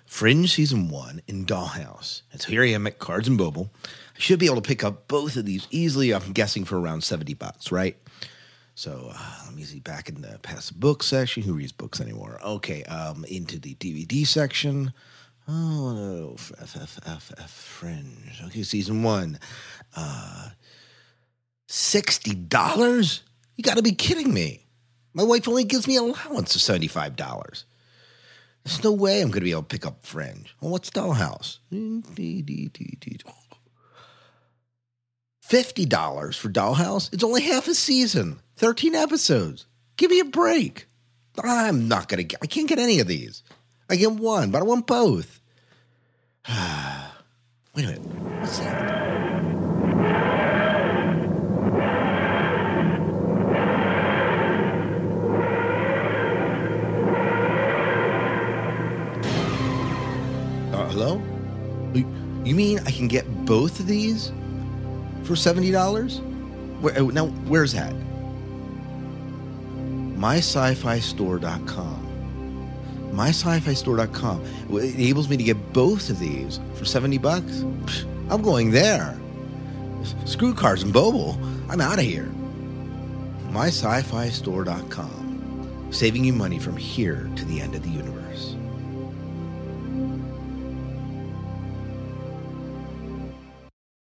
Fringe 0.04 0.52
season 0.52 0.90
one 0.90 1.22
in 1.26 1.46
Dollhouse. 1.46 2.20
And 2.30 2.42
so 2.42 2.50
here 2.50 2.62
I 2.62 2.68
am 2.68 2.86
at 2.86 2.98
Cards 2.98 3.26
and 3.26 3.40
Boble. 3.40 3.70
I 3.86 4.18
should 4.18 4.38
be 4.38 4.44
able 4.44 4.56
to 4.56 4.68
pick 4.68 4.84
up 4.84 5.08
both 5.08 5.34
of 5.36 5.46
these 5.46 5.66
easily. 5.70 6.12
I'm 6.12 6.32
guessing 6.32 6.66
for 6.66 6.78
around 6.78 7.04
70 7.04 7.32
bucks, 7.32 7.72
right? 7.72 7.96
So 8.74 9.12
uh, 9.14 9.42
let 9.46 9.54
me 9.54 9.62
see 9.62 9.80
back 9.80 10.10
in 10.10 10.20
the 10.20 10.38
past 10.42 10.78
book 10.78 11.02
section. 11.02 11.42
Who 11.42 11.54
reads 11.54 11.72
books 11.72 11.98
anymore? 11.98 12.38
Okay, 12.44 12.84
um, 12.84 13.24
into 13.30 13.58
the 13.58 13.74
DVD 13.76 14.26
section. 14.26 14.92
Oh, 15.48 15.94
no, 15.94 16.34
F, 16.34 16.52
F, 16.76 17.00
F, 17.06 17.32
F, 17.38 17.50
Fringe. 17.50 18.42
Okay, 18.48 18.62
season 18.62 19.04
one. 19.04 19.38
Uh, 19.96 20.50
$60? 21.70 23.20
You 23.56 23.64
got 23.64 23.78
to 23.78 23.82
be 23.82 23.92
kidding 23.92 24.34
me. 24.34 24.66
My 25.14 25.22
wife 25.22 25.48
only 25.48 25.64
gives 25.64 25.88
me 25.88 25.96
an 25.96 26.10
allowance 26.10 26.54
of 26.54 26.60
$75. 26.60 27.64
There's 28.66 28.82
no 28.82 28.90
way 28.90 29.20
I'm 29.20 29.28
going 29.28 29.42
to 29.42 29.44
be 29.44 29.52
able 29.52 29.62
to 29.62 29.68
pick 29.68 29.86
up 29.86 30.04
Fringe. 30.04 30.52
Well, 30.60 30.72
what's 30.72 30.90
Dollhouse? 30.90 31.58
Fifty 35.40 35.84
dollars 35.84 36.36
for 36.36 36.48
Dollhouse? 36.48 37.12
It's 37.12 37.22
only 37.22 37.42
half 37.42 37.68
a 37.68 37.74
season, 37.74 38.40
thirteen 38.56 38.96
episodes. 38.96 39.66
Give 39.96 40.10
me 40.10 40.18
a 40.18 40.24
break. 40.24 40.88
I'm 41.38 41.86
not 41.86 42.08
going 42.08 42.18
to 42.18 42.24
get. 42.24 42.40
I 42.42 42.46
can't 42.46 42.68
get 42.68 42.80
any 42.80 42.98
of 42.98 43.06
these. 43.06 43.44
I 43.88 43.94
get 43.94 44.10
one, 44.10 44.50
but 44.50 44.62
I 44.62 44.64
want 44.64 44.88
both. 44.88 45.40
Wait 46.48 47.84
a 47.84 47.86
minute. 47.86 48.00
What's 48.00 48.58
that? 48.58 49.35
Hello? 60.96 61.20
You 61.92 62.54
mean 62.54 62.78
I 62.86 62.90
can 62.90 63.06
get 63.06 63.26
both 63.44 63.80
of 63.80 63.86
these 63.86 64.32
for 65.24 65.36
seventy 65.36 65.70
dollars? 65.70 66.22
Where, 66.80 66.98
oh, 66.98 67.08
now, 67.08 67.26
where's 67.48 67.74
that? 67.74 67.92
MySciFiStore.com. 70.16 73.12
MySciFiStore.com 73.12 74.42
enables 74.70 75.28
me 75.28 75.36
to 75.36 75.44
get 75.44 75.74
both 75.74 76.08
of 76.08 76.18
these 76.18 76.60
for 76.74 76.86
seventy 76.86 77.18
bucks. 77.18 77.58
Psh, 77.84 78.04
I'm 78.30 78.40
going 78.40 78.70
there. 78.70 79.20
Screw 80.24 80.54
Cars 80.54 80.82
and 80.82 80.94
Boble. 80.94 81.36
I'm 81.68 81.82
out 81.82 81.98
of 81.98 82.06
here. 82.06 82.32
MySciFiStore.com. 83.50 85.92
Saving 85.92 86.24
you 86.24 86.32
money 86.32 86.58
from 86.58 86.78
here 86.78 87.28
to 87.36 87.44
the 87.44 87.60
end 87.60 87.74
of 87.74 87.82
the 87.82 87.90
universe. 87.90 88.25